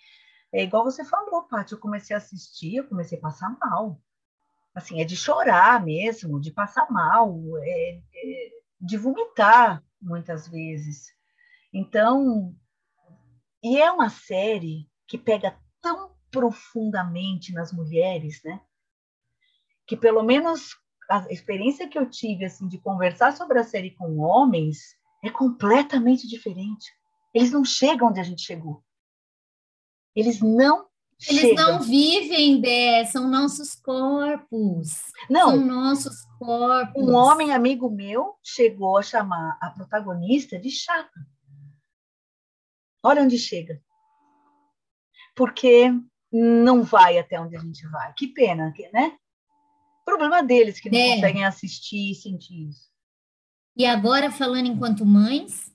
é 0.49 0.63
igual 0.63 0.85
você 0.85 1.03
falou, 1.03 1.43
Paty, 1.43 1.73
eu 1.73 1.77
comecei 1.77 2.15
a 2.15 2.19
assistir, 2.19 2.77
eu 2.77 2.87
comecei 2.87 3.17
a 3.17 3.21
passar 3.21 3.49
mal. 3.59 3.99
Assim, 4.73 5.01
é 5.01 5.03
de 5.03 5.17
chorar 5.17 5.83
mesmo, 5.83 6.39
de 6.39 6.51
passar 6.51 6.89
mal, 6.89 7.37
é, 7.57 7.99
é, 8.15 8.49
de 8.79 8.95
vomitar 8.95 9.83
muitas 10.01 10.47
vezes. 10.47 11.07
Então, 11.73 12.55
e 13.61 13.77
é 13.77 13.91
uma 13.91 14.09
série 14.09 14.89
que 15.05 15.17
pega 15.17 15.59
tão 15.81 16.15
profundamente 16.31 17.51
nas 17.51 17.73
mulheres, 17.73 18.39
né? 18.41 18.61
Que 19.85 19.97
pelo 19.97 20.23
menos 20.23 20.77
a 21.09 21.25
experiência 21.29 21.89
que 21.89 21.99
eu 21.99 22.09
tive 22.09 22.45
assim 22.45 22.69
de 22.69 22.77
conversar 22.77 23.35
sobre 23.35 23.59
a 23.59 23.65
série 23.65 23.91
com 23.91 24.17
homens 24.19 24.95
é 25.29 25.31
completamente 25.31 26.27
diferente. 26.27 26.91
Eles 27.33 27.51
não 27.51 27.65
chegam 27.65 28.09
onde 28.09 28.19
a 28.19 28.23
gente 28.23 28.41
chegou. 28.41 28.83
Eles 30.15 30.39
não 30.41 30.87
eles 31.29 31.41
chegam. 31.41 31.55
não 31.55 31.81
vivem, 31.81 32.59
Bé, 32.59 33.05
são 33.05 33.29
nossos 33.29 33.75
corpos. 33.75 35.01
Não. 35.29 35.51
São 35.51 35.65
nossos 35.65 36.25
corpos. 36.37 37.01
Um 37.01 37.13
homem 37.13 37.53
amigo 37.53 37.89
meu 37.89 38.35
chegou 38.43 38.97
a 38.97 39.03
chamar 39.03 39.57
a 39.61 39.69
protagonista 39.69 40.59
de 40.59 40.69
chata. 40.69 41.19
Olha 43.03 43.21
onde 43.21 43.37
chega. 43.37 43.81
Porque 45.35 45.91
não 46.31 46.83
vai 46.83 47.17
até 47.17 47.39
onde 47.39 47.55
a 47.55 47.59
gente 47.59 47.87
vai. 47.87 48.13
Que 48.13 48.27
pena, 48.27 48.73
né? 48.93 49.17
Problema 50.05 50.43
deles 50.43 50.79
que 50.79 50.89
não 50.89 50.99
é. 50.99 51.15
conseguem 51.15 51.45
assistir 51.45 52.11
e 52.11 52.15
sentir 52.15 52.69
isso. 52.69 52.94
E 53.75 53.85
agora, 53.85 54.31
falando 54.31 54.67
enquanto 54.67 55.05
mães, 55.05 55.71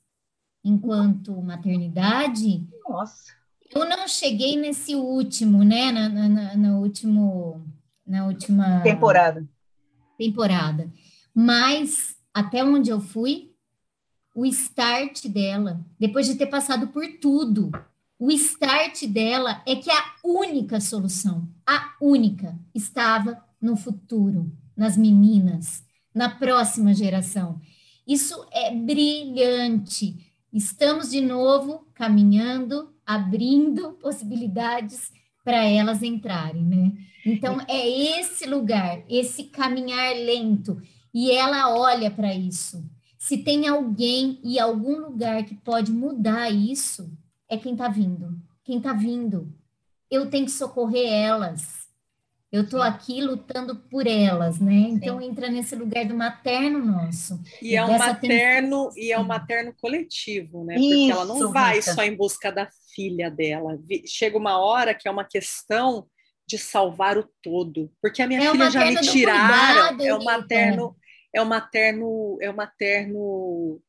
enquanto 0.65 1.41
maternidade, 1.43 2.67
Nossa. 2.89 3.33
eu 3.75 3.89
não 3.89 4.09
cheguei 4.09 4.57
nesse 4.57 4.95
último, 4.95 5.63
né? 5.63 5.93
Na, 5.93 6.09
na, 6.09 6.57
na 6.57 6.79
último, 6.79 7.63
na 8.07 8.27
última 8.27 8.81
temporada. 8.81 9.47
temporada. 10.17 10.91
Mas 11.35 12.17
até 12.33 12.65
onde 12.65 12.91
eu 12.91 13.01
fui, 13.01 13.53
o 14.35 14.47
start 14.47 15.27
dela, 15.27 15.85
depois 15.99 16.27
de 16.27 16.37
ter 16.37 16.47
passado 16.47 16.89
por 16.89 17.05
tudo, 17.21 17.71
o 18.19 18.31
start 18.31 19.07
dela 19.07 19.63
é 19.67 19.77
que 19.77 19.91
a 19.91 20.05
única 20.25 20.81
solução, 20.81 21.49
a 21.67 21.95
única, 22.01 22.59
estava 22.75 23.43
no 23.61 23.77
futuro, 23.77 24.51
nas 24.77 24.97
meninas, 24.97 25.85
na 26.15 26.29
próxima 26.29 26.95
geração. 26.95 27.61
Isso 28.07 28.47
é 28.53 28.75
brilhante. 28.75 30.33
Estamos 30.53 31.11
de 31.11 31.21
novo 31.21 31.87
caminhando, 31.95 32.93
abrindo 33.07 33.93
possibilidades 33.93 35.13
para 35.45 35.65
elas 35.65 36.03
entrarem, 36.03 36.65
né? 36.65 36.93
Então 37.25 37.61
é 37.69 38.19
esse 38.19 38.47
lugar, 38.47 39.03
esse 39.09 39.45
caminhar 39.45 40.15
lento, 40.15 40.81
e 41.13 41.31
ela 41.31 41.75
olha 41.75 42.11
para 42.11 42.35
isso. 42.35 42.85
Se 43.19 43.39
tem 43.39 43.69
alguém 43.69 44.41
e 44.43 44.59
algum 44.59 44.99
lugar 44.99 45.45
que 45.45 45.55
pode 45.55 45.93
mudar 45.93 46.51
isso, 46.51 47.13
é 47.49 47.57
quem 47.57 47.73
está 47.73 47.89
vindo. 47.89 48.41
Quem 48.65 48.79
está 48.79 48.93
vindo. 48.93 49.53
Eu 50.11 50.31
tenho 50.31 50.47
que 50.47 50.51
socorrer 50.51 51.13
elas. 51.13 51.80
Eu 52.53 52.63
estou 52.63 52.83
aqui 52.83 53.21
lutando 53.21 53.77
por 53.77 54.09
elas, 54.09 54.59
né? 54.59 54.73
Então 54.73 55.21
Sim. 55.21 55.27
entra 55.27 55.49
nesse 55.49 55.77
lugar 55.77 56.05
do 56.05 56.17
materno 56.17 56.85
nosso. 56.85 57.41
E, 57.63 57.77
é 57.77 57.85
um 57.85 57.97
materno 57.97 58.91
e 58.97 59.13
é 59.13 59.19
um 59.19 59.25
materno 59.25 59.73
coletivo, 59.81 60.65
né? 60.65 60.75
Isso, 60.75 60.89
Porque 60.89 61.13
ela 61.13 61.25
não 61.27 61.53
vai 61.53 61.77
Rita. 61.77 61.95
só 61.95 62.03
em 62.03 62.17
busca 62.17 62.51
da 62.51 62.69
filha 62.93 63.31
dela. 63.31 63.79
Chega 64.05 64.37
uma 64.37 64.59
hora 64.59 64.95
que 64.95 65.07
é 65.07 65.11
uma 65.11 65.25
questão 65.25 66.09
de 66.45 66.59
salvar 66.59 67.17
o 67.17 67.29
todo. 67.41 67.93
Porque 68.03 68.21
a 68.21 68.27
minha 68.27 68.41
é 68.41 68.51
filha 68.51 68.71
já 68.71 68.85
me 68.85 69.01
tiraram. 69.01 69.97
Cuidado, 69.97 70.05
é 70.05 70.15
o 70.15 70.25
materno, 70.25 70.97
é 71.33 71.41
o 71.41 71.47
materno, 71.47 72.39
é 72.41 72.51
o 72.51 72.57
materno 72.57 73.81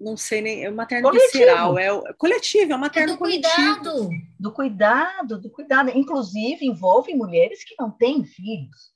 não 0.00 0.16
sei 0.16 0.40
nem, 0.40 0.64
é 0.64 0.70
materno 0.70 1.08
coletivo. 1.08 1.32
visceral, 1.32 1.78
é 1.78 1.92
o 1.92 2.02
coletivo, 2.14 2.72
é 2.72 2.76
o 2.76 2.78
materno 2.78 3.10
é 3.10 3.12
do 3.12 3.18
coletivo. 3.18 3.54
Cuidado. 3.54 4.10
Do 4.38 4.52
cuidado, 4.52 5.40
do 5.40 5.50
cuidado. 5.50 5.90
Inclusive, 5.90 6.64
envolve 6.64 7.14
mulheres 7.14 7.62
que 7.62 7.74
não 7.78 7.90
têm 7.90 8.24
filhos. 8.24 8.92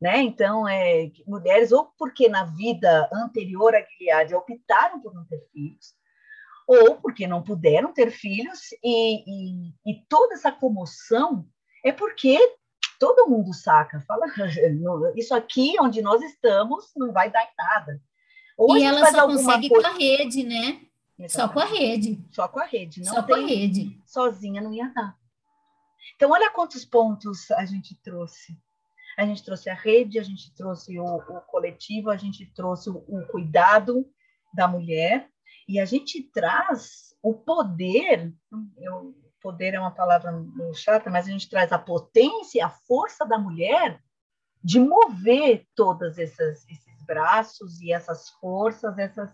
Né? 0.00 0.22
Então, 0.22 0.66
é, 0.66 1.10
mulheres, 1.26 1.70
ou 1.70 1.92
porque 1.98 2.28
na 2.28 2.44
vida 2.44 3.08
anterior 3.12 3.74
à 3.74 3.82
Gilead 3.82 4.34
optaram 4.34 5.00
por 5.00 5.14
não 5.14 5.24
ter 5.26 5.40
filhos, 5.52 5.94
ou 6.66 6.96
porque 6.96 7.26
não 7.26 7.42
puderam 7.42 7.92
ter 7.92 8.10
filhos, 8.10 8.72
e, 8.82 9.18
e, 9.26 9.68
e 9.86 10.04
toda 10.08 10.34
essa 10.34 10.50
comoção 10.50 11.46
é 11.84 11.92
porque 11.92 12.38
todo 12.98 13.28
mundo 13.28 13.52
saca, 13.52 14.00
fala, 14.00 14.26
isso 15.14 15.34
aqui 15.34 15.74
onde 15.80 16.00
nós 16.02 16.22
estamos 16.22 16.90
não 16.96 17.12
vai 17.12 17.30
dar 17.30 17.42
em 17.42 17.54
nada. 17.56 18.00
Ou 18.64 18.76
e 18.76 18.84
ela 18.84 19.10
só 19.10 19.26
consegue 19.26 19.68
coisa... 19.68 19.88
com 19.88 19.94
a 19.94 19.98
rede, 19.98 20.44
né? 20.44 20.80
Exatamente. 21.18 21.32
Só 21.32 21.48
com 21.48 21.60
a 21.60 21.64
rede. 21.64 22.24
Só 22.30 22.48
com 22.48 22.60
a 22.60 22.64
rede. 22.64 23.00
Não 23.00 23.14
só 23.14 23.22
com 23.22 23.34
a 23.34 23.38
rede. 23.38 24.00
Sozinha 24.06 24.62
não 24.62 24.72
ia 24.72 24.88
dar. 24.88 25.16
Então, 26.14 26.30
olha 26.30 26.50
quantos 26.50 26.84
pontos 26.84 27.50
a 27.50 27.64
gente 27.64 27.94
trouxe. 27.96 28.56
A 29.18 29.26
gente 29.26 29.44
trouxe 29.44 29.68
a 29.68 29.74
rede, 29.74 30.18
a 30.18 30.22
gente 30.22 30.54
trouxe 30.54 30.98
o, 30.98 31.04
o 31.04 31.40
coletivo, 31.42 32.10
a 32.10 32.16
gente 32.16 32.46
trouxe 32.54 32.88
o, 32.88 33.04
o, 33.08 33.26
cuidado 33.26 34.08
da 34.54 34.66
mulher 34.66 35.28
e 35.68 35.78
a 35.78 35.84
gente 35.84 36.22
traz 36.22 37.14
o 37.22 37.34
poder. 37.34 38.32
Eu, 38.78 39.14
poder 39.40 39.74
é 39.74 39.80
uma 39.80 39.90
palavra 39.90 40.32
chata, 40.74 41.10
mas 41.10 41.26
a 41.26 41.30
gente 41.30 41.50
traz 41.50 41.72
a 41.72 41.78
potência, 41.78 42.64
a 42.64 42.70
força 42.70 43.26
da 43.26 43.38
mulher 43.38 44.00
de 44.62 44.78
mover 44.78 45.66
todas 45.74 46.18
essas, 46.18 46.64
esses 46.68 46.91
braços 47.04 47.80
e 47.80 47.92
essas 47.92 48.30
forças, 48.30 48.98
essas. 48.98 49.30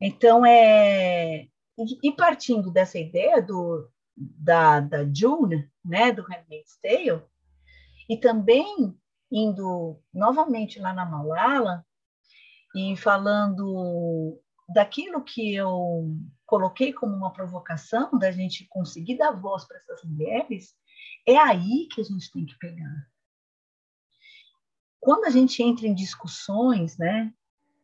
Então 0.00 0.44
é 0.44 1.48
e 2.02 2.12
partindo 2.12 2.70
dessa 2.70 2.98
ideia 2.98 3.42
do 3.42 3.90
da, 4.16 4.78
da 4.80 5.04
June, 5.12 5.68
né, 5.84 6.12
do 6.12 6.22
Handmaid's 6.22 6.78
Tale, 6.80 7.22
e 8.08 8.16
também 8.16 8.96
indo 9.30 10.00
novamente 10.12 10.78
lá 10.78 10.92
na 10.92 11.04
Malala 11.04 11.84
e 12.76 12.96
falando 12.96 14.40
daquilo 14.68 15.22
que 15.24 15.54
eu 15.54 16.16
coloquei 16.46 16.92
como 16.92 17.14
uma 17.14 17.32
provocação 17.32 18.16
da 18.16 18.30
gente 18.30 18.66
conseguir 18.68 19.16
dar 19.16 19.32
voz 19.32 19.64
para 19.64 19.78
essas 19.78 20.04
mulheres, 20.04 20.74
é 21.26 21.36
aí 21.36 21.88
que 21.90 22.00
a 22.00 22.04
gente 22.04 22.30
tem 22.30 22.46
que 22.46 22.56
pegar 22.58 23.08
quando 25.04 25.26
a 25.26 25.30
gente 25.30 25.62
entra 25.62 25.86
em 25.86 25.94
discussões, 25.94 26.96
né, 26.96 27.30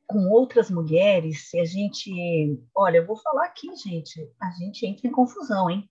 com 0.06 0.30
outras 0.30 0.70
mulheres, 0.70 1.50
se 1.50 1.60
a 1.60 1.66
gente, 1.66 2.58
olha, 2.74 2.96
eu 2.96 3.06
vou 3.06 3.16
falar 3.16 3.44
aqui, 3.44 3.68
gente, 3.76 4.26
a 4.40 4.50
gente 4.52 4.86
entra 4.86 5.06
em 5.06 5.10
confusão, 5.10 5.68
hein? 5.68 5.88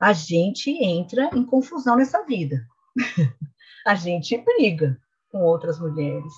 A 0.00 0.12
gente 0.12 0.70
entra 0.70 1.30
em 1.36 1.46
confusão 1.46 1.94
nessa 1.94 2.24
vida. 2.24 2.66
a 3.86 3.94
gente 3.94 4.36
briga 4.38 5.00
com 5.30 5.42
outras 5.42 5.78
mulheres. 5.78 6.32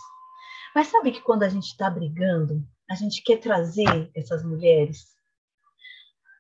Mas 0.75 0.89
sabe 0.89 1.11
que 1.11 1.23
quando 1.23 1.43
a 1.43 1.49
gente 1.49 1.69
está 1.69 1.89
brigando, 1.89 2.63
a 2.89 2.95
gente 2.95 3.23
quer 3.23 3.39
trazer 3.39 4.11
essas 4.15 4.45
mulheres, 4.45 5.07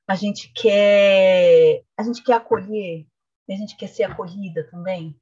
a 0.06 0.14
gente 0.14 0.52
quer, 0.52 1.82
a 1.96 2.02
gente 2.02 2.22
quer 2.22 2.34
acolher, 2.34 3.06
a 3.48 3.54
gente 3.54 3.76
quer 3.76 3.88
ser 3.88 4.04
acolhida 4.04 4.68
também 4.70 5.18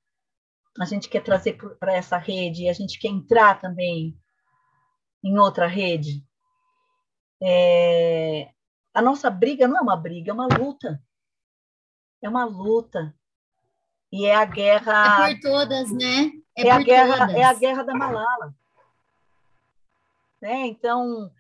a 0.81 0.85
gente 0.85 1.09
quer 1.09 1.23
trazer 1.23 1.59
para 1.79 1.95
essa 1.95 2.17
rede, 2.17 2.69
a 2.69 2.73
gente 2.73 2.99
quer 2.99 3.09
entrar 3.09 3.61
também 3.61 4.17
em 5.23 5.39
outra 5.39 5.67
rede. 5.67 6.25
É, 7.43 8.51
a 8.95 9.03
nossa 9.03 9.31
briga 9.31 9.67
não 9.67 9.79
é 9.79 9.81
uma 9.81 9.97
briga, 9.97 10.31
é 10.31 10.35
uma 10.35 10.47
luta. 10.47 11.03
É 12.23 12.29
uma 12.29 12.45
luta. 12.45 13.15
E 14.11 14.27
é 14.27 14.35
a 14.35 14.45
guerra. 14.45 15.29
É 15.29 15.35
por 15.35 15.41
todas, 15.41 15.91
né? 15.93 16.33
É, 16.57 16.69
é 16.69 16.71
a 16.71 16.81
guerra, 16.81 17.19
todas. 17.19 17.35
é 17.35 17.45
a 17.45 17.55
guerra 17.55 17.83
da 17.83 17.95
Malala. 17.95 18.55
Né? 20.41 20.67
Então, 20.67 21.31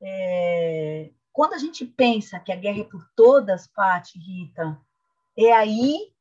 é, 0.00 1.10
quando 1.32 1.54
a 1.54 1.58
gente 1.58 1.84
pensa 1.84 2.40
que 2.40 2.52
a 2.52 2.56
guerra 2.56 2.80
é 2.80 2.84
por 2.84 3.04
todas, 3.14 3.66
Paty, 3.66 4.18
Rita, 4.18 4.80
é 5.36 5.52
aí 5.52 6.12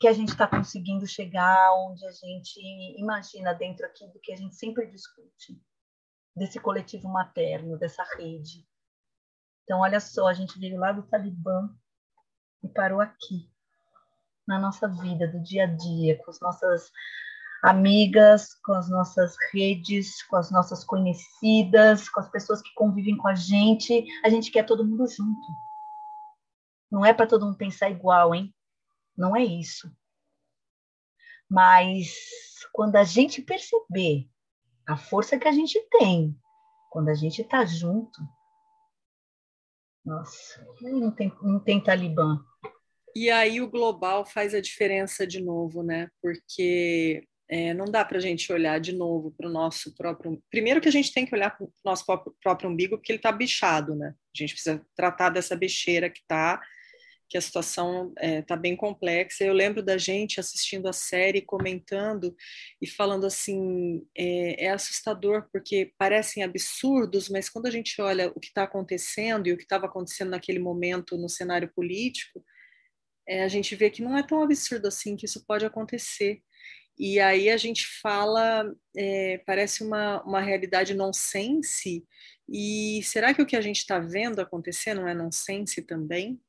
que 0.00 0.08
a 0.08 0.12
gente 0.14 0.30
está 0.30 0.48
conseguindo 0.48 1.06
chegar 1.06 1.74
onde 1.74 2.06
a 2.06 2.10
gente 2.10 2.58
imagina 2.98 3.52
dentro 3.52 3.84
aqui 3.84 4.08
do 4.08 4.18
que 4.18 4.32
a 4.32 4.36
gente 4.36 4.56
sempre 4.56 4.86
discute, 4.86 5.62
desse 6.34 6.58
coletivo 6.58 7.06
materno, 7.06 7.78
dessa 7.78 8.02
rede. 8.16 8.66
Então, 9.62 9.80
olha 9.80 10.00
só, 10.00 10.26
a 10.26 10.32
gente 10.32 10.58
veio 10.58 10.78
lá 10.78 10.90
do 10.90 11.02
Talibã 11.02 11.68
e 12.64 12.68
parou 12.68 12.98
aqui, 12.98 13.52
na 14.48 14.58
nossa 14.58 14.88
vida, 14.88 15.28
do 15.28 15.38
dia 15.42 15.64
a 15.64 15.66
dia, 15.66 16.18
com 16.24 16.30
as 16.30 16.40
nossas 16.40 16.90
amigas, 17.62 18.54
com 18.64 18.72
as 18.72 18.88
nossas 18.88 19.36
redes, 19.52 20.22
com 20.28 20.36
as 20.36 20.50
nossas 20.50 20.82
conhecidas, 20.82 22.08
com 22.08 22.20
as 22.20 22.30
pessoas 22.30 22.62
que 22.62 22.72
convivem 22.74 23.18
com 23.18 23.28
a 23.28 23.34
gente. 23.34 24.06
A 24.24 24.30
gente 24.30 24.50
quer 24.50 24.64
todo 24.64 24.84
mundo 24.84 25.06
junto. 25.06 25.46
Não 26.90 27.04
é 27.04 27.12
para 27.12 27.26
todo 27.26 27.44
mundo 27.44 27.58
pensar 27.58 27.90
igual, 27.90 28.34
hein? 28.34 28.52
Não 29.20 29.36
é 29.36 29.44
isso. 29.44 29.94
Mas 31.46 32.14
quando 32.72 32.96
a 32.96 33.04
gente 33.04 33.42
perceber 33.42 34.26
a 34.88 34.96
força 34.96 35.38
que 35.38 35.46
a 35.46 35.52
gente 35.52 35.78
tem, 35.90 36.34
quando 36.90 37.10
a 37.10 37.14
gente 37.14 37.42
está 37.42 37.66
junto, 37.66 38.18
nossa, 40.02 40.66
não 40.80 41.10
tem, 41.10 41.36
não 41.42 41.60
tem 41.60 41.78
talibã. 41.82 42.42
E 43.14 43.28
aí 43.28 43.60
o 43.60 43.68
global 43.68 44.24
faz 44.24 44.54
a 44.54 44.60
diferença 44.60 45.26
de 45.26 45.42
novo, 45.42 45.82
né? 45.82 46.08
Porque 46.22 47.22
é, 47.46 47.74
não 47.74 47.84
dá 47.84 48.02
para 48.06 48.16
a 48.16 48.22
gente 48.22 48.50
olhar 48.50 48.80
de 48.80 48.94
novo 48.94 49.32
para 49.32 49.50
o 49.50 49.52
nosso 49.52 49.94
próprio. 49.96 50.42
Primeiro 50.50 50.80
que 50.80 50.88
a 50.88 50.92
gente 50.92 51.12
tem 51.12 51.26
que 51.26 51.34
olhar 51.34 51.54
para 51.54 51.66
o 51.66 51.72
nosso 51.84 52.06
próprio, 52.06 52.34
próprio 52.42 52.70
umbigo, 52.70 52.96
porque 52.96 53.12
ele 53.12 53.18
está 53.18 53.30
bichado, 53.30 53.94
né? 53.94 54.14
A 54.34 54.38
gente 54.38 54.54
precisa 54.54 54.82
tratar 54.96 55.28
dessa 55.28 55.54
bicheira 55.54 56.08
que 56.08 56.20
está 56.20 56.58
que 57.30 57.38
a 57.38 57.40
situação 57.40 58.08
está 58.08 58.26
é, 58.26 58.42
tá 58.42 58.56
bem 58.56 58.74
complexa. 58.76 59.44
Eu 59.44 59.54
lembro 59.54 59.84
da 59.84 59.96
gente 59.96 60.40
assistindo 60.40 60.88
a 60.88 60.92
série, 60.92 61.40
comentando 61.40 62.34
e 62.82 62.88
falando 62.88 63.24
assim: 63.24 64.04
é, 64.18 64.66
é 64.66 64.70
assustador 64.70 65.48
porque 65.52 65.92
parecem 65.96 66.42
absurdos, 66.42 67.28
mas 67.28 67.48
quando 67.48 67.66
a 67.66 67.70
gente 67.70 68.02
olha 68.02 68.32
o 68.34 68.40
que 68.40 68.48
está 68.48 68.64
acontecendo 68.64 69.46
e 69.46 69.52
o 69.52 69.56
que 69.56 69.62
estava 69.62 69.86
acontecendo 69.86 70.30
naquele 70.30 70.58
momento 70.58 71.16
no 71.16 71.28
cenário 71.28 71.72
político, 71.72 72.44
é, 73.28 73.44
a 73.44 73.48
gente 73.48 73.76
vê 73.76 73.90
que 73.90 74.02
não 74.02 74.18
é 74.18 74.24
tão 74.24 74.42
absurdo 74.42 74.88
assim 74.88 75.14
que 75.14 75.24
isso 75.24 75.46
pode 75.46 75.64
acontecer. 75.64 76.42
E 76.98 77.20
aí 77.20 77.48
a 77.48 77.56
gente 77.56 77.86
fala, 78.02 78.74
é, 78.96 79.38
parece 79.46 79.84
uma, 79.84 80.20
uma 80.24 80.40
realidade 80.40 80.94
nonsense, 80.94 82.04
e 82.48 83.00
será 83.04 83.32
que 83.32 83.40
o 83.40 83.46
que 83.46 83.56
a 83.56 83.60
gente 83.60 83.78
está 83.78 84.00
vendo 84.00 84.40
acontecer 84.40 84.94
não 84.94 85.08
é 85.08 85.14
nonsense 85.14 85.80
também? 85.82 86.40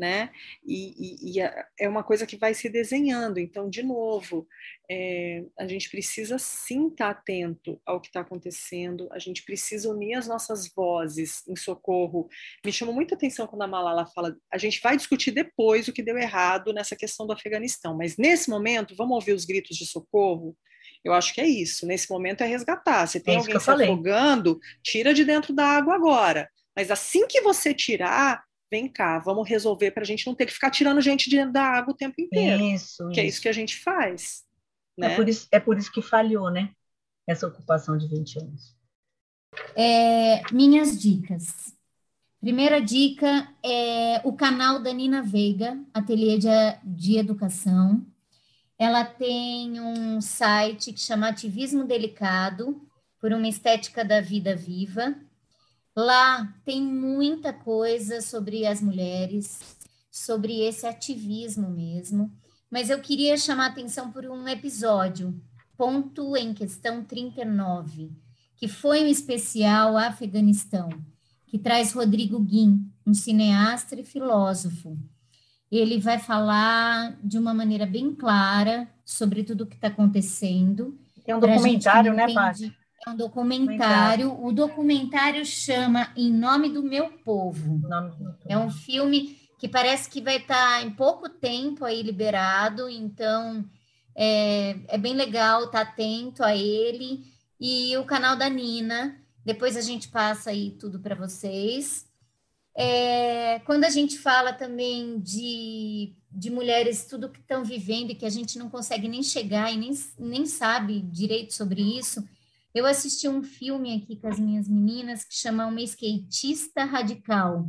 Né? 0.00 0.30
E, 0.64 0.94
e, 0.98 1.38
e, 1.38 1.40
é 1.78 1.86
uma 1.86 2.02
coisa 2.02 2.26
que 2.26 2.38
vai 2.38 2.54
se 2.54 2.70
desenhando. 2.70 3.38
Então, 3.38 3.68
de 3.68 3.82
novo, 3.82 4.48
é, 4.90 5.44
a 5.58 5.66
gente 5.68 5.90
precisa 5.90 6.38
sim 6.38 6.88
estar 6.88 7.12
tá 7.12 7.20
atento 7.20 7.78
ao 7.84 8.00
que 8.00 8.08
está 8.08 8.20
acontecendo, 8.20 9.08
a 9.12 9.18
gente 9.18 9.44
precisa 9.44 9.90
unir 9.90 10.14
as 10.14 10.26
nossas 10.26 10.72
vozes 10.74 11.46
em 11.46 11.54
socorro. 11.54 12.28
Me 12.64 12.72
chamou 12.72 12.94
muita 12.94 13.14
atenção 13.14 13.46
quando 13.46 13.60
a 13.60 13.68
Malala 13.68 14.06
fala: 14.06 14.34
a 14.50 14.56
gente 14.56 14.80
vai 14.80 14.96
discutir 14.96 15.32
depois 15.32 15.86
o 15.86 15.92
que 15.92 16.02
deu 16.02 16.16
errado 16.16 16.72
nessa 16.72 16.96
questão 16.96 17.26
do 17.26 17.34
Afeganistão, 17.34 17.94
mas 17.94 18.16
nesse 18.16 18.48
momento, 18.48 18.96
vamos 18.96 19.14
ouvir 19.14 19.34
os 19.34 19.44
gritos 19.44 19.76
de 19.76 19.86
socorro? 19.86 20.56
Eu 21.04 21.12
acho 21.12 21.34
que 21.34 21.40
é 21.40 21.46
isso. 21.46 21.86
Nesse 21.86 22.10
momento 22.10 22.42
é 22.42 22.46
resgatar. 22.46 23.06
Se 23.06 23.20
tem 23.20 23.34
é 23.34 23.38
alguém 23.38 23.58
se 23.58 23.70
afogando, 23.70 24.58
tira 24.82 25.12
de 25.12 25.24
dentro 25.24 25.52
da 25.54 25.66
água 25.66 25.94
agora. 25.94 26.50
Mas 26.76 26.90
assim 26.90 27.26
que 27.26 27.40
você 27.40 27.74
tirar, 27.74 28.42
vem 28.70 28.88
cá, 28.88 29.18
vamos 29.18 29.48
resolver 29.48 29.90
para 29.90 30.02
a 30.02 30.06
gente 30.06 30.26
não 30.26 30.34
ter 30.34 30.46
que 30.46 30.52
ficar 30.52 30.70
tirando 30.70 31.00
gente 31.00 31.28
de 31.28 31.44
da 31.46 31.62
água 31.62 31.92
o 31.92 31.96
tempo 31.96 32.20
inteiro. 32.20 32.62
Isso, 32.62 33.08
que 33.08 33.12
isso. 33.12 33.20
é 33.20 33.24
isso 33.24 33.42
que 33.42 33.48
a 33.48 33.52
gente 33.52 33.78
faz. 33.78 34.44
É 34.98 35.00
né? 35.00 35.12
É, 35.12 35.16
por 35.16 35.28
isso, 35.28 35.48
é 35.50 35.60
por 35.60 35.78
isso 35.78 35.92
que 35.92 36.02
falhou, 36.02 36.50
né? 36.50 36.70
Essa 37.26 37.46
ocupação 37.46 37.96
de 37.96 38.06
20 38.08 38.38
anos. 38.38 38.76
É, 39.74 40.42
minhas 40.52 41.00
dicas. 41.00 41.74
Primeira 42.40 42.80
dica 42.80 43.52
é 43.62 44.20
o 44.24 44.32
canal 44.32 44.80
da 44.82 44.92
Nina 44.92 45.22
Veiga, 45.22 45.78
Ateliê 45.92 46.38
de, 46.38 46.48
de 46.84 47.18
Educação. 47.18 48.06
Ela 48.78 49.04
tem 49.04 49.78
um 49.78 50.20
site 50.20 50.92
que 50.92 51.00
chama 51.00 51.28
Ativismo 51.28 51.84
Delicado, 51.84 52.80
por 53.20 53.32
uma 53.32 53.46
estética 53.46 54.02
da 54.02 54.20
vida 54.20 54.56
viva. 54.56 55.14
Lá 56.00 56.50
tem 56.64 56.82
muita 56.82 57.52
coisa 57.52 58.22
sobre 58.22 58.66
as 58.66 58.80
mulheres, 58.80 59.60
sobre 60.10 60.62
esse 60.62 60.86
ativismo 60.86 61.68
mesmo, 61.68 62.32
mas 62.70 62.88
eu 62.88 63.00
queria 63.00 63.36
chamar 63.36 63.64
a 63.64 63.68
atenção 63.68 64.10
por 64.10 64.24
um 64.24 64.48
episódio, 64.48 65.38
ponto 65.76 66.34
em 66.38 66.54
questão 66.54 67.04
39, 67.04 68.10
que 68.56 68.66
foi 68.66 69.04
um 69.04 69.08
especial 69.08 69.94
Afeganistão, 69.98 70.88
que 71.46 71.58
traz 71.58 71.92
Rodrigo 71.92 72.40
Guim, 72.40 72.90
um 73.06 73.12
cineasta 73.12 73.94
e 73.94 74.02
filósofo. 74.02 74.96
Ele 75.70 76.00
vai 76.00 76.18
falar 76.18 77.14
de 77.22 77.36
uma 77.36 77.52
maneira 77.52 77.84
bem 77.84 78.14
clara 78.14 78.88
sobre 79.04 79.44
tudo 79.44 79.64
o 79.64 79.66
que 79.66 79.74
está 79.74 79.88
acontecendo. 79.88 80.98
Tem 81.26 81.34
um 81.34 81.40
documentário, 81.40 82.14
né, 82.14 82.32
Paty? 82.32 82.74
É 83.06 83.10
um 83.10 83.16
documentário. 83.16 84.44
O 84.44 84.52
documentário 84.52 85.44
chama 85.44 86.12
Em 86.16 86.30
Nome 86.30 86.68
do 86.68 86.82
Meu 86.82 87.10
Povo. 87.24 87.80
É 88.46 88.58
um 88.58 88.70
filme 88.70 89.38
que 89.58 89.68
parece 89.68 90.08
que 90.08 90.20
vai 90.20 90.36
estar 90.36 90.80
tá 90.80 90.82
em 90.82 90.90
pouco 90.90 91.28
tempo 91.28 91.84
aí 91.84 92.02
liberado, 92.02 92.88
então 92.88 93.64
é, 94.14 94.76
é 94.88 94.98
bem 94.98 95.14
legal 95.14 95.64
estar 95.64 95.84
tá 95.84 95.90
atento 95.90 96.42
a 96.42 96.54
ele. 96.54 97.24
E 97.58 97.96
o 97.96 98.04
canal 98.04 98.36
da 98.36 98.48
Nina, 98.48 99.18
depois 99.44 99.76
a 99.76 99.80
gente 99.80 100.08
passa 100.08 100.50
aí 100.50 100.70
tudo 100.72 100.98
para 100.98 101.14
vocês. 101.14 102.06
É, 102.76 103.58
quando 103.60 103.84
a 103.84 103.90
gente 103.90 104.18
fala 104.18 104.52
também 104.52 105.18
de, 105.20 106.14
de 106.30 106.50
mulheres, 106.50 107.04
tudo 107.04 107.28
que 107.28 107.40
estão 107.40 107.64
vivendo 107.64 108.10
e 108.10 108.14
que 108.14 108.24
a 108.24 108.30
gente 108.30 108.58
não 108.58 108.70
consegue 108.70 109.08
nem 109.08 109.22
chegar 109.22 109.72
e 109.72 109.76
nem, 109.76 109.90
nem 110.18 110.46
sabe 110.46 111.00
direito 111.00 111.52
sobre 111.52 111.82
isso, 111.98 112.26
eu 112.74 112.86
assisti 112.86 113.28
um 113.28 113.42
filme 113.42 113.96
aqui 113.96 114.16
com 114.16 114.28
as 114.28 114.38
minhas 114.38 114.68
meninas 114.68 115.24
que 115.24 115.34
chama 115.34 115.66
Uma 115.66 115.82
Skatista 115.82 116.84
Radical, 116.84 117.68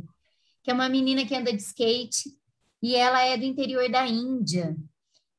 que 0.62 0.70
é 0.70 0.74
uma 0.74 0.88
menina 0.88 1.26
que 1.26 1.34
anda 1.34 1.52
de 1.52 1.60
skate 1.60 2.30
e 2.80 2.94
ela 2.94 3.22
é 3.22 3.36
do 3.36 3.44
interior 3.44 3.90
da 3.90 4.06
Índia. 4.06 4.76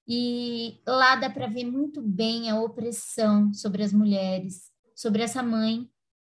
E 0.08 0.82
lá 0.86 1.16
dá 1.16 1.30
para 1.30 1.48
ver 1.48 1.64
muito 1.64 2.02
bem 2.02 2.50
a 2.50 2.60
opressão 2.60 3.54
sobre 3.54 3.84
as 3.84 3.94
mulheres, 3.94 4.70
sobre 4.96 5.24
essa 5.24 5.42
mãe, 5.42 5.90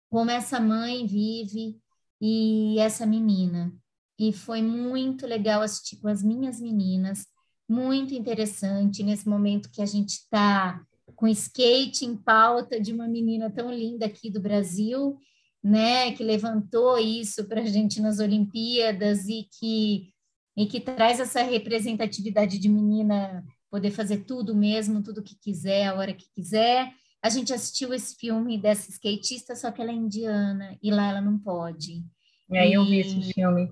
como 0.08 0.30
essa 0.30 0.60
mãe 0.60 1.04
vive 1.04 1.80
e 2.20 2.78
essa 2.78 3.04
menina. 3.04 3.72
E 4.18 4.32
foi 4.32 4.62
muito 4.62 5.26
legal 5.26 5.62
assistir 5.62 5.96
com 5.96 6.08
as 6.08 6.22
minhas 6.22 6.60
meninas, 6.60 7.26
muito 7.68 8.14
interessante 8.14 9.02
nesse 9.02 9.28
momento 9.28 9.70
que 9.70 9.82
a 9.82 9.86
gente 9.86 10.10
está 10.10 10.80
com 11.16 11.26
skate 11.26 12.04
em 12.04 12.16
pauta 12.16 12.78
de 12.78 12.92
uma 12.92 13.08
menina 13.08 13.50
tão 13.50 13.72
linda 13.72 14.06
aqui 14.06 14.30
do 14.30 14.40
Brasil, 14.40 15.18
né, 15.64 16.12
que 16.12 16.22
levantou 16.22 16.98
isso 16.98 17.44
para 17.48 17.62
a 17.62 17.66
gente 17.66 18.00
nas 18.00 18.20
Olimpíadas 18.20 19.26
e 19.26 19.48
que 19.58 20.14
e 20.56 20.64
que 20.64 20.80
traz 20.80 21.20
essa 21.20 21.42
representatividade 21.42 22.58
de 22.58 22.68
menina 22.68 23.44
poder 23.70 23.90
fazer 23.90 24.24
tudo 24.24 24.54
mesmo, 24.54 25.02
tudo 25.02 25.22
que 25.22 25.36
quiser, 25.36 25.86
a 25.86 25.94
hora 25.94 26.14
que 26.14 26.24
quiser. 26.34 26.90
A 27.22 27.28
gente 27.28 27.52
assistiu 27.52 27.92
esse 27.92 28.16
filme 28.16 28.56
dessa 28.56 28.90
skatista, 28.90 29.54
só 29.54 29.70
que 29.70 29.82
ela 29.82 29.90
é 29.90 29.94
indiana 29.94 30.78
e 30.82 30.90
lá 30.90 31.10
ela 31.10 31.20
não 31.20 31.38
pode. 31.38 32.02
E 32.50 32.56
aí 32.56 32.72
eu 32.72 32.86
vi 32.86 33.00
esse 33.00 33.34
filme. 33.34 33.68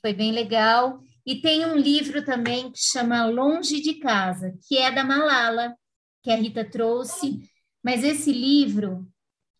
Foi 0.00 0.12
bem 0.12 0.32
legal. 0.32 1.00
E 1.24 1.36
tem 1.36 1.64
um 1.64 1.76
livro 1.76 2.24
também 2.24 2.72
que 2.72 2.80
chama 2.80 3.26
Longe 3.26 3.80
de 3.80 3.94
Casa, 3.94 4.58
que 4.66 4.78
é 4.78 4.90
da 4.90 5.04
Malala, 5.04 5.76
que 6.22 6.30
a 6.30 6.36
Rita 6.36 6.64
trouxe, 6.64 7.42
mas 7.82 8.04
esse 8.04 8.32
livro, 8.32 9.06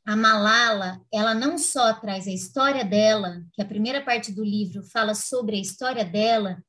a 0.04 0.14
Malala, 0.16 1.00
ela 1.12 1.34
não 1.34 1.58
só 1.58 1.92
traz 1.94 2.26
a 2.26 2.32
história 2.32 2.84
dela, 2.84 3.44
que 3.52 3.62
a 3.62 3.66
primeira 3.66 4.02
parte 4.02 4.32
do 4.32 4.44
livro 4.44 4.82
fala 4.82 5.14
sobre 5.14 5.56
a 5.56 5.60
história 5.60 6.04
dela, 6.04 6.62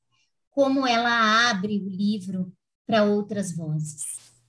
como 0.50 0.88
ela 0.88 1.50
abre 1.50 1.78
o 1.80 1.90
livro 1.90 2.52
para 2.86 3.04
outras 3.04 3.56
vozes, 3.56 4.04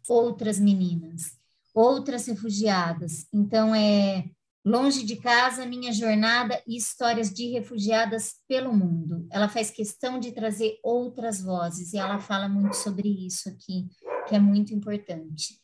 outras 0.08 0.58
meninas, 0.58 1.38
outras 1.74 2.26
refugiadas. 2.26 3.26
Então 3.32 3.74
é 3.74 4.24
Longe 4.66 5.04
de 5.04 5.16
casa, 5.16 5.66
minha 5.66 5.92
jornada 5.92 6.58
e 6.66 6.74
histórias 6.74 7.30
de 7.30 7.50
refugiadas 7.50 8.36
pelo 8.48 8.72
mundo. 8.72 9.26
Ela 9.30 9.46
faz 9.46 9.70
questão 9.70 10.18
de 10.18 10.32
trazer 10.32 10.78
outras 10.82 11.42
vozes 11.42 11.92
e 11.92 11.98
ela 11.98 12.18
fala 12.18 12.48
muito 12.48 12.74
sobre 12.74 13.06
isso 13.26 13.50
aqui 13.50 13.86
que 14.26 14.34
é 14.34 14.38
muito 14.38 14.74
importante. 14.74 15.58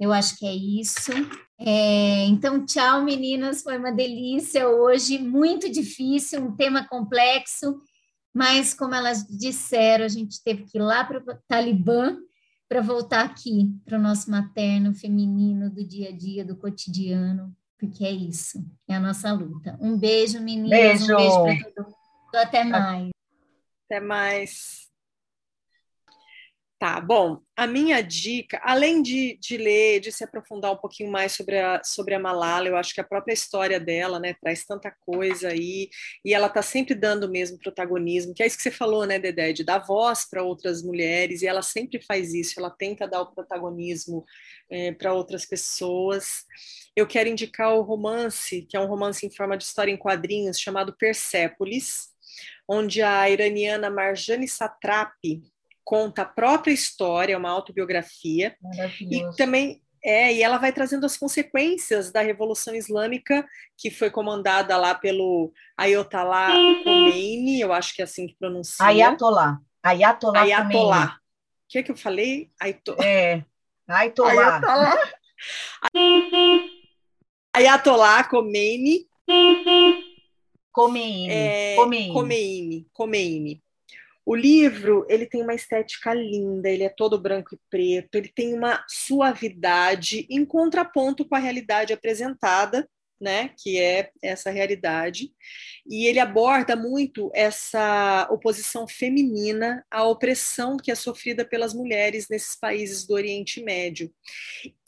Eu 0.00 0.12
acho 0.12 0.38
que 0.38 0.46
é 0.46 0.54
isso. 0.54 1.12
É, 1.58 2.24
então, 2.26 2.64
tchau, 2.64 3.02
meninas. 3.02 3.62
Foi 3.62 3.78
uma 3.78 3.92
delícia 3.92 4.68
hoje, 4.68 5.18
muito 5.18 5.70
difícil, 5.70 6.42
um 6.44 6.56
tema 6.56 6.86
complexo, 6.88 7.80
mas 8.34 8.74
como 8.74 8.94
elas 8.94 9.26
disseram, 9.26 10.04
a 10.04 10.08
gente 10.08 10.42
teve 10.42 10.64
que 10.64 10.78
ir 10.78 10.82
lá 10.82 11.04
para 11.04 11.18
o 11.18 11.38
Talibã 11.46 12.16
para 12.68 12.80
voltar 12.80 13.26
aqui 13.26 13.70
para 13.84 13.98
o 13.98 14.02
nosso 14.02 14.30
materno 14.30 14.94
feminino 14.94 15.70
do 15.70 15.86
dia 15.86 16.08
a 16.08 16.12
dia, 16.12 16.44
do 16.44 16.56
cotidiano, 16.56 17.54
porque 17.78 18.02
é 18.04 18.10
isso, 18.10 18.64
é 18.88 18.94
a 18.94 19.00
nossa 19.00 19.30
luta. 19.32 19.76
Um 19.78 19.98
beijo, 19.98 20.40
meninas. 20.40 20.70
Beijo. 20.70 21.12
Um 21.12 21.16
beijo 21.16 21.42
para 21.42 21.70
todo 21.72 21.84
mundo. 21.84 21.96
Até 22.34 22.64
mais. 22.64 23.10
Até 23.84 24.00
mais. 24.00 24.81
Tá, 26.82 27.00
bom, 27.00 27.40
a 27.56 27.64
minha 27.64 28.00
dica, 28.00 28.60
além 28.64 29.02
de, 29.02 29.38
de 29.40 29.56
ler, 29.56 30.00
de 30.00 30.10
se 30.10 30.24
aprofundar 30.24 30.72
um 30.72 30.76
pouquinho 30.76 31.12
mais 31.12 31.30
sobre 31.30 31.56
a, 31.56 31.80
sobre 31.84 32.12
a 32.12 32.18
Malala, 32.18 32.66
eu 32.66 32.76
acho 32.76 32.92
que 32.92 33.00
a 33.00 33.04
própria 33.04 33.32
história 33.32 33.78
dela, 33.78 34.18
né, 34.18 34.34
traz 34.42 34.64
tanta 34.64 34.90
coisa 34.90 35.50
aí, 35.50 35.88
e 36.24 36.34
ela 36.34 36.48
tá 36.48 36.60
sempre 36.60 36.96
dando 36.96 37.30
mesmo 37.30 37.56
protagonismo, 37.56 38.34
que 38.34 38.42
é 38.42 38.48
isso 38.48 38.56
que 38.56 38.64
você 38.64 38.70
falou, 38.72 39.06
né, 39.06 39.16
Dedé, 39.16 39.52
de 39.52 39.62
dar 39.62 39.78
voz 39.78 40.28
para 40.28 40.42
outras 40.42 40.82
mulheres, 40.82 41.42
e 41.42 41.46
ela 41.46 41.62
sempre 41.62 42.02
faz 42.02 42.34
isso, 42.34 42.58
ela 42.58 42.68
tenta 42.68 43.06
dar 43.06 43.20
o 43.20 43.32
protagonismo 43.32 44.24
é, 44.68 44.90
para 44.90 45.14
outras 45.14 45.46
pessoas. 45.46 46.44
Eu 46.96 47.06
quero 47.06 47.28
indicar 47.28 47.72
o 47.76 47.82
romance, 47.82 48.66
que 48.68 48.76
é 48.76 48.80
um 48.80 48.88
romance 48.88 49.24
em 49.24 49.30
forma 49.30 49.56
de 49.56 49.62
história 49.62 49.92
em 49.92 49.96
quadrinhos, 49.96 50.58
chamado 50.58 50.96
Persépolis, 50.98 52.08
onde 52.68 53.02
a 53.02 53.30
iraniana 53.30 53.88
Marjane 53.88 54.48
Satrapi, 54.48 55.51
conta 55.84 56.22
a 56.22 56.26
própria 56.26 56.72
história, 56.72 57.34
é 57.34 57.36
uma 57.36 57.50
autobiografia, 57.50 58.56
e 59.00 59.24
também 59.36 59.82
é, 60.04 60.34
e 60.34 60.42
ela 60.42 60.58
vai 60.58 60.72
trazendo 60.72 61.06
as 61.06 61.16
consequências 61.16 62.10
da 62.10 62.20
Revolução 62.20 62.74
Islâmica, 62.74 63.46
que 63.78 63.88
foi 63.88 64.10
comandada 64.10 64.76
lá 64.76 64.96
pelo 64.96 65.52
Ayatollah 65.76 66.52
Khomeini, 66.82 67.60
eu 67.60 67.72
acho 67.72 67.94
que 67.94 68.02
é 68.02 68.04
assim 68.04 68.26
que 68.26 68.34
pronuncia. 68.36 68.84
Ayatollah. 68.84 69.58
Ayatollah. 69.80 70.42
Ayatollah. 70.42 71.06
O 71.06 71.68
que 71.68 71.78
é 71.78 71.82
que 71.84 71.92
eu 71.92 71.96
falei? 71.96 72.50
Aito... 72.60 72.96
É, 73.00 73.44
Ayatollah. 73.86 74.56
Ayatollah. 74.56 75.12
Ayatollah 77.54 78.24
Khomeini. 78.28 79.06
Khomeini. 80.72 81.30
É, 81.30 81.76
Khomeini. 81.76 82.12
Khomeini. 82.12 82.86
Khomeini 82.92 83.61
O 84.24 84.34
livro, 84.34 85.04
ele 85.08 85.26
tem 85.26 85.42
uma 85.42 85.54
estética 85.54 86.14
linda, 86.14 86.68
ele 86.68 86.84
é 86.84 86.88
todo 86.88 87.20
branco 87.20 87.54
e 87.54 87.58
preto, 87.68 88.14
ele 88.16 88.28
tem 88.28 88.54
uma 88.54 88.84
suavidade 88.88 90.26
em 90.30 90.44
contraponto 90.44 91.24
com 91.24 91.34
a 91.34 91.40
realidade 91.40 91.92
apresentada, 91.92 92.88
né, 93.20 93.50
que 93.56 93.78
é 93.78 94.10
essa 94.20 94.50
realidade, 94.50 95.30
e 95.88 96.06
ele 96.06 96.18
aborda 96.18 96.74
muito 96.74 97.30
essa 97.32 98.26
oposição 98.30 98.86
feminina 98.88 99.86
à 99.88 100.04
opressão 100.04 100.76
que 100.76 100.90
é 100.90 100.94
sofrida 100.96 101.44
pelas 101.44 101.72
mulheres 101.72 102.26
nesses 102.28 102.56
países 102.56 103.06
do 103.06 103.14
Oriente 103.14 103.62
Médio. 103.62 104.12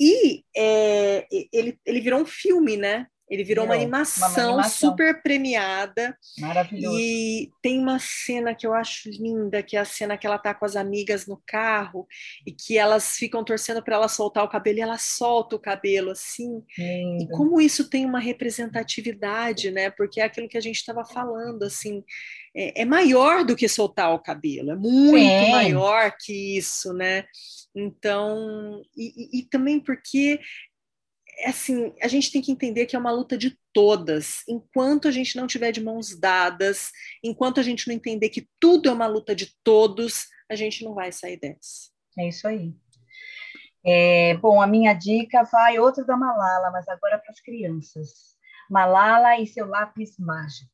E 0.00 0.42
é, 0.56 1.28
ele, 1.52 1.78
ele 1.86 2.00
virou 2.00 2.22
um 2.22 2.26
filme, 2.26 2.76
né? 2.76 3.06
Ele 3.28 3.42
virou, 3.42 3.64
uma, 3.64 3.74
animação 3.74 4.28
uma, 4.28 4.48
animação 4.48 4.90
super 4.90 5.22
premiada. 5.22 6.16
Maravilhoso. 6.38 6.98
E 6.98 7.50
tem 7.62 7.78
uma 7.78 7.98
cena 7.98 8.54
que 8.54 8.66
eu 8.66 8.74
acho 8.74 9.08
linda, 9.08 9.62
que 9.62 9.76
é 9.76 9.80
a 9.80 9.84
cena 9.84 10.16
que 10.18 10.26
ela 10.26 10.38
tá 10.38 10.52
com 10.52 10.64
as 10.64 10.76
amigas 10.76 11.26
no 11.26 11.42
carro 11.46 12.06
e 12.46 12.52
que 12.52 12.76
elas 12.76 13.16
ficam 13.16 13.42
torcendo 13.42 13.82
para 13.82 13.96
ela 13.96 14.08
soltar 14.08 14.44
o 14.44 14.48
cabelo 14.48 14.78
e 14.78 14.82
ela 14.82 14.98
solta 14.98 15.56
o 15.56 15.58
cabelo 15.58 16.10
assim. 16.10 16.62
Lindo. 16.76 17.24
E 17.24 17.28
como 17.30 17.60
isso 17.60 17.88
tem 17.88 18.04
uma 18.04 18.20
representatividade, 18.20 19.70
né? 19.70 19.90
Porque 19.90 20.20
é 20.20 20.24
aquilo 20.24 20.48
que 20.48 20.58
a 20.58 20.62
gente 20.62 20.76
estava 20.76 21.04
falando, 21.04 21.62
assim, 21.62 22.04
é, 22.54 22.82
é, 22.82 22.84
maior 22.84 23.44
do 23.44 23.56
que 23.56 23.68
soltar 23.68 24.12
o 24.14 24.22
cabelo, 24.22 24.70
é 24.70 24.76
muito 24.76 25.18
Sim. 25.18 25.50
maior 25.50 26.14
que 26.20 26.56
isso, 26.56 26.92
né? 26.92 27.24
Então, 27.74 28.80
e, 28.96 29.38
e, 29.38 29.40
e 29.40 29.42
também 29.48 29.80
porque 29.80 30.38
é 31.38 31.48
assim, 31.48 31.94
a 32.00 32.08
gente 32.08 32.30
tem 32.30 32.40
que 32.40 32.52
entender 32.52 32.86
que 32.86 32.96
é 32.96 32.98
uma 32.98 33.10
luta 33.10 33.36
de 33.36 33.58
todas. 33.72 34.42
Enquanto 34.48 35.08
a 35.08 35.10
gente 35.10 35.36
não 35.36 35.46
tiver 35.46 35.72
de 35.72 35.82
mãos 35.82 36.18
dadas, 36.18 36.90
enquanto 37.22 37.60
a 37.60 37.62
gente 37.62 37.86
não 37.88 37.94
entender 37.94 38.28
que 38.28 38.48
tudo 38.60 38.88
é 38.88 38.92
uma 38.92 39.06
luta 39.06 39.34
de 39.34 39.54
todos, 39.62 40.26
a 40.50 40.54
gente 40.54 40.84
não 40.84 40.94
vai 40.94 41.12
sair 41.12 41.38
dessa. 41.38 41.90
É 42.18 42.28
isso 42.28 42.46
aí. 42.46 42.74
É, 43.84 44.36
bom, 44.38 44.62
a 44.62 44.66
minha 44.66 44.94
dica 44.94 45.42
vai 45.44 45.78
outra 45.78 46.04
da 46.04 46.16
Malala, 46.16 46.70
mas 46.70 46.88
agora 46.88 47.18
para 47.18 47.30
as 47.30 47.40
crianças. 47.40 48.34
Malala 48.70 49.38
e 49.38 49.46
seu 49.46 49.66
lápis 49.66 50.16
mágico. 50.18 50.70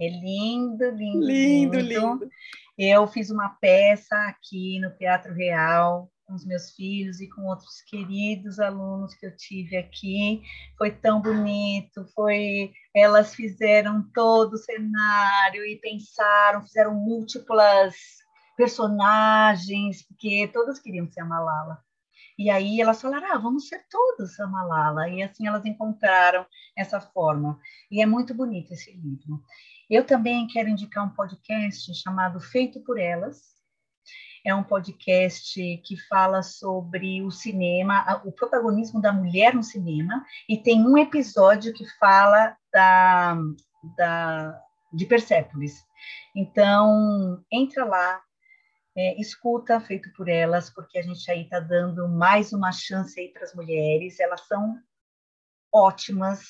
É 0.00 0.08
lindo, 0.08 0.90
lindo, 0.90 1.26
lindo, 1.26 1.78
lindo. 1.78 1.84
lindo. 1.84 2.30
Eu 2.76 3.06
fiz 3.06 3.30
uma 3.30 3.50
peça 3.60 4.16
aqui 4.28 4.78
no 4.80 4.90
Teatro 4.96 5.34
Real 5.34 6.10
com 6.28 6.34
os 6.34 6.44
meus 6.44 6.70
filhos 6.72 7.20
e 7.20 7.28
com 7.28 7.46
outros 7.46 7.80
queridos 7.80 8.60
alunos 8.60 9.14
que 9.14 9.24
eu 9.24 9.34
tive 9.34 9.78
aqui. 9.78 10.42
Foi 10.76 10.90
tão 10.90 11.22
bonito, 11.22 12.04
foi 12.14 12.70
elas 12.94 13.34
fizeram 13.34 14.06
todo 14.14 14.52
o 14.52 14.58
cenário 14.58 15.64
e 15.64 15.80
pensaram, 15.80 16.62
fizeram 16.62 16.94
múltiplas 16.94 17.96
personagens, 18.56 20.06
porque 20.06 20.50
todas 20.52 20.78
queriam 20.78 21.10
ser 21.10 21.22
a 21.22 21.24
Malala. 21.24 21.78
E 22.38 22.50
aí 22.50 22.80
elas 22.80 23.00
falaram, 23.00 23.32
ah, 23.32 23.38
vamos 23.38 23.66
ser 23.66 23.84
todas 23.90 24.38
a 24.38 24.46
Malala. 24.46 25.08
E 25.08 25.22
assim 25.22 25.46
elas 25.46 25.64
encontraram 25.64 26.44
essa 26.76 27.00
forma. 27.00 27.58
E 27.90 28.02
é 28.02 28.06
muito 28.06 28.34
bonito 28.34 28.72
esse 28.72 28.92
livro. 28.92 29.42
Eu 29.88 30.04
também 30.04 30.46
quero 30.46 30.68
indicar 30.68 31.04
um 31.04 31.14
podcast 31.14 31.92
chamado 31.94 32.38
Feito 32.38 32.80
por 32.80 32.98
Elas, 32.98 33.57
é 34.48 34.54
um 34.54 34.64
podcast 34.64 35.60
que 35.84 35.96
fala 36.08 36.42
sobre 36.42 37.22
o 37.22 37.30
cinema, 37.30 38.22
o 38.24 38.32
protagonismo 38.32 39.00
da 39.00 39.12
mulher 39.12 39.54
no 39.54 39.62
cinema, 39.62 40.24
e 40.48 40.56
tem 40.56 40.80
um 40.80 40.96
episódio 40.96 41.74
que 41.74 41.84
fala 41.98 42.56
da, 42.72 43.36
da, 43.96 44.62
de 44.92 45.04
Persépolis. 45.04 45.84
Então, 46.34 47.44
entra 47.52 47.84
lá, 47.84 48.22
é, 48.96 49.20
escuta 49.20 49.80
feito 49.80 50.10
por 50.14 50.28
elas, 50.28 50.70
porque 50.70 50.98
a 50.98 51.02
gente 51.02 51.30
aí 51.30 51.42
está 51.42 51.60
dando 51.60 52.08
mais 52.08 52.52
uma 52.52 52.72
chance 52.72 53.20
aí 53.20 53.28
para 53.28 53.44
as 53.44 53.54
mulheres, 53.54 54.18
elas 54.18 54.46
são 54.46 54.78
ótimas. 55.70 56.40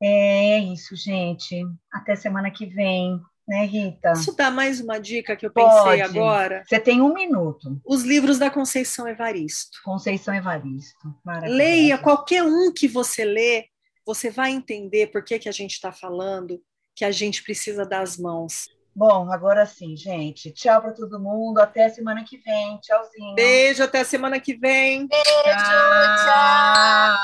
É 0.00 0.58
isso, 0.60 0.94
gente. 0.94 1.66
Até 1.92 2.14
semana 2.14 2.50
que 2.50 2.66
vem 2.66 3.20
né, 3.46 3.64
Rita? 3.64 4.10
Posso 4.10 4.36
dar 4.36 4.50
mais 4.50 4.80
uma 4.80 4.98
dica 4.98 5.36
que 5.36 5.46
eu 5.46 5.52
pensei 5.52 5.70
Pode. 5.70 6.02
agora? 6.02 6.64
Você 6.66 6.80
tem 6.80 7.00
um 7.00 7.14
minuto. 7.14 7.80
Os 7.84 8.02
livros 8.02 8.38
da 8.38 8.50
Conceição 8.50 9.08
Evaristo. 9.08 9.78
Conceição 9.84 10.34
Evaristo. 10.34 11.14
Leia 11.44 11.96
qualquer 11.98 12.42
um 12.42 12.72
que 12.72 12.88
você 12.88 13.24
lê, 13.24 13.66
você 14.04 14.30
vai 14.30 14.50
entender 14.50 15.08
por 15.08 15.22
que, 15.22 15.38
que 15.38 15.48
a 15.48 15.52
gente 15.52 15.72
está 15.72 15.92
falando 15.92 16.60
que 16.96 17.04
a 17.04 17.10
gente 17.10 17.42
precisa 17.42 17.84
das 17.84 18.16
mãos. 18.16 18.64
Bom, 18.94 19.30
agora 19.30 19.66
sim, 19.66 19.94
gente. 19.94 20.50
Tchau 20.50 20.80
para 20.80 20.92
todo 20.92 21.20
mundo. 21.20 21.58
Até 21.58 21.90
semana 21.90 22.24
que 22.24 22.38
vem. 22.38 22.78
Tchauzinho. 22.78 23.34
Beijo, 23.34 23.82
até 23.82 24.02
semana 24.02 24.40
que 24.40 24.54
vem. 24.54 25.06
Beijo, 25.06 25.24
tchau. 25.44 26.16
tchau. 26.24 27.16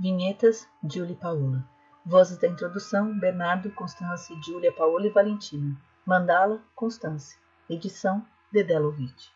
Vinhetas, 0.00 0.66
Julie 0.82 1.14
Paola. 1.14 1.62
Vozes 2.06 2.38
da 2.38 2.48
introdução, 2.48 3.18
Bernardo, 3.18 3.70
Constância, 3.72 4.34
Júlia, 4.42 4.72
Paola 4.72 5.06
e 5.06 5.10
Valentina. 5.10 5.78
Mandala, 6.06 6.64
Constância. 6.74 7.38
Edição, 7.68 8.24
Dedelovitch. 8.50 9.28